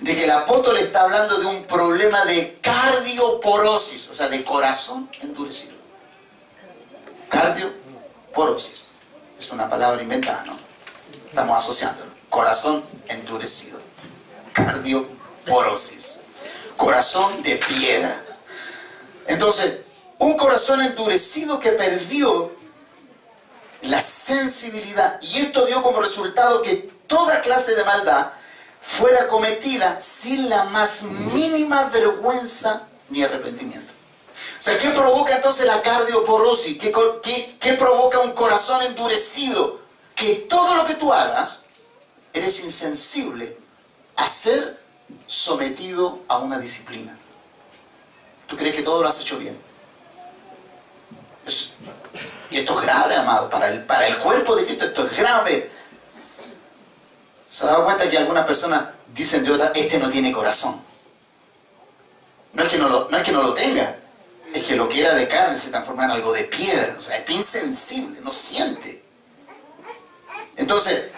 de 0.00 0.14
que 0.14 0.24
el 0.24 0.30
apóstol 0.30 0.76
está 0.78 1.02
hablando 1.02 1.36
de 1.38 1.46
un 1.46 1.64
problema 1.64 2.24
de 2.24 2.58
cardioporosis, 2.60 4.08
o 4.08 4.14
sea, 4.14 4.28
de 4.28 4.44
corazón 4.44 5.10
endurecido. 5.22 5.74
Cardioporosis. 7.28 8.88
Es 9.38 9.50
una 9.50 9.68
palabra 9.68 10.00
inventada, 10.02 10.44
¿no? 10.44 10.56
Estamos 11.28 11.62
asociándolo. 11.62 12.10
Corazón 12.30 12.84
endurecido. 13.08 13.80
Cardioporosis. 14.52 16.20
Corazón 16.76 17.42
de 17.42 17.56
piedra. 17.56 18.22
Entonces, 19.26 19.80
un 20.18 20.36
corazón 20.36 20.80
endurecido 20.80 21.60
que 21.60 21.72
perdió 21.72 22.52
la 23.82 24.00
sensibilidad. 24.00 25.18
Y 25.20 25.38
esto 25.38 25.66
dio 25.66 25.82
como 25.82 26.00
resultado 26.00 26.62
que 26.62 26.74
toda 27.06 27.40
clase 27.40 27.74
de 27.74 27.84
maldad 27.84 28.32
fuera 28.80 29.28
cometida 29.28 30.00
sin 30.00 30.48
la 30.48 30.64
más 30.64 31.02
mínima 31.02 31.84
vergüenza 31.84 32.86
ni 33.08 33.22
arrepentimiento. 33.22 33.92
O 34.58 34.62
sea, 34.62 34.78
¿qué 34.78 34.88
provoca 34.90 35.36
entonces 35.36 35.66
la 35.66 35.82
cardioporosis? 35.82 36.78
¿Qué, 36.78 37.56
qué, 37.60 37.72
provoca 37.74 38.20
un 38.20 38.32
corazón 38.32 38.82
endurecido? 38.82 39.80
Que 40.14 40.36
todo 40.48 40.74
lo 40.74 40.86
que 40.86 40.94
tú 40.94 41.12
hagas, 41.12 41.58
eres 42.32 42.64
insensible 42.64 43.56
a 44.16 44.26
ser 44.26 44.80
sometido 45.26 46.20
a 46.28 46.38
una 46.38 46.58
disciplina. 46.58 47.16
¿Tú 48.46 48.56
crees 48.56 48.74
que 48.74 48.82
todo 48.82 49.02
lo 49.02 49.08
has 49.08 49.20
hecho 49.20 49.38
bien? 49.38 49.58
Esto 52.58 52.78
es 52.78 52.86
grave, 52.86 53.14
amado. 53.16 53.50
Para 53.50 53.68
el, 53.68 53.84
para 53.84 54.06
el 54.06 54.18
cuerpo 54.18 54.56
de 54.56 54.66
Cristo 54.66 54.86
esto 54.86 55.06
es 55.06 55.16
grave. 55.16 55.70
¿Se 57.50 57.64
ha 57.64 57.68
dado 57.68 57.84
cuenta 57.84 58.08
que 58.08 58.18
algunas 58.18 58.46
personas 58.46 58.88
dicen 59.14 59.44
de 59.44 59.52
otra, 59.52 59.72
este 59.74 59.98
no 59.98 60.08
tiene 60.08 60.32
corazón? 60.32 60.80
No 62.52 62.62
es 62.62 62.72
que 62.72 62.78
no 62.78 62.88
lo, 62.88 63.08
no 63.10 63.16
es 63.16 63.22
que 63.22 63.32
no 63.32 63.42
lo 63.42 63.54
tenga, 63.54 63.96
es 64.52 64.64
que 64.64 64.76
lo 64.76 64.88
que 64.88 65.00
era 65.00 65.14
de 65.14 65.28
carne 65.28 65.56
se 65.56 65.70
transforma 65.70 66.04
en 66.04 66.10
algo 66.12 66.32
de 66.32 66.44
piedra. 66.44 66.96
O 66.98 67.02
sea, 67.02 67.16
está 67.16 67.32
insensible, 67.32 68.20
no 68.20 68.30
siente. 68.30 69.04
Entonces, 70.56 71.10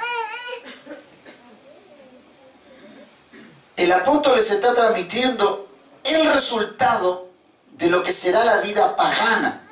el 3.76 3.92
apóstol 3.92 4.36
les 4.36 4.50
está 4.50 4.74
transmitiendo 4.74 5.68
el 6.04 6.32
resultado 6.32 7.28
de 7.72 7.88
lo 7.88 8.02
que 8.02 8.12
será 8.12 8.44
la 8.44 8.56
vida 8.58 8.96
pagana 8.96 9.67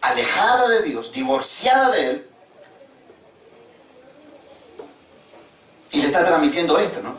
alejada 0.00 0.68
de 0.68 0.82
Dios, 0.82 1.12
divorciada 1.12 1.90
de 1.90 2.10
Él, 2.10 2.30
y 5.92 6.00
le 6.00 6.06
está 6.06 6.24
transmitiendo 6.24 6.78
esto, 6.78 7.02
¿no? 7.02 7.16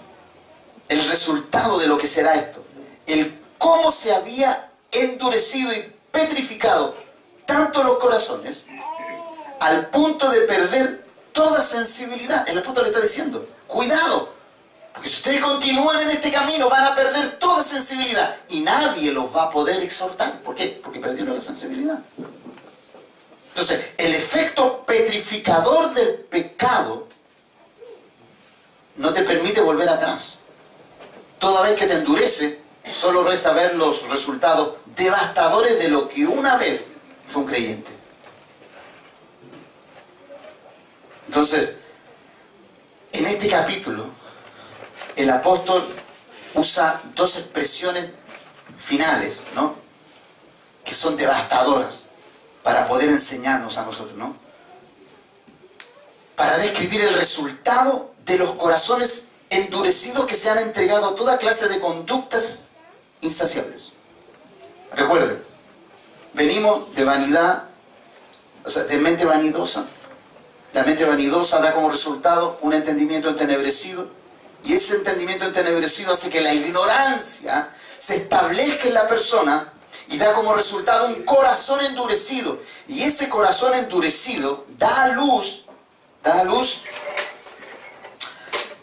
El 0.88 1.08
resultado 1.10 1.78
de 1.80 1.88
lo 1.88 1.98
que 1.98 2.08
será 2.08 2.36
esto. 2.36 2.64
El 3.06 3.38
cómo 3.58 3.92
se 3.92 4.14
había 4.14 4.72
endurecido 4.92 5.74
y 5.74 5.94
petrificado 6.12 6.96
tanto 7.46 7.84
los 7.84 7.98
corazones 7.98 8.66
al 9.60 9.88
punto 9.88 10.30
de 10.30 10.42
perder 10.42 11.06
toda 11.32 11.62
sensibilidad. 11.62 12.48
El 12.50 12.60
apóstol 12.60 12.84
le 12.84 12.90
está 12.90 13.02
diciendo, 13.02 13.48
cuidado, 13.68 14.34
porque 14.94 15.10
si 15.10 15.16
ustedes 15.16 15.42
continúan 15.42 16.02
en 16.02 16.10
este 16.10 16.32
camino 16.32 16.70
van 16.70 16.84
a 16.84 16.96
perder 16.96 17.40
toda 17.40 17.64
sensibilidad 17.64 18.36
y 18.50 18.62
nadie 18.62 19.12
los 19.12 19.36
va 19.36 19.44
a 19.44 19.50
poder 19.50 19.82
exhortar. 19.82 20.42
¿Por 20.42 20.56
qué? 20.56 20.80
Porque 20.84 21.00
perdieron 21.00 21.36
la 21.36 21.42
sensibilidad. 21.42 22.00
Entonces, 23.52 23.92
el 23.98 24.16
efecto 24.16 24.84
petrificador 24.86 25.94
del 25.94 26.16
pecado 26.16 27.08
no 28.96 29.14
te 29.14 29.24
permite 29.24 29.62
volver 29.62 29.90
atrás. 29.90 30.36
Toda 31.38 31.62
vez 31.62 31.78
que 31.78 31.86
te 31.86 31.94
endurece, 31.94 32.62
solo 32.90 33.24
resta 33.24 33.52
ver 33.52 33.76
los 33.76 34.10
resultados 34.10 34.76
devastadores 34.96 35.80
de 35.80 35.90
lo 35.90 36.08
que 36.08 36.26
una 36.26 36.58
vez 36.58 36.88
fue 37.28 37.44
un 37.44 37.48
creyente. 37.48 37.92
Entonces, 41.28 41.76
en 43.12 43.26
este 43.26 43.50
capítulo, 43.50 44.06
el 45.16 45.30
apóstol 45.30 45.88
usa 46.54 47.02
dos 47.16 47.38
expresiones 47.38 48.12
finales, 48.78 49.42
¿no? 49.56 49.76
Que 50.86 50.94
son 50.94 51.18
devastadoras 51.18 52.11
para 52.72 52.88
poder 52.88 53.10
enseñarnos 53.10 53.78
a 53.78 53.84
nosotros, 53.84 54.16
¿no? 54.16 54.34
Para 56.38 56.58
describir 56.58 57.02
el 57.02 57.14
resultado 57.16 58.14
de 58.24 58.38
los 58.38 58.52
corazones 58.54 59.32
endurecidos 59.50 60.26
que 60.26 60.36
se 60.36 60.50
han 60.50 60.58
entregado 60.60 61.10
a 61.10 61.16
toda 61.16 61.38
clase 61.38 61.68
de 61.68 61.82
conductas 61.82 62.68
insaciables. 63.20 63.92
Recuerden, 64.96 65.44
venimos 66.32 66.96
de 66.96 67.04
vanidad, 67.04 67.64
o 68.64 68.70
sea, 68.70 68.84
de 68.84 68.98
mente 69.00 69.26
vanidosa. 69.26 69.86
La 70.72 70.84
mente 70.84 71.04
vanidosa 71.04 71.60
da 71.60 71.74
como 71.74 71.92
resultado 71.92 72.58
un 72.62 72.72
entendimiento 72.72 73.28
entenebrecido 73.28 74.08
y 74.64 74.76
ese 74.76 74.96
entendimiento 74.96 75.44
entenebrecido 75.44 76.14
hace 76.14 76.30
que 76.30 76.40
la 76.40 76.54
ignorancia 76.54 77.68
se 77.98 78.16
establezca 78.16 78.88
en 78.88 78.94
la 78.94 79.10
persona 79.10 79.71
y 80.12 80.18
da 80.18 80.34
como 80.34 80.54
resultado 80.54 81.08
un 81.08 81.24
corazón 81.24 81.84
endurecido. 81.84 82.60
Y 82.88 83.04
ese 83.04 83.30
corazón 83.30 83.74
endurecido 83.74 84.66
da 84.78 85.06
a 85.06 85.08
luz, 85.10 85.66
da 86.22 86.42
a 86.42 86.44
luz 86.44 86.84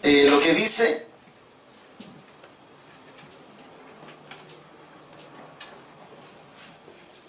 eh, 0.02 0.26
lo 0.30 0.40
que 0.40 0.54
dice 0.54 1.06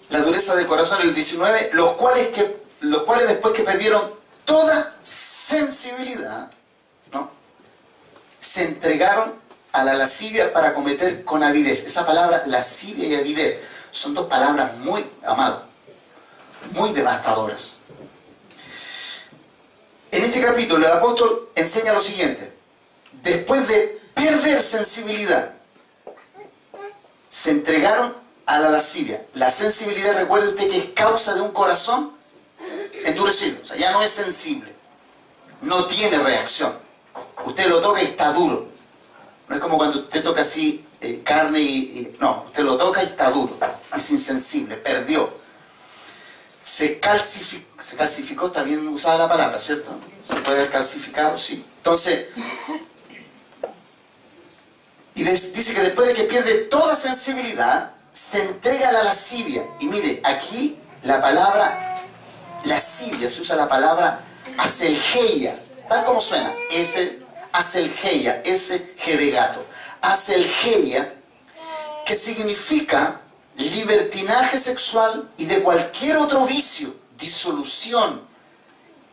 la 0.08 0.20
dureza 0.20 0.56
del 0.56 0.66
corazón, 0.66 1.00
el 1.02 1.14
19, 1.14 1.70
los 1.74 1.92
cuales, 1.92 2.28
que, 2.28 2.62
los 2.80 3.02
cuales 3.04 3.28
después 3.28 3.54
que 3.54 3.62
perdieron 3.62 4.12
toda 4.46 4.96
sensibilidad, 5.02 6.50
¿no? 7.12 7.30
se 8.38 8.64
entregaron 8.64 9.34
a 9.72 9.84
la 9.84 9.94
lascivia 9.94 10.52
para 10.52 10.74
cometer 10.74 11.24
con 11.24 11.42
avidez. 11.44 11.84
Esa 11.84 12.04
palabra, 12.04 12.42
lascivia 12.46 13.06
y 13.06 13.14
avidez, 13.14 13.60
son 13.90 14.14
dos 14.14 14.26
palabras 14.26 14.76
muy, 14.78 15.04
amado, 15.24 15.64
muy 16.72 16.92
devastadoras. 16.92 17.78
En 20.10 20.22
este 20.22 20.40
capítulo 20.40 20.86
el 20.86 20.92
apóstol 20.92 21.50
enseña 21.54 21.92
lo 21.92 22.00
siguiente. 22.00 22.52
Después 23.22 23.66
de 23.68 24.00
perder 24.14 24.62
sensibilidad, 24.62 25.54
se 27.28 27.50
entregaron 27.50 28.14
a 28.46 28.58
la 28.58 28.70
lascivia. 28.70 29.24
La 29.34 29.50
sensibilidad, 29.50 30.14
recuerde 30.14 30.48
usted 30.48 30.68
que 30.68 30.78
es 30.78 30.90
causa 30.90 31.34
de 31.34 31.42
un 31.42 31.52
corazón 31.52 32.12
endurecido. 33.04 33.58
O 33.62 33.64
sea, 33.64 33.76
ya 33.76 33.92
no 33.92 34.02
es 34.02 34.10
sensible. 34.10 34.74
No 35.60 35.86
tiene 35.86 36.18
reacción. 36.18 36.76
Usted 37.44 37.66
lo 37.66 37.80
toca 37.80 38.02
y 38.02 38.06
está 38.06 38.32
duro. 38.32 38.68
No 39.48 39.54
es 39.54 39.60
como 39.60 39.76
cuando 39.78 40.00
usted 40.00 40.22
toca 40.22 40.40
así 40.40 40.84
eh, 41.00 41.22
carne 41.24 41.60
y, 41.60 42.16
No, 42.20 42.44
usted 42.46 42.62
lo 42.62 42.76
toca 42.76 43.02
y 43.02 43.06
está 43.06 43.30
duro. 43.30 43.58
Es 43.94 44.10
insensible, 44.10 44.76
perdió. 44.76 45.40
Se 46.62 47.00
calcificó, 47.00 47.82
se 47.82 47.96
calcificó, 47.96 48.46
está 48.46 48.62
bien 48.62 48.86
usada 48.88 49.18
la 49.18 49.28
palabra, 49.28 49.58
¿cierto? 49.58 49.90
Se 50.22 50.36
puede 50.36 50.58
haber 50.58 50.70
calcificado, 50.70 51.36
sí. 51.36 51.64
Entonces, 51.78 52.26
y 55.14 55.24
dice 55.24 55.74
que 55.74 55.82
después 55.82 56.08
de 56.08 56.14
que 56.14 56.24
pierde 56.24 56.54
toda 56.64 56.94
sensibilidad, 56.94 57.92
se 58.12 58.42
entrega 58.42 58.88
a 58.88 58.92
la 58.92 59.04
lascivia. 59.04 59.64
Y 59.78 59.86
mire, 59.86 60.20
aquí 60.24 60.78
la 61.02 61.20
palabra 61.20 62.04
lascivia, 62.64 63.28
se 63.28 63.40
usa 63.40 63.56
la 63.56 63.68
palabra 63.68 64.20
aselgeia, 64.58 65.54
tal 65.88 66.04
como 66.04 66.20
suena, 66.20 66.52
ese 66.70 67.18
aselgeia, 67.52 68.42
ese 68.44 68.94
G 68.96 69.16
de 69.16 69.30
gato. 69.30 69.64
Aselgeia, 70.02 71.14
que 72.06 72.14
significa 72.14 73.20
libertinaje 73.56 74.58
sexual 74.58 75.30
y 75.36 75.46
de 75.46 75.62
cualquier 75.62 76.16
otro 76.16 76.46
vicio, 76.46 76.94
disolución, 77.18 78.22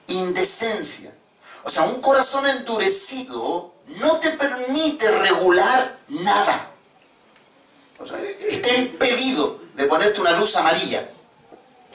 indecencia. 0.07 1.13
O 1.63 1.69
sea, 1.69 1.83
un 1.83 2.01
corazón 2.01 2.47
endurecido 2.47 3.73
no 3.99 4.17
te 4.19 4.31
permite 4.31 5.11
regular 5.11 5.99
nada. 6.07 6.71
O 7.99 8.05
está 8.05 8.73
impedido 8.75 9.59
de 9.75 9.85
ponerte 9.85 10.21
una 10.21 10.31
luz 10.31 10.55
amarilla. 10.55 11.09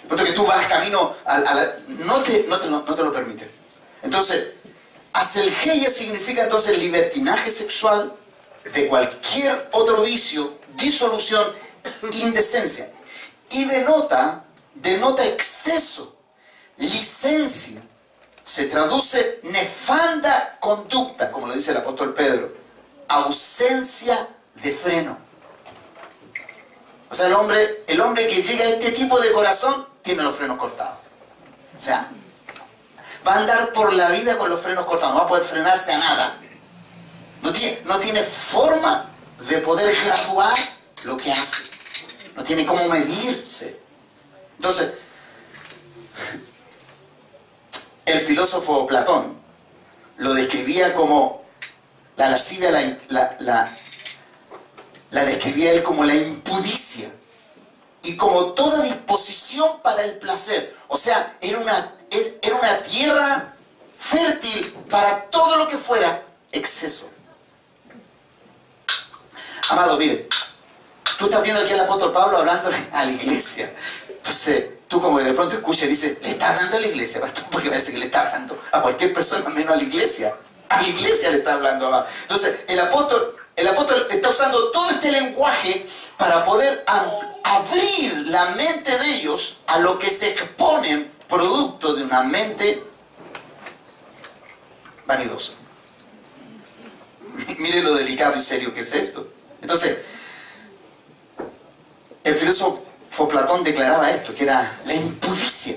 Porque 0.09 0.25
que 0.25 0.33
tú 0.33 0.45
vas 0.45 0.67
camino 0.67 1.15
a, 1.25 1.39
la, 1.39 1.77
no, 1.89 2.23
te, 2.23 2.45
no, 2.49 2.59
te, 2.59 2.67
no, 2.69 2.83
te, 2.83 3.03
lo 3.03 3.13
permite. 3.13 3.49
Entonces, 4.03 4.55
aselgeia 5.13 5.89
significa 5.89 6.43
entonces 6.43 6.77
libertinaje 6.79 7.51
sexual 7.51 8.13
de 8.75 8.89
cualquier 8.89 9.69
otro 9.73 10.03
vicio, 10.03 10.59
disolución, 10.77 11.53
indecencia. 12.23 12.91
Y 13.51 13.65
denota, 13.65 14.45
denota 14.75 15.25
exceso, 15.25 16.17
licencia, 16.77 17.83
se 18.45 18.67
traduce 18.67 19.41
nefanda 19.45 20.59
conducta, 20.61 21.31
como 21.31 21.47
lo 21.47 21.55
dice 21.55 21.71
el 21.71 21.79
apóstol 21.79 22.15
Pedro, 22.15 22.53
ausencia 23.09 24.29
de 24.55 24.73
freno. 24.73 25.19
O 27.11 27.15
sea, 27.15 27.27
el 27.27 27.35
hombre, 27.35 27.85
el 27.87 28.01
hombre 28.01 28.27
que 28.27 28.43
llega 28.43 28.65
a 28.65 28.69
este 28.69 28.91
tipo 28.93 29.21
de 29.21 29.33
corazón 29.33 29.87
tiene 30.03 30.23
los 30.23 30.35
frenos 30.35 30.59
cortados. 30.59 30.99
O 31.77 31.81
sea, 31.81 32.09
va 33.27 33.35
a 33.35 33.39
andar 33.39 33.73
por 33.73 33.93
la 33.93 34.11
vida 34.11 34.39
con 34.39 34.49
los 34.49 34.61
frenos 34.61 34.87
cortados, 34.87 35.15
no 35.15 35.21
va 35.21 35.27
a 35.27 35.29
poder 35.29 35.45
frenarse 35.45 35.93
a 35.93 35.99
nada. 35.99 36.42
No 37.43 37.53
tiene, 37.53 37.81
no 37.85 37.99
tiene 37.99 38.23
forma 38.23 39.11
de 39.49 39.59
poder 39.59 39.95
graduar 40.05 40.57
lo 41.05 41.17
que 41.17 41.31
hace. 41.33 41.63
No 42.35 42.45
tiene 42.45 42.65
cómo 42.65 42.89
medirse. 42.89 43.81
Entonces, 44.57 44.95
el 48.07 48.21
filósofo 48.21 48.87
Platón 48.87 49.37
lo 50.19 50.35
describía 50.35 50.95
como 50.95 51.43
la 52.17 52.31
lascivia, 52.31 52.71
la, 53.09 53.37
la, 55.11 55.25
describía 55.25 55.73
él 55.73 55.83
como 55.83 56.05
la 56.05 56.15
impudicia 56.15 57.11
y 58.03 58.17
como 58.17 58.53
toda 58.53 58.83
disposición 58.83 59.81
para 59.83 60.05
el 60.05 60.19
placer. 60.19 60.77
O 60.89 60.97
sea, 60.97 61.37
era 61.41 61.59
una, 61.59 61.95
era 62.43 62.57
una 62.57 62.83
tierra 62.83 63.57
fértil 63.99 64.73
para 64.91 65.31
todo 65.31 65.57
lo 65.57 65.69
que 65.69 65.79
fuera 65.79 66.23
exceso. 66.53 67.12
Amado, 69.69 69.97
mire, 69.97 70.29
tú 71.19 71.27
estás 71.27 71.43
viendo 71.43 71.61
aquí 71.63 71.73
al 71.73 71.81
apóstol 71.81 72.13
Pablo 72.13 72.39
hablando 72.39 72.71
a 72.93 73.05
la 73.05 73.11
iglesia. 73.11 73.73
Entonces, 74.09 74.65
tú 74.89 75.01
como 75.01 75.19
de 75.21 75.33
pronto 75.33 75.55
escuchas 75.55 75.85
y 75.85 75.89
dices, 75.89 76.19
le 76.23 76.31
está 76.31 76.51
hablando 76.51 76.77
a 76.77 76.81
la 76.81 76.87
iglesia, 76.87 77.21
pastor, 77.21 77.45
porque 77.51 77.69
parece 77.69 77.93
que 77.93 77.99
le 77.99 78.07
está 78.07 78.27
hablando 78.27 78.59
a 78.73 78.83
cualquier 78.83 79.15
persona 79.15 79.49
menos 79.51 79.75
a 79.75 79.77
la 79.77 79.83
iglesia. 79.83 80.35
A 80.69 80.81
la 80.81 80.89
iglesia 80.89 81.31
le 81.31 81.39
está 81.39 81.55
hablando. 81.55 82.07
Entonces, 82.23 82.61
el 82.69 82.81
apóstol, 82.81 83.37
el 83.57 83.69
apóstol 83.69 84.07
está 84.11 84.31
usando 84.31 84.71
todo 84.71 84.91
este 84.91 85.13
lenguaje 85.13 85.87
para 86.17 86.45
poder 86.45 86.85
abrir 87.45 88.27
la 88.29 88.47
mente 88.57 88.99
de 88.99 89.15
ellos 89.17 89.59
a 89.67 89.79
lo 89.79 89.99
que 89.99 90.09
se 90.09 90.31
exponen 90.31 91.11
producto 91.29 91.95
de 91.95 92.05
una 92.05 92.23
mente 92.23 92.83
vanidosa. 95.07 95.53
Mire 97.59 97.83
lo 97.83 97.95
delicado 97.95 98.37
y 98.37 98.41
serio 98.41 98.73
que 98.75 98.81
es 98.81 98.95
esto. 98.95 99.27
Entonces, 99.63 99.99
el 102.25 102.35
filósofo 102.35 103.29
Platón 103.29 103.65
declaraba 103.65 104.11
esto, 104.11 104.35
que 104.35 104.45
era 104.45 104.79
la 104.85 104.95
impudicia. 104.95 105.77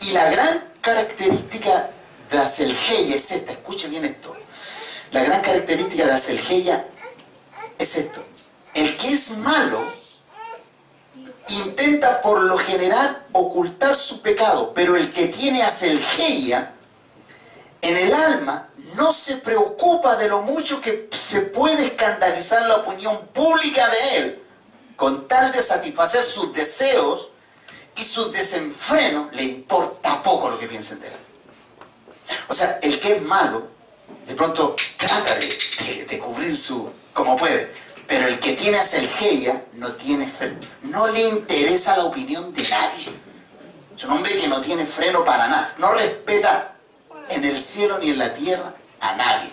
Y 0.00 0.10
la 0.10 0.30
gran 0.30 0.64
característica 0.80 1.90
de 2.30 2.36
la 2.36 2.44
es 2.44 3.30
esta, 3.30 3.52
escuche 3.52 3.88
bien 3.88 4.04
esto. 4.04 4.36
La 5.12 5.22
gran 5.22 5.40
característica 5.40 6.04
de 6.04 6.10
la 6.10 6.16
es 7.78 7.96
esto. 7.96 8.24
El 8.74 8.96
que 8.96 9.12
es 9.12 9.30
malo 9.38 9.80
intenta 11.48 12.20
por 12.22 12.42
lo 12.42 12.58
general 12.58 13.24
ocultar 13.32 13.94
su 13.94 14.22
pecado, 14.22 14.72
pero 14.74 14.96
el 14.96 15.10
que 15.10 15.28
tiene 15.28 15.62
a 15.62 15.70
en 17.82 17.96
el 17.96 18.14
alma 18.14 18.68
no 18.96 19.12
se 19.12 19.36
preocupa 19.38 20.16
de 20.16 20.28
lo 20.28 20.42
mucho 20.42 20.80
que 20.80 21.08
se 21.12 21.40
puede 21.40 21.86
escandalizar 21.86 22.66
la 22.66 22.76
opinión 22.76 23.26
pública 23.28 23.88
de 23.88 24.16
él 24.18 24.42
con 24.96 25.26
tal 25.26 25.50
de 25.52 25.62
satisfacer 25.62 26.24
sus 26.24 26.52
deseos 26.52 27.28
y 27.96 28.02
su 28.02 28.30
desenfreno, 28.30 29.30
le 29.32 29.44
importa 29.44 30.22
poco 30.22 30.50
lo 30.50 30.58
que 30.58 30.66
piensen 30.66 31.00
de 31.00 31.08
él. 31.08 31.12
O 32.48 32.54
sea, 32.54 32.78
el 32.82 32.98
que 33.00 33.16
es 33.16 33.22
malo, 33.22 33.68
de 34.26 34.34
pronto 34.34 34.74
trata 34.96 35.34
de, 35.36 36.18
cubrir 36.18 36.56
su, 36.56 36.90
como 37.12 37.36
puede, 37.36 37.72
pero 38.06 38.26
el 38.26 38.38
que 38.38 38.52
tiene 38.54 38.78
aselgeia 38.78 39.64
no 39.74 39.92
tiene 39.92 40.26
freno. 40.26 40.60
No 40.82 41.08
le 41.08 41.28
interesa 41.28 41.96
la 41.96 42.04
opinión 42.04 42.52
de 42.54 42.62
nadie. 42.68 43.12
Es 43.96 44.04
un 44.04 44.12
hombre 44.12 44.36
que 44.36 44.48
no 44.48 44.60
tiene 44.60 44.86
freno 44.86 45.24
para 45.24 45.46
nada. 45.48 45.74
No 45.78 45.92
respeta 45.92 46.76
en 47.28 47.44
el 47.44 47.60
cielo 47.60 47.98
ni 47.98 48.10
en 48.10 48.18
la 48.18 48.32
tierra 48.34 48.74
a 49.10 49.16
nadie. 49.16 49.52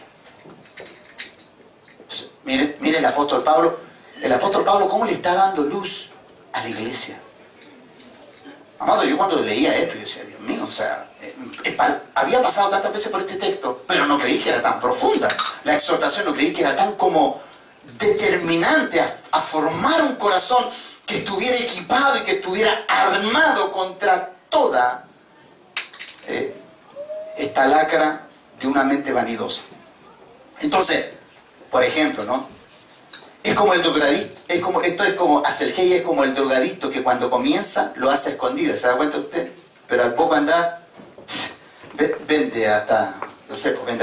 mire, 2.44 2.98
el 2.98 3.06
apóstol 3.06 3.44
Pablo 3.44 3.92
el 4.22 4.32
apóstol 4.32 4.64
Pablo, 4.64 4.88
¿cómo 4.88 5.06
le 5.06 5.14
está 5.14 5.34
dando 5.34 5.64
luz 5.64 6.10
a 6.54 6.62
la 6.62 6.70
iglesia? 6.70 7.20
Amado, 8.78 9.04
yo 9.04 9.18
cuando 9.18 9.38
leía 9.38 9.76
esto, 9.76 9.96
yo 9.96 10.00
decía, 10.02 10.24
Dios 10.26 10.40
mío, 10.42 10.64
o 10.68 10.72
sea, 10.72 11.10
eh, 11.22 11.78
había 12.14 12.42
pasado 12.42 12.70
tantas 12.70 12.94
veces 12.94 13.12
por 13.12 13.22
este 13.22 13.36
texto, 13.36 13.84
pero 13.88 14.06
no 14.06 14.20
creí 14.20 14.40
que 14.40 14.50
era 14.50 14.62
tan 14.62 14.80
profunda. 14.80 15.36
La 15.64 15.76
exhortación 15.76 16.26
no 16.26 16.34
creí 16.34 16.54
que 16.54 16.62
era 16.62 16.76
tan 16.76 16.96
como 16.96 17.42
determinante 17.98 19.02
a, 19.32 19.42
formar 19.42 20.02
un 20.04 20.16
corazón 20.16 20.66
que 21.06 21.18
estuviera 21.18 21.56
equipado 21.58 22.18
y 22.18 22.22
que 22.22 22.34
estuviera 22.34 22.86
armado 22.88 23.72
contra 23.72 24.34
toda 24.50 25.06
eh, 26.28 26.56
esta 27.38 27.66
lacra 27.66 28.28
de 28.62 28.68
una 28.68 28.84
mente 28.84 29.12
vanidosa. 29.12 29.62
Entonces, 30.60 31.06
por 31.72 31.84
ejemplo, 31.84 32.24
¿no? 32.24 32.48
Es 33.44 33.56
como 33.56 33.74
el 33.74 33.82
drogadicto, 33.82 34.42
es 34.48 34.60
como, 34.60 34.82
esto 34.82 35.04
es 35.04 35.14
como, 35.14 35.42
es 35.44 36.02
como 36.04 36.24
el 36.24 36.36
drogadicto 36.36 36.92
que 36.92 37.02
cuando 37.02 37.30
comienza 37.30 37.92
lo 37.96 38.12
hace 38.12 38.32
escondido, 38.32 38.76
¿se 38.76 38.86
da 38.86 38.98
cuenta 38.98 39.18
usted? 39.18 39.52
Pero 39.88 40.04
al 40.04 40.14
poco 40.14 40.36
andar, 40.36 40.86
vende 42.28 42.68
hasta, 42.68 43.16
no 43.50 43.56
sé, 43.56 43.72
pues 43.72 43.98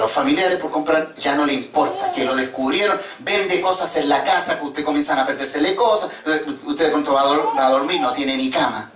los 0.00 0.10
familiares 0.10 0.58
por 0.58 0.72
comprar, 0.72 1.14
ya 1.16 1.36
no 1.36 1.46
le 1.46 1.52
importa, 1.52 2.10
que 2.12 2.24
lo 2.24 2.34
descubrieron, 2.34 3.00
vende 3.20 3.60
cosas 3.60 3.94
en 3.96 4.08
la 4.08 4.24
casa, 4.24 4.58
que 4.58 4.66
usted 4.66 4.84
comienzan 4.84 5.20
a 5.20 5.26
perdérsele 5.26 5.76
cosas, 5.76 6.10
usted 6.64 6.86
de 6.86 6.90
pronto 6.90 7.12
va 7.12 7.22
a, 7.22 7.70
dormir, 7.70 8.00
no 8.00 8.12
tiene 8.12 8.36
ni 8.36 8.50
cama. 8.50 8.90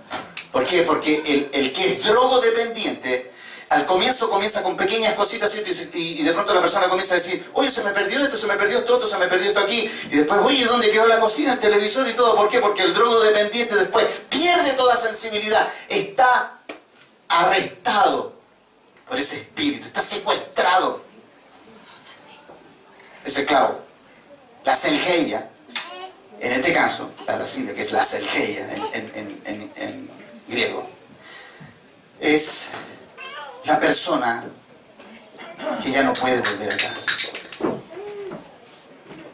¿Por 0.51 0.65
qué? 0.65 0.81
Porque 0.81 1.21
el, 1.25 1.49
el 1.53 1.71
que 1.71 1.93
es 1.93 2.03
drogodependiente 2.03 3.28
al 3.69 3.85
comienzo 3.85 4.29
comienza 4.29 4.63
con 4.63 4.75
pequeñas 4.75 5.13
cositas 5.13 5.55
y, 5.93 6.23
de 6.23 6.33
pronto 6.33 6.53
la 6.55 6.61
persona 6.61 6.89
comienza 6.89 7.13
a 7.13 7.17
decir, 7.17 7.47
oye, 7.53 7.69
se 7.69 7.83
me 7.83 7.91
perdió 7.91 8.23
esto, 8.23 8.35
se 8.35 8.47
me 8.47 8.55
perdió 8.55 8.79
esto, 8.79 9.05
se 9.05 9.17
me 9.17 9.27
perdió 9.27 9.49
esto 9.49 9.59
aquí. 9.59 9.89
Y 10.09 10.17
después, 10.17 10.39
oye, 10.43 10.65
¿dónde 10.65 10.89
quedó 10.89 11.05
la 11.05 11.19
cocina, 11.19 11.53
el 11.53 11.59
televisor 11.59 12.07
y 12.07 12.13
todo? 12.13 12.35
¿Por 12.35 12.49
qué? 12.49 12.59
Porque 12.59 12.81
el 12.81 12.93
drogo 12.93 13.19
dependiente 13.21 13.75
después 13.75 14.07
pierde 14.27 14.71
toda 14.73 14.95
sensibilidad, 14.95 15.67
está 15.87 16.57
arrestado 17.27 18.33
por 19.07 19.19
ese 19.19 19.35
espíritu, 19.37 19.85
está 19.85 20.01
secuestrado. 20.01 21.03
Ese 23.23 23.41
esclavo. 23.41 23.79
La 24.63 24.75
selgeia, 24.75 25.47
en 26.39 26.51
este 26.53 26.73
caso, 26.73 27.11
la 27.27 27.37
lascivia, 27.37 27.75
que 27.75 27.81
es 27.81 27.91
la 27.91 28.03
selgeia 28.03 28.67
en 28.93 30.09
griego, 30.47 30.89
es 32.19 32.67
la 33.65 33.79
persona 33.79 34.43
que 35.83 35.91
ya 35.91 36.03
no 36.03 36.13
puede 36.13 36.41
volver 36.41 36.71
atrás. 36.71 37.05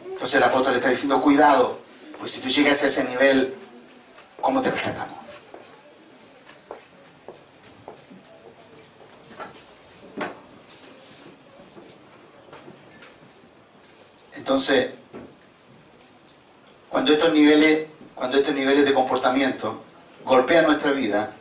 Entonces 0.04 0.34
el 0.34 0.42
apóstol 0.42 0.72
le 0.72 0.78
está 0.78 0.90
diciendo, 0.90 1.20
cuidado, 1.20 1.78
pues 2.18 2.30
si 2.30 2.40
tú 2.40 2.48
llegas 2.48 2.82
a 2.82 2.86
ese 2.86 3.04
nivel, 3.04 3.54
¿cómo 4.40 4.60
te 4.62 4.70
rescatamos? 4.70 5.16
Entonces, 14.34 14.90
cuando 16.88 17.12
estos 17.12 17.32
niveles, 17.32 17.88
cuando 18.14 18.38
estos 18.38 18.54
niveles 18.54 18.84
de 18.84 18.94
comportamiento 18.94 19.82
golpean 20.24 20.66
nuestra 20.66 20.92
vida, 20.92 21.35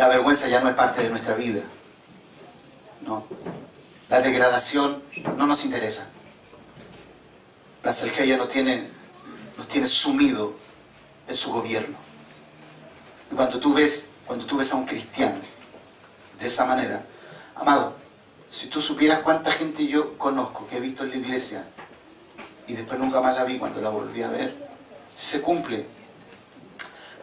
la 0.00 0.08
vergüenza 0.08 0.48
ya 0.48 0.62
no 0.62 0.70
es 0.70 0.74
parte 0.74 1.02
de 1.02 1.10
nuestra 1.10 1.34
vida. 1.34 1.60
No. 3.02 3.22
La 4.08 4.22
degradación 4.22 5.02
no 5.36 5.46
nos 5.46 5.62
interesa. 5.66 6.08
La 7.82 7.92
Selgeia 7.92 8.38
nos 8.38 8.48
tiene, 8.48 8.88
nos 9.58 9.68
tiene 9.68 9.86
sumido 9.86 10.54
en 11.28 11.34
su 11.34 11.52
gobierno. 11.52 11.98
Y 13.30 13.34
cuando 13.34 13.60
tú 13.60 13.74
ves, 13.74 14.08
cuando 14.24 14.46
tú 14.46 14.56
ves 14.56 14.72
a 14.72 14.76
un 14.76 14.86
cristiano 14.86 15.36
de 16.38 16.46
esa 16.46 16.64
manera, 16.64 17.04
amado, 17.54 17.94
si 18.50 18.68
tú 18.68 18.80
supieras 18.80 19.18
cuánta 19.18 19.50
gente 19.50 19.86
yo 19.86 20.16
conozco 20.16 20.66
que 20.66 20.78
he 20.78 20.80
visto 20.80 21.04
en 21.04 21.10
la 21.10 21.16
iglesia 21.16 21.66
y 22.66 22.72
después 22.72 22.98
nunca 22.98 23.20
más 23.20 23.36
la 23.36 23.44
vi 23.44 23.58
cuando 23.58 23.82
la 23.82 23.90
volví 23.90 24.22
a 24.22 24.28
ver, 24.28 24.56
se 25.14 25.42
cumple 25.42 25.86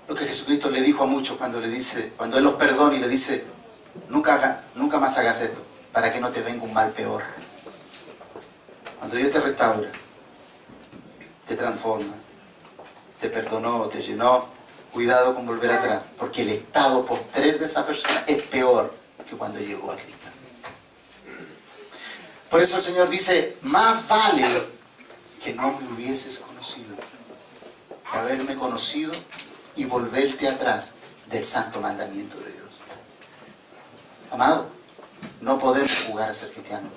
lo 0.07 0.15
que 0.15 0.25
Jesucristo 0.25 0.69
le 0.69 0.81
dijo 0.81 1.03
a 1.03 1.07
muchos 1.07 1.37
cuando 1.37 1.59
le 1.59 1.67
dice, 1.67 2.13
cuando 2.15 2.37
Él 2.37 2.43
los 2.43 2.53
perdona 2.53 2.95
y 2.95 2.99
le 2.99 3.09
dice, 3.09 3.43
nunca, 4.07 4.35
haga, 4.35 4.63
nunca 4.75 4.99
más 4.99 5.17
hagas 5.17 5.41
esto, 5.41 5.61
para 5.91 6.11
que 6.11 6.19
no 6.19 6.29
te 6.29 6.41
venga 6.41 6.63
un 6.63 6.73
mal 6.73 6.91
peor. 6.91 7.23
Cuando 8.99 9.17
Dios 9.17 9.31
te 9.31 9.39
restaura, 9.41 9.89
te 11.45 11.55
transforma, 11.55 12.13
te 13.19 13.29
perdonó, 13.29 13.87
te 13.87 14.01
llenó, 14.01 14.47
cuidado 14.93 15.35
con 15.35 15.45
volver 15.45 15.71
atrás, 15.71 16.03
porque 16.17 16.43
el 16.43 16.49
estado 16.49 17.05
postrer 17.05 17.59
de 17.59 17.65
esa 17.65 17.85
persona 17.85 18.23
es 18.27 18.41
peor 18.43 18.93
que 19.29 19.35
cuando 19.35 19.59
llegó 19.59 19.91
a 19.91 19.95
Cristo. 19.95 20.27
Por 22.49 22.61
eso 22.61 22.77
el 22.77 22.83
Señor 22.83 23.09
dice, 23.09 23.57
más 23.61 24.07
vale 24.07 24.67
que 25.43 25.53
no 25.53 25.77
me 25.79 25.93
hubieses 25.93 26.37
conocido, 26.37 26.95
que 28.09 28.17
haberme 28.17 28.55
conocido 28.55 29.11
y 29.77 29.85
volverte 29.85 30.47
atrás 30.47 30.91
del 31.29 31.43
santo 31.43 31.79
mandamiento 31.79 32.37
de 32.37 32.51
Dios. 32.51 32.69
Amado, 34.31 34.67
no 35.41 35.57
podemos 35.59 35.91
jugar 36.07 36.29
a 36.29 36.33
ser 36.33 36.51
cristiano. 36.51 36.89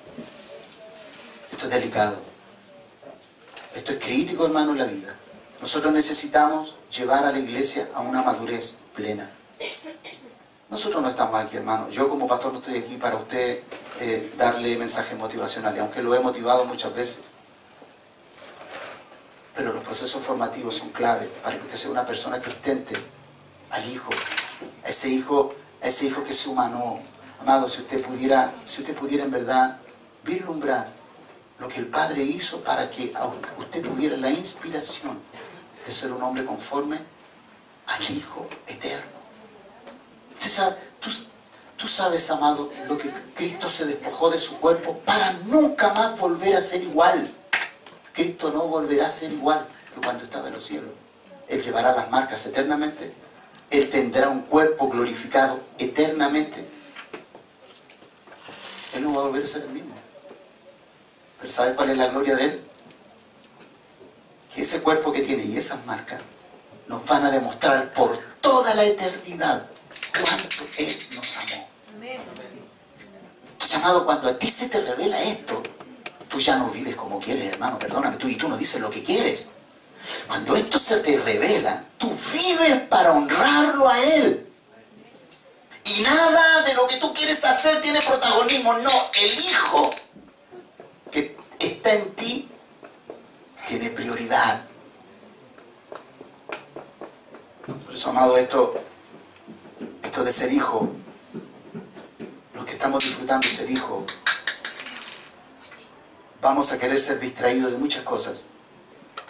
Esto 1.52 1.66
es 1.66 1.72
delicado. 1.72 2.16
Esto 3.74 3.92
es 3.92 3.98
crítico, 3.98 4.46
hermano, 4.46 4.72
en 4.72 4.78
la 4.78 4.84
vida. 4.84 5.14
Nosotros 5.60 5.92
necesitamos 5.92 6.74
llevar 6.90 7.24
a 7.24 7.32
la 7.32 7.38
iglesia 7.38 7.88
a 7.94 8.00
una 8.00 8.22
madurez 8.22 8.78
plena. 8.94 9.30
Nosotros 10.70 11.02
no 11.02 11.10
estamos 11.10 11.34
aquí, 11.34 11.56
hermano. 11.56 11.90
Yo 11.90 12.08
como 12.08 12.26
pastor 12.26 12.52
no 12.52 12.60
estoy 12.60 12.78
aquí 12.78 12.96
para 12.96 13.16
usted 13.16 13.62
eh, 14.00 14.32
darle 14.36 14.76
mensajes 14.76 15.18
motivacionales, 15.18 15.80
aunque 15.80 16.02
lo 16.02 16.14
he 16.14 16.20
motivado 16.20 16.64
muchas 16.64 16.94
veces. 16.94 17.29
Procesos 19.91 20.22
formativos 20.22 20.76
son 20.76 20.91
clave 20.91 21.26
para 21.43 21.57
que 21.57 21.64
usted 21.64 21.76
sea 21.76 21.91
una 21.91 22.07
persona 22.07 22.41
que 22.41 22.49
ostente 22.49 22.95
al 23.70 23.91
hijo, 23.91 24.11
ese 24.84 25.09
hijo, 25.09 25.53
ese 25.80 26.07
hijo 26.07 26.22
que 26.22 26.32
se 26.32 26.49
humanó. 26.49 27.01
Amado, 27.41 27.66
si 27.66 27.80
usted 27.80 28.01
pudiera, 28.01 28.55
si 28.64 28.82
usted 28.82 28.95
pudiera 28.95 29.24
en 29.24 29.32
verdad 29.32 29.80
vislumbrar 30.22 30.86
lo 31.59 31.66
que 31.66 31.80
el 31.80 31.88
Padre 31.88 32.22
hizo 32.22 32.61
para 32.61 32.88
que 32.88 33.12
usted 33.59 33.82
tuviera 33.82 34.16
la 34.16 34.30
inspiración 34.30 35.18
de 35.84 35.93
ser 35.93 36.12
un 36.12 36.22
hombre 36.22 36.45
conforme 36.45 36.97
al 37.88 38.11
Hijo 38.16 38.49
eterno. 38.68 39.11
Tú 41.76 41.88
sabes, 41.88 42.30
amado, 42.30 42.70
lo 42.86 42.97
que 42.97 43.11
Cristo 43.34 43.68
se 43.68 43.86
despojó 43.86 44.30
de 44.30 44.38
su 44.38 44.57
cuerpo 44.61 44.99
para 44.99 45.32
nunca 45.47 45.93
más 45.95 46.16
volver 46.16 46.55
a 46.55 46.61
ser 46.61 46.80
igual. 46.80 47.34
Cristo 48.12 48.53
no 48.53 48.68
volverá 48.68 49.09
a 49.09 49.11
ser 49.11 49.32
igual 49.32 49.66
que 49.95 50.01
cuando 50.01 50.24
estaba 50.24 50.49
en 50.49 50.55
los 50.55 50.64
cielos. 50.64 50.91
Él 51.49 51.62
llevará 51.62 51.93
las 51.93 52.11
marcas 52.11 52.47
eternamente. 52.47 53.12
Él 53.70 53.91
tendrá 53.91 54.28
un 54.28 54.43
cuerpo 54.43 54.88
glorificado 54.88 55.61
eternamente. 55.78 56.64
Él 58.95 59.03
no 59.03 59.14
va 59.14 59.22
a 59.22 59.24
volver 59.26 59.45
a 59.45 59.47
ser 59.47 59.62
el 59.62 59.70
mismo. 59.70 59.95
Pero 61.41 61.53
¿sabe 61.53 61.74
cuál 61.74 61.91
es 61.91 61.99
la 61.99 62.09
gloria 62.09 62.36
de 62.36 62.45
Él? 62.45 62.61
Que 64.55 64.62
ese 64.62 64.82
cuerpo 64.82 65.12
que 65.12 65.22
tiene 65.22 65.45
y 65.45 65.57
esas 65.57 65.84
marcas 65.86 66.20
nos 66.86 67.05
van 67.07 67.24
a 67.24 67.30
demostrar 67.30 67.93
por 67.93 68.18
toda 68.41 68.74
la 68.74 68.84
eternidad 68.84 69.66
cuánto 70.12 70.64
Él 70.76 71.09
nos 71.14 71.36
amó. 71.36 71.68
Entonces, 73.53 73.76
amado, 73.76 74.05
cuando 74.05 74.28
a 74.28 74.38
ti 74.38 74.51
se 74.51 74.68
te 74.68 74.80
revela 74.80 75.22
esto, 75.22 75.62
tú 76.28 76.38
ya 76.38 76.57
no 76.57 76.68
vives 76.70 76.97
como 76.97 77.20
quieres, 77.20 77.53
hermano, 77.53 77.78
perdóname, 77.78 78.16
tú 78.16 78.26
y 78.28 78.36
tú 78.36 78.49
no 78.49 78.57
dices 78.57 78.80
lo 78.80 78.91
que 78.91 79.05
quieres. 79.05 79.51
Cuando 80.26 80.57
esto 80.57 80.78
se 80.78 80.98
te 80.98 81.18
revela, 81.18 81.84
tú 81.98 82.14
vives 82.32 82.80
para 82.88 83.12
honrarlo 83.12 83.88
a 83.88 83.98
Él. 83.98 84.46
Y 85.84 86.03
nada 86.03 86.62
de 86.62 86.74
lo 86.74 86.86
que 86.86 86.96
tú 86.96 87.12
quieres 87.12 87.44
hacer 87.44 87.80
tiene 87.80 88.01
protagonismo. 88.03 88.74
No, 88.74 89.11
el 89.20 89.32
Hijo 89.32 89.90
que 91.11 91.36
está 91.59 91.94
en 91.94 92.11
ti 92.14 92.48
tiene 93.68 93.90
prioridad. 93.90 94.64
Por 97.66 97.94
eso, 97.94 98.11
amado, 98.11 98.36
esto, 98.36 98.74
esto 100.03 100.24
de 100.24 100.32
ser 100.32 100.53
hijo 100.53 100.90
que 102.70 102.76
estamos 102.76 103.03
disfrutando 103.03 103.48
ser 103.48 103.68
hijo, 103.68 104.07
vamos 106.40 106.70
a 106.70 106.78
querer 106.78 106.98
ser 106.98 107.18
distraídos 107.18 107.72
de 107.72 107.78
muchas 107.78 108.05
cosas, 108.05 108.44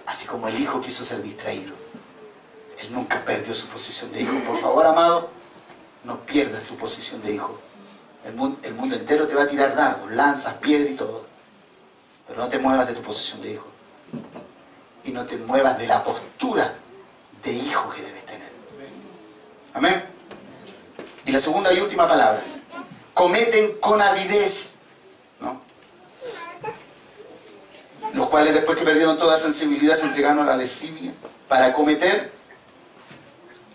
así 0.07 0.26
como 0.26 0.48
el 0.48 0.59
hijo 0.59 0.80
quiso 0.80 1.05
ser 1.05 1.22
distraído. 1.22 1.74
Él 2.78 2.92
nunca 2.92 3.22
perdió 3.24 3.53
su 3.53 3.68
posición 3.68 4.12
de 4.12 4.22
hijo. 4.22 4.32
Por 4.46 4.57
favor, 4.57 4.86
amado, 4.86 5.30
no 6.05 6.18
pierdas 6.20 6.62
tu 6.64 6.76
posición 6.76 7.22
de 7.22 7.34
hijo. 7.34 7.59
El 8.24 8.34
mundo, 8.34 8.96
entero 8.96 9.26
te 9.26 9.34
va 9.34 9.42
a 9.42 9.48
tirar 9.48 9.74
dardos, 9.74 10.11
lanzas, 10.12 10.55
piedras 10.55 10.92
y 10.92 10.96
todo. 10.96 11.24
Pero 12.26 12.40
no 12.40 12.48
te 12.48 12.59
muevas 12.59 12.86
de 12.86 12.94
tu 12.94 13.03
posición 13.03 13.42
de 13.42 13.53
hijo. 13.53 13.66
Y 15.05 15.12
no 15.12 15.24
te 15.26 15.36
muevas 15.38 15.78
de 15.78 15.86
la 15.86 16.03
postura 16.03 16.74
de 17.42 17.53
hijo 17.53 17.90
que 17.90 18.03
debes 18.03 18.26
tener. 18.26 18.51
Amén. 19.74 20.05
Y 21.24 21.32
la 21.32 21.38
segunda 21.38 21.72
y 21.72 21.80
última 21.80 22.07
palabra 22.07 22.42
cometen 23.14 23.78
con 23.80 24.01
avidez, 24.01 24.74
¿no? 25.40 25.61
Cuales 28.31 28.55
después 28.55 28.78
que 28.78 28.85
perdieron 28.85 29.18
toda 29.18 29.37
sensibilidad 29.37 29.97
se 29.97 30.05
entregaron 30.05 30.45
a 30.45 30.53
la 30.53 30.57
lesibia 30.57 31.12
para 31.49 31.74
cometer 31.74 32.31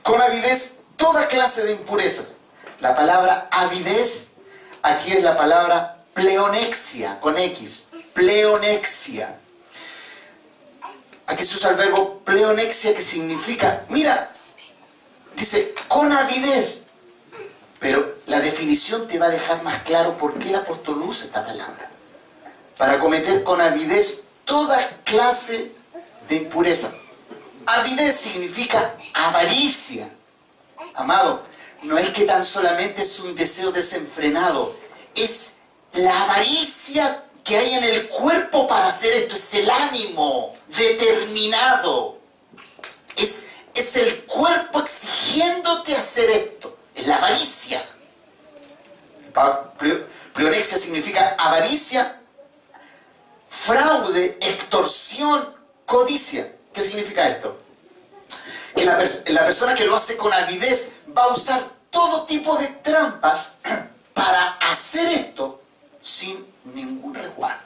con 0.02 0.22
avidez 0.22 0.80
toda 0.96 1.28
clase 1.28 1.64
de 1.64 1.74
impurezas. 1.74 2.36
La 2.80 2.96
palabra 2.96 3.50
avidez 3.52 4.30
aquí 4.82 5.12
es 5.12 5.24
la 5.24 5.36
palabra 5.36 5.98
pleonexia, 6.14 7.20
con 7.20 7.38
X, 7.38 7.90
pleonexia. 8.14 9.38
Aquí 11.28 11.44
se 11.44 11.58
usa 11.58 11.72
el 11.72 11.76
verbo 11.76 12.20
pleonexia 12.20 12.94
que 12.96 13.02
significa, 13.02 13.84
mira, 13.90 14.32
dice, 15.36 15.74
con 15.90 16.14
avidez. 16.14 16.84
Pero 17.80 18.16
la 18.28 18.40
definición 18.40 19.06
te 19.10 19.20
va 19.20 19.26
a 19.26 19.30
dejar 19.30 19.62
más 19.64 19.82
claro 19.84 20.18
por 20.18 20.36
qué 20.36 20.48
el 20.48 20.56
apóstol 20.56 21.02
usa 21.02 21.26
esta 21.26 21.46
palabra. 21.46 21.90
Para 22.78 23.00
cometer 23.00 23.44
con 23.44 23.60
avidez 23.60 24.25
toda 24.46 24.78
clase 25.04 25.72
de 26.30 26.36
impureza. 26.36 26.94
Avidez 27.66 28.16
significa 28.16 28.96
avaricia. 29.14 30.10
Amado, 30.94 31.44
no 31.84 31.98
es 31.98 32.10
que 32.12 32.24
tan 32.26 32.44
solamente 32.44 33.02
es 33.02 33.20
un 33.20 33.36
deseo 33.36 33.72
desenfrenado, 33.72 34.76
es 35.16 35.56
la 35.94 36.24
avaricia 36.24 37.24
que 37.44 37.58
hay 37.58 37.74
en 37.76 37.84
el 37.84 38.08
cuerpo 38.08 38.68
para 38.68 38.88
hacer 38.88 39.12
esto, 39.14 39.36
es 39.36 39.54
el 39.54 39.70
ánimo 39.70 40.54
determinado, 40.68 42.20
es, 43.16 43.48
es 43.74 43.96
el 43.98 44.24
cuerpo 44.26 44.80
exigiéndote 44.80 45.96
hacer 45.96 46.30
esto, 46.30 46.78
es 46.96 47.08
la 47.08 47.18
avaricia. 47.18 47.86
Plionexia 50.34 50.78
significa 50.78 51.36
avaricia, 51.38 52.22
fraude, 53.66 54.38
extorsión, 54.42 55.56
codicia. 55.86 56.56
¿Qué 56.72 56.82
significa 56.82 57.28
esto? 57.28 57.58
Que 58.76 58.86
la, 58.86 59.46
persona 59.46 59.74
que 59.74 59.86
lo 59.86 59.96
hace 59.96 60.16
con 60.18 60.32
avidez 60.32 60.98
va 61.18 61.24
a 61.24 61.28
usar 61.30 61.64
todo 61.90 62.26
tipo 62.26 62.56
de 62.58 62.68
trampas 62.68 63.56
para 64.14 64.58
hacer 64.70 65.08
esto 65.08 65.64
sin 66.02 66.46
ningún 66.66 67.16
resguardo. 67.16 67.64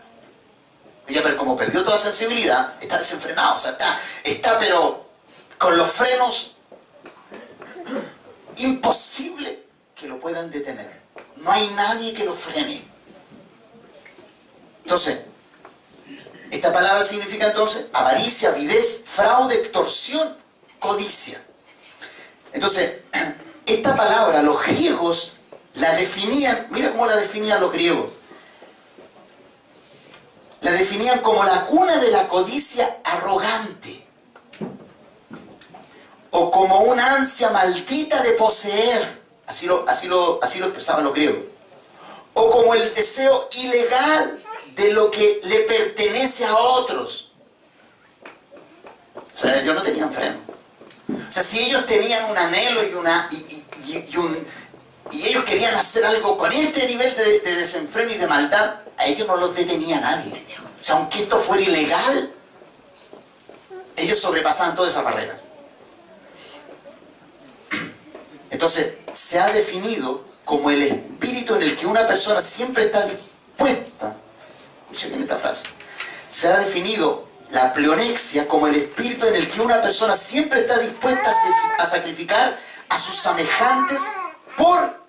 Ella, 1.08 1.24
pero 1.24 1.36
como 1.36 1.58
perdió 1.58 1.84
toda 1.84 1.98
sensibilidad, 1.98 2.76
está 2.80 2.98
desenfrenado, 2.98 3.56
o 3.56 3.58
sea, 3.58 3.72
está, 3.72 4.00
está 4.24 4.60
pero 4.60 5.10
con 5.58 5.76
los 5.76 5.90
frenos 5.90 6.56
imposible 8.58 9.66
que 9.96 10.08
lo 10.08 10.20
puedan 10.20 10.52
detener. 10.52 11.02
No 11.38 11.52
hay 11.52 11.68
nadie 11.76 12.14
que 12.14 12.24
lo 12.24 12.34
frene. 12.34 12.84
Entonces, 14.84 15.20
esta 16.52 16.74
palabra 16.74 17.04
significa 17.04 17.48
entonces 17.48 17.88
avaricia, 17.94 18.50
avidez, 18.50 19.04
fraude, 19.06 19.56
extorsión, 19.56 20.36
codicia. 20.80 21.42
Entonces, 22.54 23.00
esta 23.66 23.96
palabra 23.96 24.42
los 24.42 24.66
griegos 24.66 25.34
la 25.76 25.94
definían, 25.94 26.68
mira 26.72 26.92
cómo 26.92 27.06
la 27.06 27.16
definían 27.16 27.62
los 27.62 27.72
griegos. 27.72 28.08
La 30.62 30.72
definían 30.72 31.20
como 31.20 31.44
la 31.44 31.66
cuna 31.66 31.98
de 31.98 32.12
la 32.12 32.28
codicia 32.28 33.00
arrogante. 33.04 34.06
O 36.32 36.52
como 36.52 36.80
una 36.80 37.16
ansia 37.16 37.50
maldita 37.52 38.22
de 38.22 38.32
poseer. 38.32 39.20
Así 39.46 39.68
lo, 39.68 39.88
así 39.88 40.08
lo, 40.08 40.40
así 40.44 40.60
lo 40.60 40.66
expresaban 40.66 41.04
los 41.04 41.14
griegos. 41.14 41.42
O 42.34 42.50
como 42.50 42.74
el 42.74 42.94
deseo 42.94 43.48
ilegal 43.52 44.38
de 44.80 44.94
lo 44.94 45.12
que 45.12 45.42
le 45.44 45.60
pertenece 45.62 46.46
a 46.46 46.56
otros. 46.56 47.34
O 49.34 49.38
sea, 49.38 49.60
ellos 49.62 49.76
no 49.76 49.82
tenían 49.82 50.12
freno. 50.12 50.38
O 51.10 51.32
sea, 51.32 51.44
si 51.44 51.60
ellos 51.60 51.86
tenían 51.86 52.30
un 52.30 52.38
anhelo 52.38 52.88
y, 52.88 52.94
una, 52.94 53.30
y, 53.32 55.28
ellos 55.28 55.44
querían 55.44 55.76
hacer 55.76 56.06
algo 56.06 56.38
con 56.38 56.52
este 56.52 56.88
nivel 56.88 57.16
de, 57.16 57.40
desenfreno 57.40 58.12
y 58.12 58.18
de 58.18 58.28
maldad, 58.28 58.82
a 58.98 59.06
ellos 59.06 59.28
no 59.28 59.38
los 59.38 59.56
detenía 59.56 60.00
nadie. 60.00 60.46
O 60.80 60.84
sea, 60.84 60.96
aunque 60.96 61.20
esto 61.20 61.40
fuera 61.40 61.62
ilegal, 61.64 62.34
ellos 63.96 64.20
sobrepasaban 64.20 64.76
toda 64.76 64.90
esa 64.90 65.02
barrera. 65.02 65.40
Entonces, 68.50 68.94
se 69.14 69.40
ha 69.40 69.50
definido 69.50 70.26
como 70.46 70.70
el 70.72 70.82
espíritu 70.82 71.56
en 71.56 71.64
el 71.64 71.76
que 71.76 71.86
una 71.86 72.08
persona 72.08 72.42
siempre 72.42 72.86
está 72.86 73.06
dispuesta, 73.06 74.16
escuchen 74.90 75.10
bien 75.10 75.22
esta 75.22 75.38
frase, 75.38 75.66
se 76.30 76.48
ha 76.48 76.58
definido 76.58 77.28
la 77.52 77.72
pleonexia 77.74 78.48
como 78.48 78.68
el 78.68 78.76
espíritu 78.76 79.28
en 79.28 79.36
el 79.36 79.50
que 79.50 79.62
una 79.62 79.82
persona 79.82 80.16
siempre 80.16 80.62
está 80.62 80.80
dispuesta 80.80 81.32
a 81.78 81.86
sacrificar 81.86 82.58
a 82.90 82.98
sus 82.98 83.16
semejantes 83.16 84.02
por 84.58 85.00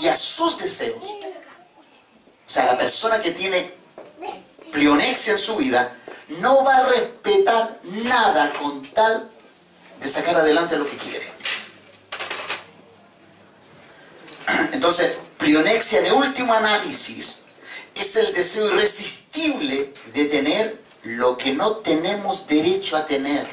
y 0.00 0.08
a 0.08 0.16
sus 0.16 0.58
deseos. 0.58 1.02
O 1.02 2.52
sea, 2.52 2.66
la 2.66 2.78
persona 2.78 3.20
que 3.20 3.30
tiene 3.30 3.72
plionexia 4.72 5.32
en 5.32 5.38
su 5.38 5.56
vida 5.56 5.96
no 6.40 6.64
va 6.64 6.76
a 6.76 6.86
respetar 6.86 7.80
nada 8.04 8.52
con 8.60 8.82
tal 8.82 9.30
de 10.00 10.08
sacar 10.08 10.36
adelante 10.36 10.76
lo 10.76 10.88
que 10.88 10.96
quiere. 10.96 11.32
Entonces, 14.72 15.16
plionexia 15.38 16.00
en 16.00 16.06
el 16.06 16.12
último 16.12 16.52
análisis 16.54 17.39
es 18.00 18.16
el 18.16 18.32
deseo 18.32 18.66
irresistible 18.66 19.92
de 20.14 20.24
tener 20.26 20.80
lo 21.02 21.36
que 21.36 21.52
no 21.52 21.76
tenemos 21.76 22.46
derecho 22.46 22.96
a 22.96 23.06
tener. 23.06 23.46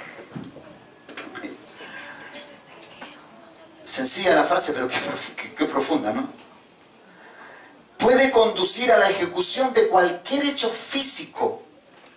Sencilla 3.83 4.35
la 4.35 4.43
frase, 4.43 4.73
pero 4.73 4.87
qué, 5.57 5.65
profunda, 5.65 6.11
¿no? 6.13 6.29
Puede 7.97 8.31
conducir 8.31 8.91
a 8.91 8.97
la 8.97 9.09
ejecución 9.09 9.73
de 9.73 9.87
cualquier 9.87 10.45
hecho 10.45 10.69
físico, 10.69 11.63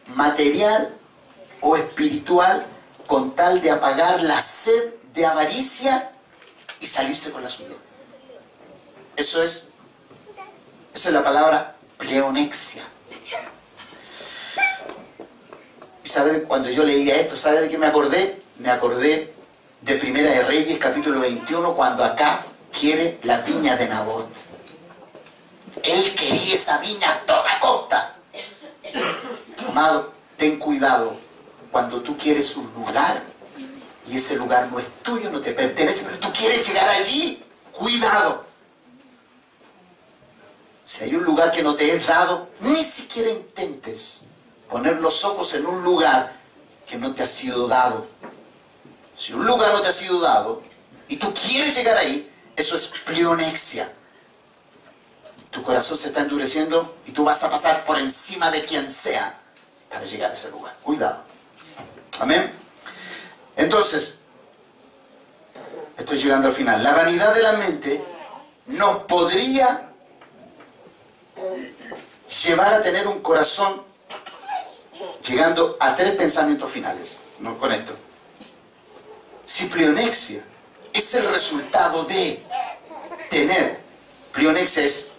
material 0.07 0.95
o 1.61 1.77
espiritual 1.77 2.67
con 3.07 3.35
tal 3.35 3.61
de 3.61 3.71
apagar 3.71 4.23
la 4.23 4.41
sed 4.41 4.95
de 5.15 5.27
avaricia 5.27 6.13
y 6.81 6.87
salirse 6.87 7.33
con 7.33 7.43
la 7.43 7.49
suya. 7.49 7.75
Eso 9.17 9.43
es, 9.43 9.69
esa 10.93 11.09
es 11.09 11.15
la 11.15 11.25
palabra 11.25 11.80
pleonexia. 12.01 12.83
¿Y 16.03 16.09
sabe 16.09 16.43
cuando 16.43 16.71
yo 16.71 16.83
leía 16.83 17.17
esto, 17.17 17.37
sabe 17.37 17.61
de 17.61 17.69
qué 17.69 17.79
me 17.79 17.87
acordé? 17.87 18.43
Me 18.59 18.71
acordé 18.71 19.33
de 19.83 19.95
Primera 19.97 20.31
de 20.31 20.43
Reyes, 20.43 20.79
capítulo 20.79 21.21
21, 21.21 21.75
cuando 21.75 22.05
acá 22.05 22.41
quiere 22.79 23.19
la 23.23 23.39
viña 23.43 23.77
de 23.77 23.87
Nabot. 23.87 24.29
Él 25.83 26.15
quería 26.15 26.55
esa 26.55 26.79
viña 26.79 27.11
a 27.11 27.21
toda 27.21 27.61
costa. 27.61 28.17
Amado, 29.69 30.13
ten 30.37 30.59
cuidado. 30.59 31.17
Cuando 31.71 32.01
tú 32.01 32.17
quieres 32.17 32.57
un 32.57 32.73
lugar 32.75 33.23
y 34.09 34.17
ese 34.17 34.35
lugar 34.35 34.69
no 34.73 34.81
es 34.81 34.87
tuyo, 35.03 35.31
no 35.31 35.41
te 35.41 35.53
pertenece, 35.53 36.05
pero 36.05 36.19
tú 36.19 36.33
quieres 36.33 36.67
llegar 36.67 36.89
allí, 36.89 37.45
cuidado. 37.73 38.50
Si 40.91 41.05
hay 41.05 41.15
un 41.15 41.23
lugar 41.23 41.53
que 41.53 41.63
no 41.63 41.77
te 41.77 41.89
es 41.95 42.05
dado, 42.05 42.49
ni 42.59 42.83
siquiera 42.83 43.31
intentes 43.31 44.23
poner 44.69 44.99
los 44.99 45.25
ojos 45.25 45.55
en 45.55 45.65
un 45.65 45.85
lugar 45.85 46.33
que 46.85 46.97
no 46.97 47.15
te 47.15 47.23
ha 47.23 47.29
sido 47.29 47.69
dado. 47.69 48.09
Si 49.17 49.33
un 49.33 49.47
lugar 49.47 49.73
no 49.73 49.83
te 49.83 49.87
ha 49.87 49.93
sido 49.93 50.19
dado 50.19 50.61
y 51.07 51.15
tú 51.15 51.33
quieres 51.33 51.77
llegar 51.77 51.97
ahí, 51.97 52.29
eso 52.57 52.75
es 52.75 52.89
plionexia. 53.07 53.93
Tu 55.53 55.63
corazón 55.63 55.97
se 55.97 56.09
está 56.09 56.23
endureciendo 56.23 56.97
y 57.07 57.13
tú 57.13 57.23
vas 57.23 57.41
a 57.45 57.51
pasar 57.53 57.85
por 57.85 57.97
encima 57.97 58.51
de 58.51 58.65
quien 58.65 58.91
sea 58.91 59.39
para 59.89 60.05
llegar 60.05 60.33
a 60.33 60.35
ese 60.35 60.51
lugar. 60.51 60.77
Cuidado. 60.83 61.23
Amén. 62.19 62.53
Entonces, 63.55 64.19
estoy 65.97 66.19
llegando 66.19 66.49
al 66.49 66.53
final. 66.53 66.83
La 66.83 66.95
vanidad 66.95 67.33
de 67.33 67.43
la 67.43 67.53
mente 67.53 68.05
nos 68.67 69.05
podría 69.05 69.90
llevar 72.45 72.73
a 72.75 72.83
tener 72.83 73.07
un 73.07 73.21
corazón 73.21 73.83
llegando 75.27 75.77
a 75.81 75.95
tres 75.97 76.15
pensamientos 76.17 76.71
finales. 76.71 77.19
No 77.39 77.59
con 77.59 77.73
esto. 77.73 77.93
Si 79.45 79.67
plionexia 79.67 80.45
es 80.93 81.15
el 81.15 81.25
resultado 81.33 82.05
de 82.05 82.43
tener, 83.31 83.81
plionexia 84.33 84.85
es 84.85 85.11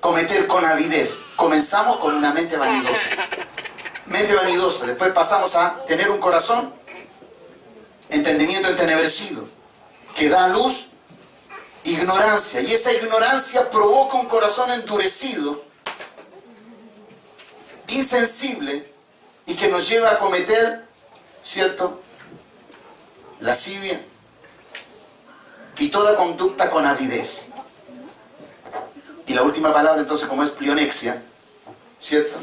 cometer 0.00 0.46
con 0.46 0.64
avidez. 0.64 1.14
Comenzamos 1.36 1.98
con 1.98 2.14
una 2.14 2.32
mente 2.32 2.56
vanidosa. 2.56 3.10
Mente 4.06 4.34
vanidosa. 4.34 4.86
Después 4.86 5.12
pasamos 5.12 5.54
a 5.56 5.84
tener 5.86 6.10
un 6.10 6.18
corazón, 6.18 6.72
entendimiento 8.08 8.68
entenebrecido, 8.68 9.44
que 10.14 10.28
da 10.28 10.48
luz, 10.48 10.86
ignorancia. 11.84 12.60
Y 12.60 12.72
esa 12.72 12.92
ignorancia 12.92 13.68
provoca 13.70 14.16
un 14.16 14.26
corazón 14.26 14.70
endurecido, 14.70 15.65
insensible, 17.88 18.92
y 19.46 19.54
que 19.54 19.68
nos 19.68 19.88
lleva 19.88 20.10
a 20.10 20.18
cometer, 20.18 20.84
¿cierto? 21.42 22.02
lascivia 23.40 24.00
y 25.78 25.88
toda 25.88 26.16
conducta 26.16 26.70
con 26.70 26.86
avidez. 26.86 27.46
Y 29.26 29.34
la 29.34 29.42
última 29.42 29.72
palabra 29.72 30.00
entonces 30.00 30.28
como 30.28 30.42
es 30.42 30.50
plionexia, 30.50 31.22
¿cierto? 31.98 32.36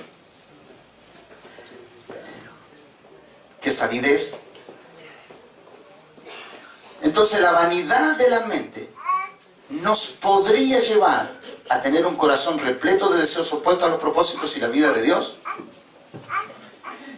Que 3.62 3.70
es 3.70 3.82
avidez. 3.82 4.36
Entonces 7.02 7.42
la 7.42 7.52
vanidad 7.52 8.18
de 8.18 8.30
la 8.30 8.42
mente 8.42 8.90
nos 9.70 10.08
podría 10.08 10.80
llevar 10.80 11.32
a 11.70 11.82
tener 11.82 12.06
un 12.06 12.16
corazón 12.16 12.60
repleto 12.60 13.10
de 13.10 13.22
deseos 13.22 13.52
opuestos 13.54 13.88
a 13.88 13.90
los 13.90 14.00
propósitos 14.00 14.56
y 14.58 14.60
la 14.60 14.68
vida 14.68 14.92
de 14.92 15.02
Dios 15.02 15.38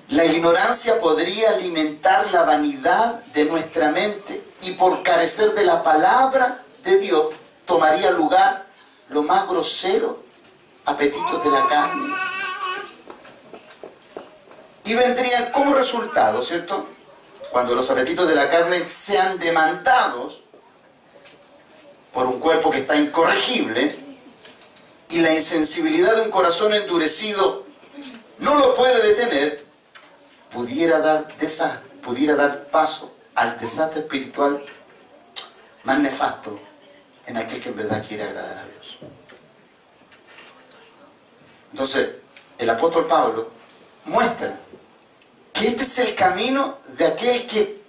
la 0.09 0.25
ignorancia 0.25 0.99
podría 0.99 1.51
alimentar 1.51 2.31
la 2.31 2.43
vanidad 2.43 3.23
de 3.33 3.45
nuestra 3.45 3.89
mente 3.91 4.43
y 4.61 4.71
por 4.73 5.01
carecer 5.01 5.53
de 5.53 5.65
la 5.65 5.83
palabra 5.83 6.63
de 6.83 6.99
Dios 6.99 7.33
tomaría 7.65 8.11
lugar 8.11 8.67
lo 9.09 9.23
más 9.23 9.47
grosero, 9.47 10.23
apetitos 10.85 11.43
de 11.43 11.49
la 11.49 11.67
carne. 11.67 12.13
Y 14.83 14.93
vendrían 14.93 15.51
como 15.51 15.73
resultado, 15.73 16.43
¿cierto? 16.43 16.85
Cuando 17.51 17.73
los 17.73 17.89
apetitos 17.89 18.27
de 18.27 18.35
la 18.35 18.49
carne 18.49 18.87
sean 18.87 19.39
demandados 19.39 20.43
por 22.13 22.27
un 22.27 22.39
cuerpo 22.39 22.69
que 22.69 22.79
está 22.79 22.95
incorregible 22.95 24.04
y 25.09 25.21
la 25.21 25.33
insensibilidad 25.33 26.15
de 26.15 26.21
un 26.23 26.31
corazón 26.31 26.73
endurecido 26.73 27.65
no 28.39 28.55
lo 28.55 28.75
puede 28.75 29.07
detener, 29.07 29.65
pudiera 30.51 30.99
dar, 30.99 31.27
pudiera 32.03 32.35
dar 32.35 32.67
paso 32.67 33.15
al 33.35 33.59
desastre 33.59 34.01
espiritual 34.01 34.63
más 35.83 35.99
nefasto 35.99 36.59
en 37.25 37.37
aquel 37.37 37.59
que 37.59 37.69
en 37.69 37.75
verdad 37.75 38.03
quiere 38.07 38.23
agradar 38.23 38.57
a 38.57 38.65
Dios. 38.65 38.97
Entonces, 41.71 42.09
el 42.57 42.69
apóstol 42.69 43.05
Pablo 43.07 43.49
muestra 44.05 44.57
que 45.53 45.67
este 45.67 45.83
es 45.83 45.99
el 45.99 46.15
camino 46.15 46.79
de 46.97 47.05
aquel 47.05 47.45
que 47.45 47.81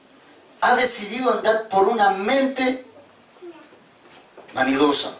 ha 0.61 0.75
decidido 0.75 1.33
andar 1.33 1.69
por 1.69 1.89
una 1.89 2.11
mente 2.11 2.85
vanidosa. 4.55 5.17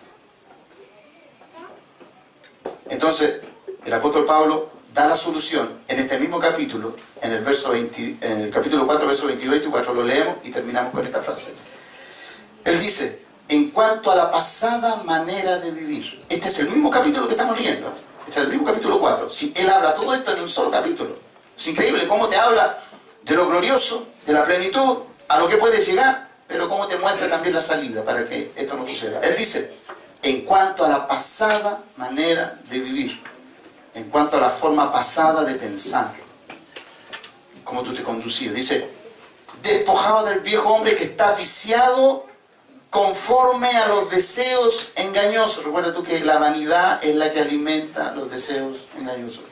Entonces, 2.89 3.41
el 3.85 3.93
apóstol 3.93 4.25
Pablo 4.27 4.71
da 4.95 5.07
la 5.07 5.17
solución 5.17 5.81
en 5.89 6.01
este 6.01 6.19
mismo 6.19 6.39
capítulo, 6.39 6.97
en 7.21 7.33
el, 7.33 7.45
verso 7.45 7.75
en 7.75 8.21
el 8.23 8.51
capítulo 8.51 8.87
4, 8.87 9.07
verso 9.07 9.27
22 9.27 9.47
y 9.47 9.59
24, 9.59 9.95
lo 9.95 10.03
leemos 10.03 10.37
y 10.45 10.51
terminamos 10.51 10.93
con 10.93 11.05
esta 11.05 11.21
frase. 11.21 11.55
Él 12.65 12.81
dice, 12.81 13.23
en 13.49 13.71
cuanto 13.71 14.11
a 14.11 14.17
la 14.17 14.31
pasada 14.31 15.03
manera 15.05 15.59
de 15.59 15.71
vivir, 15.71 16.25
este 16.29 16.49
es 16.49 16.59
el 16.61 16.71
mismo 16.71 16.91
capítulo 16.91 17.27
que 17.27 17.35
estamos 17.35 17.57
leyendo, 17.57 17.93
este 18.27 18.41
es 18.41 18.47
el 18.47 18.49
mismo 18.49 18.65
capítulo 18.65 18.99
4, 18.99 19.31
si 19.31 19.53
él 19.55 19.69
habla 19.69 19.95
todo 19.95 20.15
esto 20.15 20.33
en 20.33 20.41
un 20.41 20.49
solo 20.49 20.71
capítulo. 20.71 21.17
Es 21.57 21.67
increíble 21.69 22.07
cómo 22.09 22.29
te 22.29 22.37
habla 22.37 22.79
de 23.23 23.35
lo 23.35 23.49
glorioso, 23.49 24.07
de 24.27 24.33
la 24.33 24.45
plenitud, 24.45 24.99
a 25.29 25.39
lo 25.39 25.49
que 25.49 25.57
puedes 25.57 25.87
llegar, 25.87 26.29
pero 26.47 26.69
cómo 26.69 26.87
te 26.87 26.97
muestra 26.97 27.29
también 27.29 27.55
la 27.55 27.61
salida 27.61 28.05
para 28.05 28.29
que 28.29 28.53
esto 28.57 28.77
no 28.77 28.87
suceda. 28.87 29.21
Él 29.21 29.37
dice, 29.37 29.76
en 30.27 30.41
cuanto 30.41 30.85
a 30.85 30.89
la 30.89 31.07
pasada 31.07 31.85
manera 31.97 32.59
de 32.69 32.81
vivir, 32.81 33.23
en 33.95 34.11
cuanto 34.11 34.37
a 34.37 34.41
la 34.41 34.51
forma 34.51 34.91
pasada 34.91 35.45
de 35.45 35.55
pensar, 35.55 36.13
cómo 37.63 37.83
tú 37.83 37.95
te 37.95 38.03
conducías. 38.03 38.53
Dice, 38.53 38.91
despojado 39.63 40.27
del 40.27 40.41
viejo 40.41 40.69
hombre 40.69 40.97
que 40.97 41.05
está 41.05 41.33
viciado 41.35 42.27
conforme 42.91 43.69
a 43.69 43.87
los 43.87 44.11
deseos 44.11 44.91
engañosos. 44.97 45.65
Recuerda 45.65 45.95
tú 45.95 46.03
que 46.03 46.19
la 46.19 46.39
vanidad 46.39 47.05
es 47.05 47.15
la 47.15 47.33
que 47.33 47.43
alimenta 47.43 48.11
los 48.11 48.29
deseos 48.29 48.79
engañosos. 48.99 49.45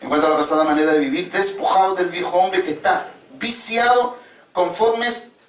En 0.00 0.08
cuanto 0.08 0.26
a 0.26 0.30
la 0.30 0.36
pasada 0.38 0.64
manera 0.64 0.92
de 0.92 1.00
vivir, 1.00 1.30
despojado 1.30 1.94
del 1.94 2.06
viejo 2.06 2.38
hombre 2.38 2.62
que 2.62 2.70
está 2.70 3.08
viciado 3.34 4.16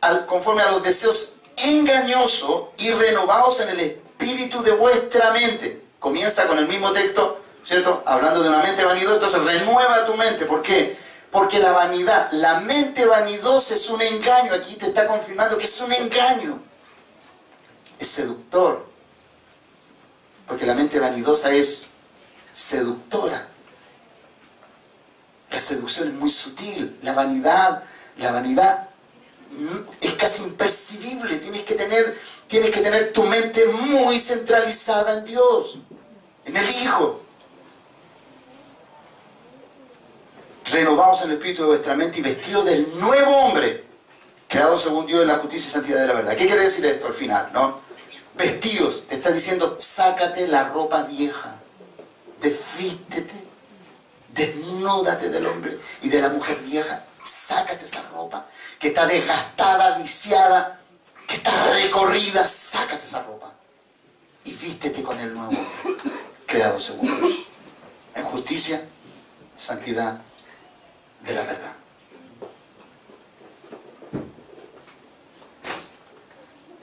al, 0.02 0.26
conforme 0.26 0.62
a 0.64 0.72
los 0.72 0.84
deseos 0.84 1.36
engañosos 1.56 2.66
y 2.78 2.92
renovados 2.92 3.62
en 3.62 3.70
el 3.70 4.03
espíritu 4.24 4.64
de 4.64 4.72
vuestra 4.72 5.32
mente. 5.32 5.82
Comienza 6.00 6.48
con 6.48 6.58
el 6.58 6.68
mismo 6.68 6.92
texto 6.92 7.44
¿cierto? 7.64 8.04
Hablando 8.06 8.44
de 8.44 8.50
una 8.50 8.62
mente 8.62 8.84
vanidosa, 8.84 9.16
entonces 9.16 9.44
renueva 9.44 10.06
tu 10.06 10.16
mente. 10.16 10.46
¿Por 10.46 10.62
qué? 10.62 10.98
Porque 11.32 11.60
la 11.60 11.72
vanidad, 11.72 12.30
la 12.34 12.60
mente 12.60 13.06
vanidosa 13.06 13.74
es 13.74 13.90
un 13.90 14.02
engaño. 14.02 14.54
Aquí 14.54 14.76
te 14.76 14.88
está 14.88 15.08
confirmando 15.08 15.58
que 15.58 15.66
es 15.66 15.82
un 15.82 15.92
engaño. 15.92 16.60
Es 17.98 18.08
seductor. 18.08 18.86
Porque 20.48 20.66
la 20.66 20.76
mente 20.76 21.00
vanidosa 21.00 21.52
es 21.52 21.88
seductora. 22.54 23.48
La 25.50 25.60
seducción 25.60 26.10
es 26.10 26.14
muy 26.16 26.30
sutil. 26.30 27.00
La 27.02 27.14
vanidad, 27.14 27.84
la 28.18 28.32
vanidad 28.32 28.90
es 30.02 30.14
casi 30.14 30.44
impercibible. 30.44 31.38
Tienes 31.38 31.64
que 31.64 31.76
tener, 31.76 32.18
tienes 32.48 32.72
que 32.72 32.82
tener 32.82 33.14
tu 33.14 33.24
mente 33.24 33.66
muy 33.66 34.20
centralizada 34.20 35.20
en 35.20 35.26
Dios, 35.26 35.78
en 36.46 36.58
el 36.58 36.70
Hijo. 36.70 37.24
renovados 40.72 41.22
en 41.22 41.30
el 41.30 41.38
espíritu 41.38 41.64
de 41.64 41.68
vuestra 41.70 41.96
mente 41.96 42.20
y 42.20 42.22
vestidos 42.22 42.66
del 42.66 43.00
nuevo 43.00 43.32
hombre, 43.38 43.84
creado 44.48 44.78
según 44.78 45.06
Dios 45.06 45.22
en 45.22 45.28
la 45.28 45.38
justicia 45.38 45.68
y 45.68 45.72
santidad 45.72 46.02
de 46.02 46.08
la 46.08 46.14
verdad. 46.14 46.36
¿Qué 46.36 46.46
quiere 46.46 46.64
decir 46.64 46.86
esto 46.86 47.08
al 47.08 47.14
final? 47.14 47.50
¿No? 47.54 47.82
Vestidos, 48.36 49.04
te 49.08 49.16
está 49.16 49.32
diciendo, 49.32 49.78
sácate 49.80 50.48
la 50.48 50.70
ropa 50.70 51.04
vieja, 51.04 51.56
desvístete, 52.42 53.34
desnúdate 54.30 55.30
del 55.30 55.46
hombre 55.46 55.78
y 56.02 56.10
de 56.10 56.22
la 56.22 56.30
mujer 56.30 56.58
vieja, 56.60 57.06
sácate 57.24 57.84
esa 57.84 58.02
ropa 58.12 58.48
que 58.84 58.90
está 58.90 59.08
desgastada, 59.08 59.98
viciada, 59.98 60.78
que 61.26 61.38
está 61.38 61.72
recorrida, 61.72 62.46
sácate 62.46 63.06
esa 63.06 63.24
ropa 63.24 63.54
y 64.44 64.52
vístete 64.52 65.02
con 65.02 65.18
el 65.22 65.34
nuevo 65.34 65.54
creado 66.46 66.78
según 66.78 67.08
en 68.14 68.24
justicia, 68.26 68.86
santidad 69.58 70.20
de 71.22 71.34
la 71.34 71.44
verdad. 71.44 71.74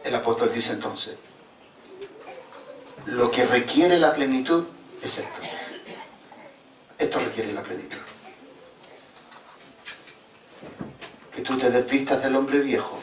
El 0.03 0.15
apóstol 0.15 0.51
dice 0.55 0.73
entonces, 0.73 1.17
lo 3.05 3.31
que 3.31 3.45
requiere 3.45 3.99
la 3.99 4.15
plenitud 4.15 4.65
es 5.03 5.19
esto. 5.19 5.41
Esto 6.99 7.21
requiere 7.21 7.53
la 7.53 7.63
plenitud. 7.63 7.99
Que 11.41 11.47
tú 11.47 11.57
te 11.57 11.71
desvistas 11.71 12.23
del 12.23 12.37
hombre 12.37 12.59
viejo 12.59 12.99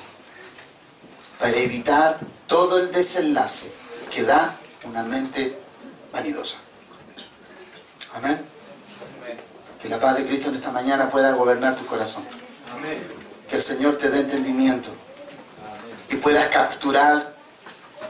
para 1.40 1.58
evitar 1.58 2.20
todo 2.46 2.78
el 2.78 2.92
desenlace 2.92 3.72
que 4.14 4.22
da 4.22 4.56
una 4.84 5.02
mente 5.02 5.58
vanidosa. 6.14 6.58
Amén. 8.14 8.40
Que 9.82 9.90
la 9.90 10.00
paz 10.00 10.18
de 10.18 10.28
Cristo 10.28 10.50
en 10.50 10.56
esta 10.58 10.70
mañana 10.70 11.10
pueda 11.10 11.32
gobernar 11.32 11.78
tu 11.78 11.88
corazón. 11.88 12.24
Que 13.50 13.56
el 13.56 13.62
Señor 13.64 13.98
te 13.98 14.08
dé 14.12 14.20
entendimiento 14.20 14.90
y 16.12 16.18
puedas 16.18 16.48
capturar 16.50 17.34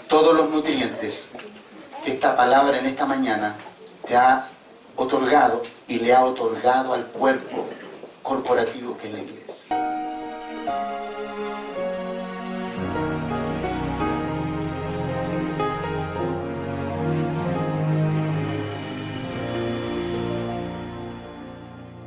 todos 0.09 0.35
los 0.35 0.49
nutrientes 0.49 1.29
que 2.03 2.11
esta 2.11 2.35
palabra 2.35 2.77
en 2.77 2.85
esta 2.85 3.05
mañana 3.05 3.55
te 4.05 4.17
ha 4.17 4.45
otorgado 4.97 5.63
y 5.87 5.99
le 5.99 6.13
ha 6.13 6.25
otorgado 6.25 6.93
al 6.93 7.05
cuerpo 7.05 7.65
corporativo 8.23 8.97
que 8.97 9.07
es 9.07 9.13
la 9.13 9.19
iglesia. 9.19 9.86
Bye. 10.67 11.36